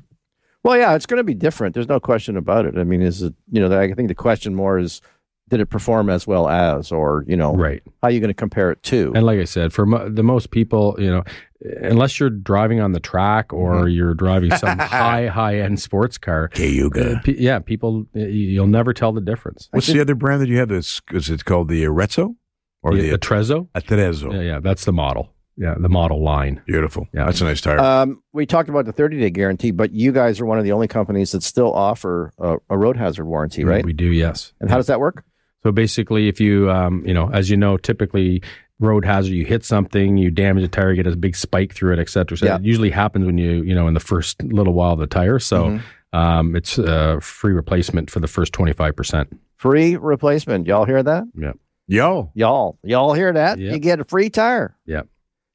Well, 0.63 0.77
yeah, 0.77 0.95
it's 0.95 1.05
going 1.05 1.17
to 1.19 1.23
be 1.23 1.33
different. 1.33 1.73
There's 1.73 1.87
no 1.87 1.99
question 1.99 2.35
about 2.37 2.65
it. 2.65 2.77
I 2.77 2.83
mean, 2.83 3.01
is 3.01 3.21
it 3.21 3.33
you 3.51 3.61
know? 3.67 3.79
I 3.79 3.93
think 3.93 4.07
the 4.09 4.15
question 4.15 4.53
more 4.55 4.77
is, 4.79 5.01
did 5.49 5.59
it 5.61 5.67
perform 5.67 6.09
as 6.09 6.27
well 6.27 6.49
as, 6.49 6.91
or 6.91 7.23
you 7.27 7.37
know, 7.37 7.53
Right. 7.53 7.81
how 8.01 8.09
are 8.09 8.11
you 8.11 8.19
going 8.19 8.29
to 8.29 8.33
compare 8.33 8.71
it 8.71 8.83
to? 8.83 9.13
And 9.15 9.25
like 9.25 9.39
I 9.39 9.45
said, 9.45 9.71
for 9.71 9.85
mo- 9.85 10.09
the 10.09 10.23
most 10.23 10.51
people, 10.51 10.95
you 10.99 11.09
know, 11.09 11.23
unless 11.81 12.19
you're 12.19 12.29
driving 12.29 12.81
on 12.81 12.91
the 12.91 12.99
track 12.99 13.53
or 13.53 13.75
Mm-hmm. 13.75 13.87
you're 13.91 14.13
driving 14.13 14.51
some 14.51 14.77
high 14.79 15.27
high 15.27 15.59
end 15.59 15.79
sports 15.79 16.17
car, 16.17 16.45
uh, 16.53 16.55
Cayuga. 16.57 17.21
pe- 17.23 17.37
yeah, 17.37 17.59
people 17.59 18.05
uh, 18.15 18.19
you'll 18.19 18.67
never 18.67 18.93
tell 18.93 19.13
the 19.13 19.21
difference. 19.21 19.69
What's 19.71 19.87
the 19.87 20.01
other 20.01 20.15
brand 20.15 20.41
that 20.41 20.49
you 20.49 20.57
have? 20.57 20.67
That's 20.69 21.01
is 21.11 21.29
it 21.29 21.45
called 21.45 21.69
the 21.69 21.85
Arezzo 21.85 22.35
or 22.83 22.93
the, 22.95 23.01
the, 23.03 23.09
the 23.11 23.17
Trezzo, 23.19 23.69
Atrezzo? 23.73 24.33
yeah, 24.33 24.41
yeah, 24.41 24.59
that's 24.59 24.83
the 24.83 24.93
model. 24.93 25.33
Yeah, 25.57 25.73
the 25.79 25.89
model 25.89 26.23
line. 26.23 26.61
Beautiful. 26.67 27.07
Yeah. 27.13 27.25
That's 27.25 27.41
a 27.41 27.45
nice 27.45 27.61
tire. 27.61 27.79
Um, 27.79 28.21
we 28.31 28.45
talked 28.45 28.69
about 28.69 28.85
the 28.85 28.91
30 28.93 29.19
day 29.19 29.29
guarantee, 29.31 29.71
but 29.71 29.91
you 29.91 30.11
guys 30.11 30.39
are 30.39 30.45
one 30.45 30.59
of 30.59 30.63
the 30.63 30.71
only 30.71 30.87
companies 30.87 31.31
that 31.31 31.41
still 31.43 31.73
offer 31.73 32.31
a, 32.37 32.57
a 32.69 32.77
road 32.77 32.95
hazard 32.95 33.25
warranty, 33.25 33.63
right? 33.63 33.83
We 33.83 33.93
do, 33.93 34.05
yes. 34.05 34.53
and 34.61 34.69
how 34.69 34.75
does 34.77 34.87
that 34.87 34.99
work? 34.99 35.23
So 35.63 35.71
basically, 35.71 36.27
if 36.27 36.39
you, 36.39 36.69
um, 36.69 37.03
you 37.05 37.13
know, 37.13 37.29
as 37.33 37.49
you 37.49 37.57
know, 37.57 37.75
typically 37.77 38.43
road 38.79 39.03
hazard, 39.03 39.33
you 39.33 39.43
hit 39.45 39.65
something, 39.65 40.17
you 40.17 40.29
damage 40.29 40.63
a 40.63 40.67
tire, 40.67 40.91
you 40.93 41.01
get 41.03 41.11
a 41.11 41.17
big 41.17 41.35
spike 41.35 41.73
through 41.73 41.93
it, 41.93 41.99
et 41.99 42.09
cetera. 42.09 42.37
So 42.37 42.45
Yeah. 42.45 42.57
it 42.57 42.63
usually 42.63 42.91
happens 42.91 43.25
when 43.25 43.39
you, 43.39 43.63
you 43.63 43.73
know, 43.73 43.87
in 43.87 43.95
the 43.95 43.99
first 43.99 44.43
little 44.43 44.73
while 44.73 44.93
of 44.93 44.99
the 44.99 45.07
tire. 45.07 45.39
So 45.39 45.63
Mm-hmm. 45.63 46.17
um, 46.17 46.55
it's 46.55 46.77
a 46.77 47.19
free 47.19 47.53
replacement 47.53 48.11
for 48.11 48.19
the 48.19 48.27
first 48.27 48.53
25%. 48.53 49.35
Free 49.55 49.97
replacement. 49.97 50.67
Y'all 50.67 50.85
hear 50.85 51.01
that? 51.01 51.23
Yeah. 51.35 51.53
Yo. 51.87 52.31
Y'all, 52.35 52.77
y'all 52.83 53.13
hear 53.13 53.33
that? 53.33 53.57
Yep. 53.57 53.73
You 53.73 53.79
get 53.79 53.99
a 53.99 54.03
free 54.03 54.29
tire. 54.29 54.77
Yeah. 54.85 55.01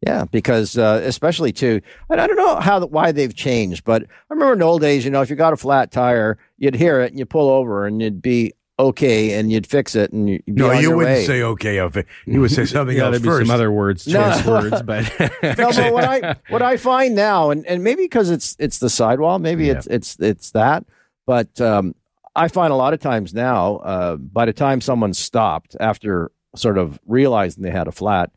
Yeah, 0.04 0.24
because 0.30 0.76
uh, 0.76 1.00
especially 1.04 1.52
too, 1.52 1.80
and 2.10 2.20
I 2.20 2.26
don't 2.26 2.36
know 2.36 2.56
how 2.56 2.84
why 2.86 3.12
they've 3.12 3.34
changed, 3.34 3.84
but 3.84 4.02
I 4.02 4.06
remember 4.34 4.54
in 4.54 4.58
the 4.58 4.64
old 4.64 4.80
days, 4.80 5.04
you 5.04 5.10
know, 5.12 5.22
if 5.22 5.30
you 5.30 5.36
got 5.36 5.52
a 5.52 5.56
flat 5.56 5.92
tire, 5.92 6.38
you'd 6.58 6.74
hear 6.74 7.00
it 7.00 7.10
and 7.12 7.18
you 7.18 7.24
pull 7.26 7.48
over 7.48 7.86
and 7.86 8.02
you'd 8.02 8.20
be 8.20 8.52
okay 8.80 9.38
and 9.38 9.52
you'd 9.52 9.66
fix 9.66 9.94
it 9.94 10.12
and 10.12 10.28
you'd 10.28 10.44
be 10.46 10.52
No, 10.54 10.70
on 10.70 10.76
you 10.76 10.82
your 10.88 10.96
wouldn't 10.96 11.18
way. 11.18 11.24
say 11.24 11.42
okay. 11.42 11.78
I'll 11.78 11.90
fi- 11.90 12.04
You 12.26 12.40
would 12.40 12.50
say 12.50 12.64
something 12.66 12.96
yeah, 12.96 13.04
else 13.04 13.10
there'd 13.12 13.22
be 13.22 13.28
first. 13.28 13.46
some 13.46 13.54
other 13.54 13.70
words, 13.70 14.08
No. 14.08 14.22
choice 14.32 14.44
words, 14.44 14.82
but 14.84 15.12
no, 15.20 15.70
but 15.70 15.92
what 15.92 16.04
I 16.04 16.36
what 16.48 16.62
I 16.62 16.78
find 16.78 17.14
now, 17.14 17.50
and, 17.50 17.64
and 17.66 17.84
maybe 17.84 18.02
because 18.02 18.28
it's 18.30 18.56
it's 18.58 18.78
the 18.78 18.90
sidewall, 18.90 19.38
maybe 19.38 19.66
Yeah. 19.66 19.74
it's 19.74 19.86
it's 19.86 20.16
it's 20.18 20.50
that, 20.50 20.84
but 21.28 21.60
um, 21.60 21.94
I 22.34 22.48
find 22.48 22.72
a 22.72 22.76
lot 22.76 22.92
of 22.92 22.98
times 22.98 23.34
now, 23.34 23.76
uh, 23.76 24.16
by 24.16 24.46
the 24.46 24.52
time 24.52 24.80
someone 24.80 25.14
stopped 25.14 25.76
after 25.78 26.32
sort 26.56 26.76
of 26.78 26.98
realizing 27.06 27.62
they 27.62 27.70
had 27.70 27.86
a 27.86 27.92
flat, 27.92 28.30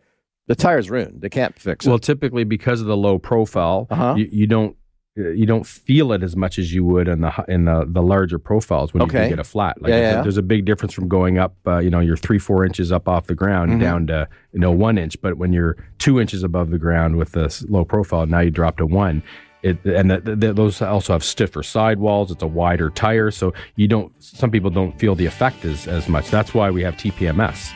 the 0.47 0.55
tire's 0.55 0.89
ruined. 0.89 1.21
They 1.21 1.29
can't 1.29 1.57
fix 1.59 1.85
it. 1.85 1.89
well, 1.89 1.99
typically 1.99 2.43
because 2.43 2.81
of 2.81 2.87
the 2.87 2.97
low 2.97 3.17
profile, 3.19 3.87
Uh-huh. 3.89 4.15
you, 4.17 4.29
you 4.31 4.47
don't 4.47 4.75
you 5.17 5.45
don't 5.45 5.65
feel 5.65 6.11
it 6.11 6.21
as 6.23 6.35
much 6.35 6.59
as 6.59 6.73
you 6.73 6.83
would 6.83 7.07
in 7.07 7.21
the 7.21 7.31
in 7.47 7.63
the, 7.63 7.85
the 7.87 8.01
larger 8.01 8.37
profiles 8.37 8.93
when 8.93 8.99
you 8.99 9.05
Okay. 9.07 9.23
do 9.23 9.29
get 9.29 9.39
a 9.39 9.45
flat. 9.45 9.81
Like 9.81 9.89
Yeah, 9.89 9.95
there's, 9.99 10.13
yeah. 10.13 10.19
A, 10.19 10.23
there's 10.23 10.37
a 10.37 10.41
big 10.43 10.65
difference 10.65 10.93
from 10.93 11.07
going 11.07 11.37
up, 11.37 11.55
uh, 11.65 11.77
you 11.77 11.89
know, 11.89 12.01
you're 12.01 12.17
three 12.17 12.37
four 12.37 12.65
inches 12.65 12.91
up 12.91 13.07
off 13.07 13.27
the 13.27 13.33
ground 13.35 13.71
Mhm. 13.71 13.79
down 13.79 14.07
to 14.07 14.27
you 14.51 14.59
know 14.59 14.71
one 14.71 14.97
inch. 14.97 15.19
But 15.21 15.37
when 15.37 15.53
you're 15.53 15.77
two 15.99 16.19
inches 16.19 16.43
above 16.43 16.69
the 16.69 16.77
ground 16.77 17.15
with 17.15 17.31
this 17.31 17.63
low 17.69 17.85
profile, 17.85 18.25
now 18.25 18.41
you 18.41 18.51
drop 18.51 18.75
to 18.77 18.85
one. 18.85 19.23
It, 19.63 19.83
and 19.85 20.11
the, 20.11 20.19
the, 20.19 20.53
those 20.53 20.79
also 20.81 21.13
have 21.13 21.23
stiffer 21.23 21.63
sidewalls. 21.63 22.29
It's 22.29 22.43
a 22.43 22.47
wider 22.47 22.89
tire, 22.91 23.31
so 23.31 23.51
you 23.77 23.87
don't. 23.87 24.11
Some 24.21 24.51
people 24.51 24.69
don't 24.69 24.99
feel 24.99 25.15
the 25.15 25.25
effect 25.25 25.63
as, 25.65 25.87
as 25.87 26.07
much. 26.09 26.29
That's 26.29 26.53
why 26.53 26.69
we 26.69 26.83
have 26.83 26.95
TPMS, 26.97 27.71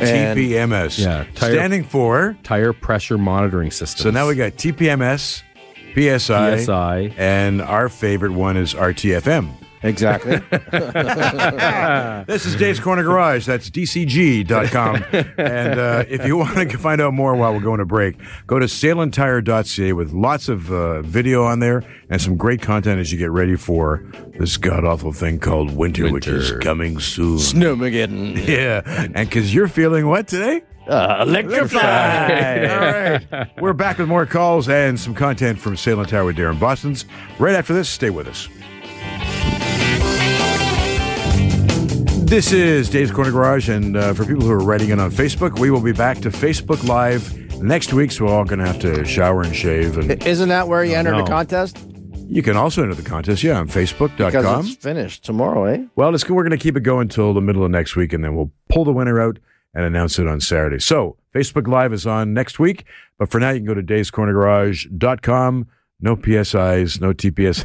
And- 0.00 0.38
TPMS. 0.38 0.98
Yeah, 0.98 1.24
tire- 1.34 1.52
Standing 1.52 1.84
for. 1.84 2.36
tire 2.42 2.72
pressure 2.72 3.18
monitoring 3.18 3.70
system. 3.70 4.02
So 4.04 4.10
now 4.10 4.28
we 4.28 4.34
got 4.34 4.52
TPMS, 4.52 5.42
PSI, 5.94 6.58
PSI. 6.58 7.12
and 7.16 7.60
our 7.62 7.88
favorite 7.88 8.32
one 8.32 8.56
is 8.56 8.74
RTFM. 8.74 9.50
Exactly. 9.82 10.40
This 12.28 12.44
is 12.44 12.56
Dave's 12.56 12.80
Corner 12.80 13.02
Garage. 13.02 13.46
That's 13.46 13.70
dcg.com. 13.70 15.04
and 15.38 15.78
uh, 15.80 16.04
if 16.08 16.26
you 16.26 16.36
want 16.36 16.70
to 16.70 16.78
find 16.78 17.00
out 17.00 17.14
more 17.14 17.34
while 17.36 17.54
we're 17.54 17.60
going 17.60 17.78
to 17.78 17.86
break, 17.86 18.16
go 18.46 18.58
to 18.58 18.66
sailuntire.ca 18.66 19.92
with 19.92 20.12
lots 20.12 20.48
of 20.48 20.70
uh, 20.70 21.02
video 21.02 21.44
on 21.44 21.60
there 21.60 21.84
and 22.10 22.20
some 22.20 22.36
great 22.36 22.60
content 22.60 23.00
as 23.00 23.12
you 23.12 23.18
get 23.18 23.30
ready 23.30 23.56
for 23.56 24.04
this 24.38 24.56
god 24.56 24.84
awful 24.84 25.12
thing 25.12 25.38
called 25.38 25.74
winter, 25.74 26.10
which 26.12 26.26
is 26.26 26.52
coming 26.60 26.98
soon. 27.00 27.38
Snowmageddon. 27.38 28.46
Yeah. 28.46 28.82
And 29.14 29.28
because 29.28 29.54
you're 29.54 29.68
feeling 29.68 30.06
what 30.08 30.28
today? 30.28 30.62
Uh, 30.86 31.24
electrified. 31.26 32.64
All 32.64 32.80
right. 33.40 33.50
We're 33.60 33.74
back 33.74 33.98
with 33.98 34.08
more 34.08 34.26
calls 34.26 34.68
and 34.68 34.98
some 34.98 35.14
content 35.14 35.58
from 35.58 35.74
Sailun 35.74 36.06
Tire 36.06 36.24
with 36.24 36.36
Darren 36.36 36.58
Boston's. 36.58 37.04
Right 37.38 37.54
after 37.54 37.74
this, 37.74 37.88
stay 37.88 38.10
with 38.10 38.26
us. 38.26 38.48
This 42.28 42.52
is 42.52 42.90
Dave's 42.90 43.10
Corner 43.10 43.30
Garage, 43.30 43.70
and 43.70 43.96
uh, 43.96 44.12
for 44.12 44.26
people 44.26 44.42
who 44.42 44.50
are 44.50 44.58
writing 44.58 44.90
in 44.90 45.00
on 45.00 45.10
Facebook, 45.10 45.58
we 45.58 45.70
will 45.70 45.80
be 45.80 45.92
back 45.92 46.18
to 46.18 46.28
Facebook 46.28 46.86
Live 46.86 47.34
next 47.62 47.94
week, 47.94 48.12
so 48.12 48.26
we're 48.26 48.32
all 48.34 48.44
going 48.44 48.58
to 48.58 48.66
have 48.66 48.78
to 48.80 49.02
shower 49.06 49.40
and 49.42 49.56
shave. 49.56 49.96
And 49.96 50.22
Isn't 50.26 50.50
that 50.50 50.68
where 50.68 50.84
you 50.84 50.94
enter 50.94 51.16
the 51.16 51.24
contest? 51.24 51.78
you 52.28 52.42
can 52.42 52.54
also 52.54 52.82
enter 52.82 52.94
the 52.94 53.02
contest, 53.08 53.42
yeah, 53.42 53.58
on 53.58 53.66
Because 53.66 53.92
Facebook.com. 53.94 54.66
it's 54.66 54.76
finished 54.76 55.24
tomorrow, 55.24 55.64
eh? 55.64 55.84
Well, 55.96 56.14
it's, 56.14 56.28
we're 56.28 56.42
going 56.42 56.50
to 56.50 56.62
keep 56.62 56.76
it 56.76 56.82
going 56.82 57.02
until 57.06 57.32
the 57.32 57.40
middle 57.40 57.64
of 57.64 57.70
next 57.70 57.96
week, 57.96 58.12
and 58.12 58.22
then 58.22 58.36
we'll 58.36 58.52
pull 58.68 58.84
the 58.84 58.92
winner 58.92 59.18
out 59.18 59.38
and 59.72 59.86
announce 59.86 60.18
it 60.18 60.28
on 60.28 60.38
Saturday. 60.40 60.80
So, 60.80 61.16
Facebook 61.34 61.66
Live 61.66 61.94
is 61.94 62.06
on 62.06 62.34
next 62.34 62.58
week, 62.58 62.84
but 63.18 63.30
for 63.30 63.40
now, 63.40 63.50
you 63.50 63.60
can 63.60 63.66
go 63.66 63.74
to 63.74 63.82
davescornergarage.com. 63.82 65.66
No 66.00 66.14
PSIs, 66.14 67.00
no 67.00 67.12
TPS, 67.14 67.64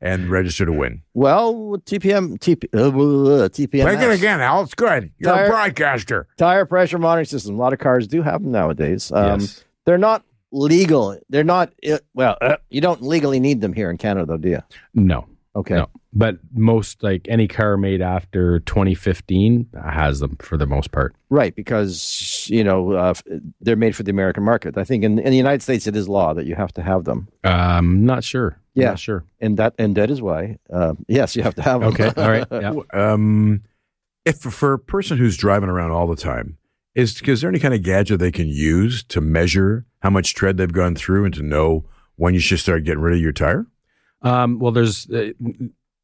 and 0.00 0.28
register 0.30 0.64
to 0.66 0.72
win. 0.72 1.02
Well, 1.14 1.78
TPM, 1.84 2.38
TP, 2.38 2.64
uh, 2.74 3.48
TPM. 3.48 4.10
again, 4.12 4.40
Al. 4.40 4.62
It's 4.62 4.74
good. 4.74 5.10
You're 5.18 5.32
Tire- 5.32 5.46
a 5.46 5.48
broadcaster. 5.48 6.26
Tire 6.36 6.66
pressure 6.66 6.98
monitoring 6.98 7.26
system. 7.26 7.54
A 7.54 7.58
lot 7.58 7.72
of 7.72 7.78
cars 7.78 8.06
do 8.06 8.22
have 8.22 8.42
them 8.42 8.52
nowadays. 8.52 9.10
Um, 9.12 9.40
Yes. 9.40 9.64
They're 9.86 9.98
not 9.98 10.24
legal. 10.50 11.18
They're 11.28 11.44
not, 11.44 11.72
uh, 11.88 11.98
well, 12.14 12.38
uh, 12.40 12.56
you 12.70 12.80
don't 12.80 13.02
legally 13.02 13.38
need 13.40 13.60
them 13.60 13.72
here 13.74 13.90
in 13.90 13.98
Canada, 13.98 14.24
though, 14.26 14.36
do 14.38 14.48
you? 14.48 14.62
No, 14.94 15.26
Okay. 15.56 15.74
No. 15.74 15.88
But 16.12 16.38
most 16.52 17.02
like 17.02 17.26
any 17.28 17.46
car 17.48 17.76
made 17.76 18.00
after 18.00 18.60
2015 18.60 19.68
has 19.84 20.20
them 20.20 20.36
for 20.40 20.56
the 20.56 20.66
most 20.66 20.90
part. 20.92 21.14
Right, 21.30 21.54
because 21.54 22.46
you 22.50 22.62
know 22.64 22.92
uh, 22.92 23.14
they're 23.60 23.76
made 23.76 23.94
for 23.96 24.02
the 24.02 24.10
American 24.10 24.42
market. 24.44 24.76
I 24.78 24.84
think 24.84 25.04
in, 25.04 25.18
in 25.18 25.30
the 25.30 25.36
United 25.36 25.62
States 25.62 25.86
it 25.86 25.96
is 25.96 26.08
law 26.08 26.34
that 26.34 26.46
you 26.46 26.54
have 26.54 26.72
to 26.74 26.82
have 26.82 27.04
them, 27.04 27.28
Um, 27.44 28.04
not 28.04 28.24
sure. 28.24 28.58
Yeah. 28.74 28.90
Not 28.90 28.98
sure. 28.98 29.24
and 29.40 29.56
that 29.58 29.74
and 29.78 29.96
that 29.96 30.10
is 30.10 30.20
why 30.20 30.58
uh, 30.72 30.94
yes, 31.08 31.36
you 31.36 31.42
have 31.42 31.54
to 31.56 31.62
have 31.62 31.80
them. 31.80 31.90
Okay. 31.92 32.10
All 32.16 32.28
right. 32.28 32.46
Yeah. 32.50 32.74
Um, 32.92 33.62
if 34.24 34.38
for 34.38 34.72
a 34.72 34.78
person 34.78 35.18
who's 35.18 35.36
driving 35.36 35.68
around 35.68 35.90
all 35.92 36.06
the 36.06 36.16
time, 36.16 36.58
is 36.94 37.20
is 37.22 37.40
there 37.40 37.50
any 37.50 37.58
kind 37.60 37.74
of 37.74 37.82
gadget 37.82 38.18
they 38.20 38.32
can 38.32 38.48
use 38.48 39.02
to 39.04 39.20
measure 39.20 39.84
how 40.00 40.10
much 40.10 40.34
tread 40.34 40.56
they've 40.56 40.72
gone 40.72 40.94
through 40.94 41.24
and 41.24 41.34
to 41.34 41.42
know 41.42 41.84
when 42.16 42.34
you 42.34 42.40
should 42.40 42.58
start 42.60 42.84
getting 42.84 43.00
rid 43.00 43.14
of 43.14 43.20
your 43.20 43.32
tire? 43.32 43.66
Um, 44.24 44.58
well, 44.58 44.72
there's 44.72 45.08
uh, 45.10 45.30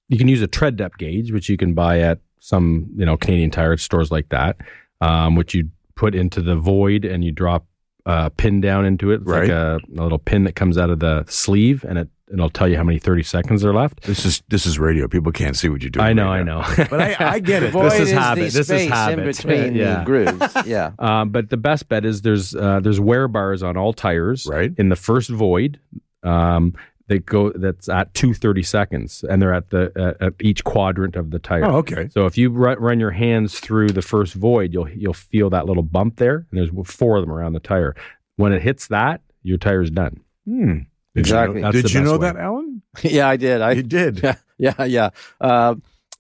you 0.09 0.19
can 0.19 0.29
use 0.29 0.43
a 0.43 0.47
tread 0.47 0.77
depth 0.77 0.99
gauge, 0.99 1.33
which 1.33 1.49
you 1.49 1.57
can 1.57 1.75
buy 1.75 2.01
at 2.01 2.19
some 2.39 2.87
you 2.97 3.05
know 3.05 3.17
Canadian 3.17 3.51
tire 3.51 3.77
stores 3.77 4.11
like 4.11 4.29
that, 4.29 4.57
um, 5.01 5.35
which 5.37 5.55
you 5.55 5.69
put 5.97 6.15
into 6.15 6.41
the 6.41 6.57
void 6.57 7.05
and 7.05 7.25
you 7.25 7.33
drop 7.33 7.67
a 8.07 8.31
pin 8.31 8.61
down 8.61 8.85
into 8.87 9.11
it. 9.11 9.17
It's 9.23 9.25
Right. 9.31 9.43
like 9.43 9.51
a, 9.51 9.79
a 9.99 10.03
little 10.03 10.19
pin 10.19 10.45
that 10.45 10.55
comes 10.55 10.79
out 10.79 10.91
of 10.91 11.01
the 11.01 11.25
sleeve, 11.29 11.85
and 11.89 11.99
it 11.99 12.09
it'll 12.33 12.49
tell 12.49 12.69
you 12.69 12.77
how 12.77 12.85
many 12.85 12.97
30 13.01 13.25
seconds 13.25 13.65
are 13.65 13.75
left. 13.75 14.03
This 14.03 14.25
is 14.25 14.43
this 14.49 14.65
is 14.65 14.79
radio. 14.79 15.09
People 15.09 15.33
can't 15.33 15.57
see 15.57 15.69
what 15.69 15.83
you're 15.83 15.91
doing. 15.91 16.07
I 16.07 16.13
know, 16.13 16.27
right 16.27 16.41
I 16.41 16.43
know. 16.45 16.63
But 16.91 17.01
I, 17.01 17.17
I 17.35 17.39
get 17.41 17.63
it. 17.65 17.71
Void 17.73 17.91
This 17.91 18.01
is 18.01 18.09
is 18.11 18.15
habit. 18.15 18.41
the 18.41 18.45
This 18.47 18.55
is 18.57 18.67
space 18.67 18.89
habit. 18.91 19.19
in 19.19 19.25
between 19.33 19.75
Yeah. 19.75 19.99
the 19.99 20.05
grooves. 20.05 20.57
Yeah. 20.67 20.93
Um, 20.99 21.31
but 21.31 21.51
the 21.51 21.57
best 21.57 21.89
bet 21.89 22.05
is 22.05 22.23
there's 22.23 22.55
uh, 22.55 22.81
there's 22.81 23.01
wear 23.01 23.27
bars 23.29 23.63
on 23.63 23.77
all 23.77 23.93
tires. 23.93 24.47
Right. 24.47 24.73
In 24.79 24.89
the 24.91 24.97
first 24.97 25.29
void, 25.31 25.79
um, 26.23 26.75
they 27.11 27.19
go 27.19 27.51
that's 27.51 27.89
at 27.89 28.15
two 28.15 28.33
thirty 28.33 28.63
seconds, 28.63 29.25
and 29.29 29.43
they're 29.43 29.53
at 29.53 29.71
the 29.71 29.93
uh, 30.01 30.27
at 30.27 30.35
each 30.41 30.63
quadrant 30.63 31.17
of 31.17 31.33
the 31.33 31.41
tire. 31.41 31.65
Oh, 31.65 31.79
okay. 31.79 32.09
So 32.13 32.27
if 32.27 32.39
you 32.39 32.51
run, 32.51 32.79
run 32.79 33.01
your 33.01 33.11
hands 33.11 33.59
through 33.59 33.89
the 33.89 34.01
first 34.01 34.35
void, 34.35 34.73
you'll 34.73 34.89
you'll 34.89 35.13
feel 35.13 35.51
that 35.51 35.67
little 35.67 35.83
bump 35.83 36.17
there, 36.17 36.47
and 36.51 36.59
there's 36.59 36.71
four 36.89 37.17
of 37.17 37.23
them 37.25 37.33
around 37.33 37.55
the 37.55 37.61
tire. 37.61 37.97
When 38.37 38.53
it 38.53 38.63
hits 38.63 38.87
that, 38.87 39.23
your 39.43 39.59
tire's 39.59 39.91
done. 39.91 40.21
Hmm. 40.47 40.73
Did 40.73 40.87
Exactly. 41.17 41.57
You 41.57 41.63
know, 41.63 41.73
did 41.73 41.93
you 41.93 42.01
know 42.01 42.13
way. 42.13 42.19
that, 42.19 42.37
Alan? 42.37 42.83
yeah, 43.03 43.29
I 43.29 43.37
did. 43.37 43.61
I 43.61 43.73
you 43.73 43.83
did. 43.83 44.21
yeah 44.23 44.37
yeah 44.57 44.85
yeah. 44.85 45.11
Uh, 45.41 45.75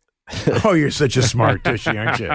oh, 0.65 0.73
you're 0.73 0.91
such 0.91 1.17
a 1.17 1.23
smart 1.23 1.63
tushy, 1.63 1.97
aren't 1.97 2.19
you? 2.19 2.29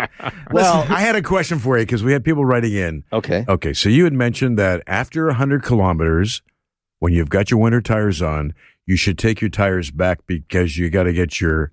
Well- 0.51 0.79
Listen, 0.79 0.93
I 0.93 1.01
had 1.01 1.15
a 1.17 1.21
question 1.21 1.59
for 1.59 1.77
you 1.77 1.85
because 1.85 2.03
we 2.03 2.13
had 2.13 2.23
people 2.23 2.45
writing 2.45 2.73
in. 2.73 3.03
okay. 3.11 3.43
Okay, 3.49 3.73
so 3.73 3.89
you 3.89 4.05
had 4.05 4.13
mentioned 4.13 4.57
that 4.59 4.81
after 4.87 5.25
100 5.27 5.63
kilometers, 5.63 6.41
when 7.05 7.13
you've 7.13 7.29
got 7.29 7.51
your 7.51 7.59
winter 7.59 7.81
tires 7.81 8.19
on, 8.23 8.51
you 8.87 8.95
should 8.95 9.15
take 9.19 9.39
your 9.39 9.49
tires 9.51 9.91
back 9.91 10.25
because 10.25 10.75
you 10.75 10.89
got 10.89 11.03
to 11.03 11.13
get 11.13 11.39
your 11.39 11.71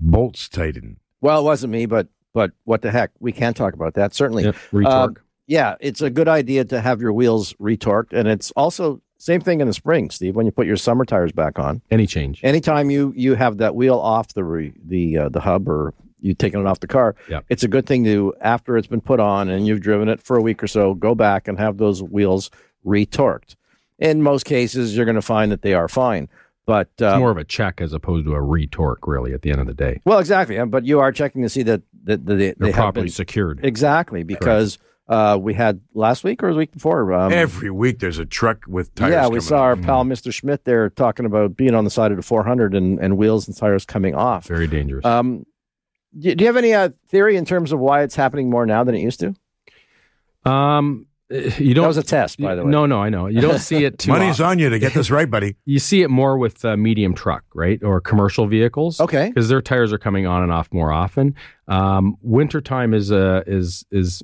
bolts 0.00 0.48
tightened. 0.48 0.96
Well, 1.20 1.40
it 1.40 1.44
wasn't 1.44 1.72
me, 1.74 1.84
but 1.84 2.08
but 2.32 2.52
what 2.64 2.80
the 2.80 2.90
heck? 2.90 3.10
We 3.20 3.32
can 3.32 3.52
talk 3.52 3.74
about 3.74 3.92
that 3.94 4.14
certainly. 4.14 4.44
Yep, 4.44 4.56
retorque. 4.72 5.18
Um, 5.18 5.24
yeah, 5.46 5.74
it's 5.78 6.00
a 6.00 6.08
good 6.08 6.26
idea 6.26 6.64
to 6.64 6.80
have 6.80 7.02
your 7.02 7.12
wheels 7.12 7.52
retorqued, 7.60 8.14
and 8.14 8.26
it's 8.26 8.50
also 8.52 9.02
same 9.18 9.42
thing 9.42 9.60
in 9.60 9.66
the 9.66 9.74
spring, 9.74 10.08
Steve. 10.08 10.34
When 10.34 10.46
you 10.46 10.52
put 10.52 10.66
your 10.66 10.76
summer 10.78 11.04
tires 11.04 11.32
back 11.32 11.58
on, 11.58 11.82
Any 11.90 12.06
change? 12.06 12.40
anytime 12.42 12.88
you 12.90 13.12
you 13.14 13.34
have 13.34 13.58
that 13.58 13.74
wheel 13.74 13.98
off 13.98 14.32
the 14.32 14.42
re, 14.44 14.72
the 14.86 15.18
uh, 15.18 15.28
the 15.28 15.40
hub 15.40 15.68
or 15.68 15.92
you 16.22 16.32
taking 16.32 16.60
it 16.60 16.66
off 16.66 16.80
the 16.80 16.86
car, 16.86 17.14
Yep. 17.28 17.44
it's 17.50 17.62
a 17.62 17.68
good 17.68 17.84
thing 17.84 18.04
to 18.04 18.32
after 18.40 18.78
it's 18.78 18.86
been 18.88 19.02
put 19.02 19.20
on 19.20 19.50
and 19.50 19.66
you've 19.66 19.80
driven 19.82 20.08
it 20.08 20.22
for 20.22 20.38
a 20.38 20.40
week 20.42 20.62
or 20.62 20.66
so, 20.66 20.94
go 20.94 21.14
back 21.14 21.46
and 21.46 21.58
have 21.58 21.76
those 21.76 22.02
wheels 22.02 22.50
retorqued. 22.86 23.54
In 23.98 24.22
most 24.22 24.44
cases, 24.44 24.96
you're 24.96 25.06
going 25.06 25.14
to 25.14 25.22
find 25.22 25.50
that 25.52 25.62
they 25.62 25.72
are 25.72 25.88
fine, 25.88 26.28
but 26.66 26.88
It's 26.94 27.02
uh, 27.02 27.18
more 27.18 27.30
of 27.30 27.38
a 27.38 27.44
check 27.44 27.80
as 27.80 27.92
opposed 27.92 28.26
to 28.26 28.34
a 28.34 28.42
retorque, 28.42 29.06
really. 29.06 29.32
At 29.32 29.42
the 29.42 29.50
end 29.50 29.60
of 29.60 29.66
the 29.66 29.74
day, 29.74 30.00
well, 30.04 30.18
exactly. 30.18 30.62
But 30.66 30.84
you 30.84 31.00
are 31.00 31.12
checking 31.12 31.42
to 31.42 31.48
see 31.48 31.62
that 31.62 31.82
that, 32.04 32.26
that 32.26 32.34
they, 32.34 32.52
they're 32.52 32.68
they 32.68 32.72
properly 32.72 33.06
been 33.06 33.12
secured. 33.12 33.60
exactly 33.64 34.22
because 34.22 34.78
uh, 35.08 35.38
we 35.40 35.54
had 35.54 35.80
last 35.94 36.24
week 36.24 36.42
or 36.42 36.52
the 36.52 36.58
week 36.58 36.72
before. 36.72 37.12
Um, 37.12 37.32
Every 37.32 37.70
week 37.70 38.00
there's 38.00 38.18
a 38.18 38.26
truck 38.26 38.64
with 38.66 38.94
tires. 38.94 39.12
yeah, 39.12 39.28
we 39.28 39.40
saw 39.40 39.56
off. 39.56 39.62
our 39.62 39.76
pal 39.76 40.04
Mr. 40.04 40.32
Schmidt 40.32 40.64
there 40.64 40.90
talking 40.90 41.24
about 41.26 41.56
being 41.56 41.74
on 41.74 41.84
the 41.84 41.90
side 41.90 42.10
of 42.10 42.16
the 42.16 42.22
400 42.22 42.74
and, 42.74 42.98
and 42.98 43.16
wheels 43.16 43.46
and 43.48 43.56
tires 43.56 43.84
coming 43.86 44.14
off. 44.14 44.46
Very 44.46 44.66
dangerous. 44.66 45.04
Um, 45.04 45.46
do, 46.18 46.34
do 46.34 46.42
you 46.42 46.46
have 46.48 46.56
any 46.56 46.74
uh, 46.74 46.90
theory 47.08 47.36
in 47.36 47.44
terms 47.44 47.72
of 47.72 47.78
why 47.78 48.02
it's 48.02 48.16
happening 48.16 48.50
more 48.50 48.66
now 48.66 48.84
than 48.84 48.94
it 48.94 49.00
used 49.00 49.20
to? 49.20 49.34
um, 50.44 51.06
you 51.30 51.74
don't. 51.74 51.82
That 51.82 51.88
was 51.88 51.96
a 51.96 52.02
test, 52.02 52.40
by 52.40 52.54
the 52.54 52.64
way. 52.64 52.70
No, 52.70 52.86
no, 52.86 53.00
I 53.02 53.08
know. 53.08 53.26
You 53.26 53.40
don't 53.40 53.58
see 53.58 53.84
it 53.84 53.98
too. 53.98 54.12
Money's 54.12 54.40
often. 54.40 54.46
on 54.46 54.58
you 54.60 54.70
to 54.70 54.78
get 54.78 54.94
this 54.94 55.10
right, 55.10 55.28
buddy. 55.30 55.56
You 55.64 55.78
see 55.78 56.02
it 56.02 56.08
more 56.10 56.38
with 56.38 56.64
uh, 56.64 56.76
medium 56.76 57.14
truck, 57.14 57.44
right, 57.54 57.82
or 57.82 58.00
commercial 58.00 58.46
vehicles. 58.46 59.00
Okay. 59.00 59.28
because 59.28 59.48
their 59.48 59.60
tires 59.60 59.92
are 59.92 59.98
coming 59.98 60.26
on 60.26 60.42
and 60.42 60.52
off 60.52 60.68
more 60.72 60.92
often. 60.92 61.34
Um, 61.68 62.16
wintertime 62.22 62.94
is 62.94 63.10
uh, 63.10 63.42
is 63.46 63.84
is 63.90 64.22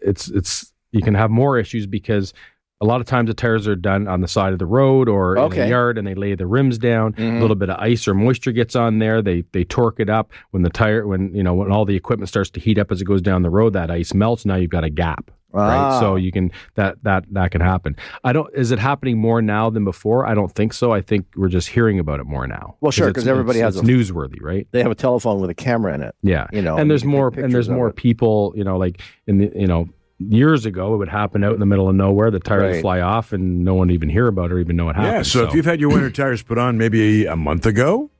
it's 0.00 0.28
it's 0.30 0.72
you 0.92 1.02
can 1.02 1.14
have 1.14 1.30
more 1.30 1.58
issues 1.58 1.86
because 1.86 2.32
a 2.80 2.86
lot 2.86 3.00
of 3.00 3.06
times 3.08 3.26
the 3.26 3.34
tires 3.34 3.66
are 3.66 3.74
done 3.76 4.06
on 4.06 4.20
the 4.20 4.28
side 4.28 4.52
of 4.52 4.58
the 4.60 4.64
road 4.66 5.08
or 5.08 5.36
in 5.36 5.42
Okay. 5.42 5.62
the 5.62 5.68
yard 5.68 5.98
and 5.98 6.06
they 6.06 6.14
lay 6.14 6.34
the 6.36 6.46
rims 6.46 6.78
down. 6.78 7.12
Mhm. 7.14 7.38
A 7.38 7.40
little 7.40 7.56
bit 7.56 7.68
of 7.68 7.76
ice 7.78 8.06
or 8.06 8.14
moisture 8.14 8.52
gets 8.52 8.74
on 8.76 9.00
there. 9.00 9.20
They 9.20 9.42
they 9.52 9.64
torque 9.64 9.98
it 10.00 10.08
up 10.08 10.30
when 10.52 10.62
the 10.62 10.70
tire 10.70 11.06
when 11.06 11.34
you 11.34 11.42
know 11.42 11.52
when 11.54 11.70
all 11.72 11.84
the 11.84 11.96
equipment 11.96 12.28
starts 12.30 12.48
to 12.50 12.60
heat 12.60 12.78
up 12.78 12.90
as 12.92 13.02
it 13.02 13.04
goes 13.04 13.20
down 13.20 13.42
the 13.42 13.50
road. 13.50 13.72
That 13.74 13.90
ice 13.90 14.14
melts. 14.14 14.46
Now 14.46 14.54
you've 14.54 14.70
got 14.70 14.84
a 14.84 14.90
gap. 14.90 15.30
Right, 15.50 15.76
Ah. 15.76 15.98
so 16.00 16.16
you 16.16 16.30
can 16.30 16.50
that 16.74 17.02
that 17.04 17.24
that 17.32 17.50
can 17.52 17.62
happen. 17.62 17.96
I 18.22 18.34
don't. 18.34 18.52
Is 18.54 18.70
it 18.70 18.78
happening 18.78 19.16
more 19.18 19.40
now 19.40 19.70
than 19.70 19.82
before? 19.84 20.26
I 20.26 20.34
don't 20.34 20.52
think 20.52 20.74
so. 20.74 20.92
I 20.92 21.00
think 21.00 21.24
we're 21.36 21.48
just 21.48 21.68
hearing 21.68 21.98
about 21.98 22.20
it 22.20 22.24
more 22.26 22.46
now. 22.46 22.76
Well, 22.82 22.92
sure, 22.92 23.10
'cause 23.12 23.26
everybody 23.26 23.60
it's- 23.60 23.74
has 23.74 23.80
it's 23.82 23.88
a- 23.88 23.90
newsworthy, 24.12 24.42
right? 24.42 24.68
They 24.72 24.82
have 24.82 24.90
a 24.90 24.94
telephone 24.94 25.40
with 25.40 25.48
a 25.48 25.54
camera 25.54 25.94
in 25.94 26.02
it. 26.02 26.14
Yeah, 26.22 26.46
You 26.52 26.60
know, 26.60 26.76
and 26.76 26.90
there's 26.90 27.04
more, 27.04 27.32
and 27.34 27.50
there's 27.52 27.70
more 27.70 27.88
it. 27.88 27.96
people. 27.96 28.52
You 28.56 28.64
know, 28.64 28.76
like 28.76 29.00
in 29.26 29.38
the 29.38 29.50
you 29.54 29.66
know 29.66 29.88
years 30.18 30.66
ago, 30.66 30.92
it 30.94 30.98
would 30.98 31.08
happen 31.08 31.42
out 31.42 31.54
in 31.54 31.60
the 31.60 31.66
middle 31.66 31.88
of 31.88 31.94
nowhere. 31.94 32.30
The 32.30 32.40
tires 32.40 32.62
would 32.64 32.68
Right. 32.72 32.80
fly 32.82 33.00
off, 33.00 33.32
and 33.32 33.64
no 33.64 33.72
one 33.74 33.90
even 33.90 34.10
hear 34.10 34.26
about 34.26 34.50
it 34.50 34.52
or 34.54 34.58
even 34.58 34.76
know 34.76 34.84
what 34.84 34.96
happened. 34.96 35.14
Yeah, 35.14 35.22
so, 35.22 35.44
if 35.44 35.54
you've 35.54 35.64
had 35.64 35.80
your 35.80 35.88
winter 35.90 36.10
tires 36.10 36.42
put 36.42 36.58
on 36.58 36.76
maybe 36.76 37.24
a 37.24 37.36
month 37.36 37.64
ago, 37.64 38.10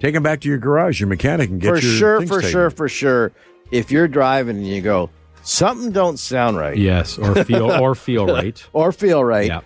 take 0.00 0.12
them 0.14 0.22
back 0.22 0.40
to 0.40 0.48
your 0.50 0.58
garage, 0.58 1.00
your 1.00 1.08
mechanic, 1.08 1.48
and 1.48 1.60
get 1.60 1.68
for 1.68 1.74
your 1.78 1.80
sure, 1.94 2.18
things 2.18 2.28
for 2.30 2.40
taken. 2.40 2.50
sure, 2.52 2.70
for 2.70 2.88
sure. 2.90 3.32
If 3.70 3.90
you're 3.90 4.08
driving 4.08 4.56
and 4.56 4.66
you 4.66 4.82
go, 4.82 5.08
something 5.42 5.90
don't 5.92 6.18
sound 6.18 6.56
right 6.56 6.76
yes, 6.76 7.18
or 7.18 7.34
feel 7.44 7.70
or 7.70 7.94
feel 8.06 8.26
right. 8.26 8.62
or 8.72 8.92
feel 8.92 9.24
right, 9.24 9.46
Yeah, 9.48 9.60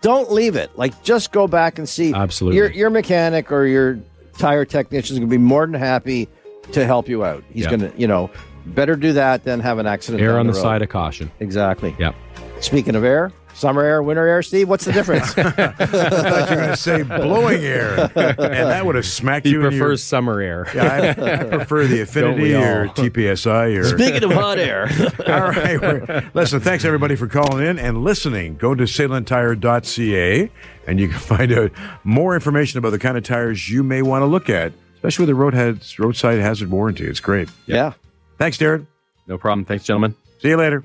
don't 0.00 0.30
leave 0.32 0.56
it. 0.56 0.70
Like 0.76 1.02
just 1.02 1.32
go 1.32 1.46
back 1.48 1.78
and 1.78 1.88
see. 1.88 2.12
Absolutely. 2.14 2.58
Your 2.58 2.70
your 2.70 2.90
mechanic 2.90 3.50
or 3.52 3.66
your 3.66 3.98
tire 4.38 4.64
technician 4.64 5.14
is 5.14 5.18
going 5.20 5.28
to 5.30 5.34
be 5.34 5.38
more 5.42 5.66
than 5.66 5.74
happy 5.74 6.28
to 6.72 6.84
help 6.86 7.08
you 7.08 7.24
out. 7.24 7.44
He's 7.52 7.64
Yeah. 7.64 7.70
going 7.76 7.92
to, 7.92 7.92
you 7.96 8.06
know, 8.06 8.30
better 8.66 8.96
do 8.96 9.12
that 9.12 9.44
than 9.44 9.60
have 9.60 9.78
an 9.78 9.86
accident. 9.86 10.20
down 10.22 10.34
on 10.36 10.46
the, 10.46 10.52
road. 10.54 10.62
side 10.62 10.82
of 10.82 10.88
caution. 10.88 11.30
Exactly. 11.40 11.94
Yep. 11.98 12.14
Speaking 12.60 12.94
of 12.96 13.04
air, 13.04 13.30
summer 13.54 13.82
air, 13.82 14.02
winter 14.02 14.26
air, 14.26 14.42
Steve, 14.42 14.68
what's 14.68 14.84
the 14.84 14.92
difference? 14.92 15.36
I 15.38 15.50
thought 15.50 16.50
you 16.50 16.56
were 16.56 16.62
going 16.62 16.70
to 16.70 16.76
say 16.76 17.02
blowing 17.02 17.64
air, 17.64 18.10
and 18.16 18.36
that 18.38 18.84
would 18.84 18.94
have 18.96 19.06
smacked 19.06 19.46
He 19.46 19.52
you. 19.52 19.58
in 19.58 19.62
your- 19.62 19.70
prefers 19.70 20.02
summer 20.04 20.40
air. 20.40 20.66
Yeah, 20.74 21.14
I, 21.16 21.30
I 21.30 21.44
prefer 21.56 21.86
the 21.86 22.00
Infiniti 22.04 22.60
or? 22.60 22.88
TPSI 22.88 23.78
or. 23.78 23.84
Speaking 23.84 24.24
of 24.24 24.32
hot 24.32 24.58
air, 24.58 24.82
All 25.26 25.48
right. 25.50 25.80
we're- 25.80 26.22
Listen, 26.34 26.60
thanks 26.60 26.84
everybody 26.84 27.16
for 27.16 27.26
calling 27.28 27.64
in 27.66 27.78
and 27.78 28.02
listening. 28.04 28.56
Go 28.56 28.74
to 28.74 28.84
sailuntire.ca 28.84 30.50
and 30.86 31.00
you 31.00 31.08
can 31.08 31.18
find 31.18 31.52
out 31.52 31.70
more 32.02 32.34
information 32.34 32.78
about 32.78 32.90
the 32.90 32.98
kind 32.98 33.16
of 33.16 33.24
tires 33.24 33.70
you 33.70 33.82
may 33.82 34.02
want 34.02 34.22
to 34.22 34.26
look 34.26 34.50
at, 34.50 34.72
especially 34.96 35.22
with 35.22 35.28
the 35.30 35.34
road 35.34 35.54
has, 35.54 35.98
roadside 35.98 36.38
hazard 36.40 36.70
warranty. 36.70 37.06
It's 37.06 37.20
great. 37.20 37.48
yeah. 37.66 37.92
Thanks, 38.38 38.58
Darren. 38.58 38.86
No 39.28 39.38
problem. 39.38 39.64
Thanks, 39.64 39.84
gentlemen. 39.84 40.14
See 40.40 40.48
you 40.48 40.56
later. 40.56 40.84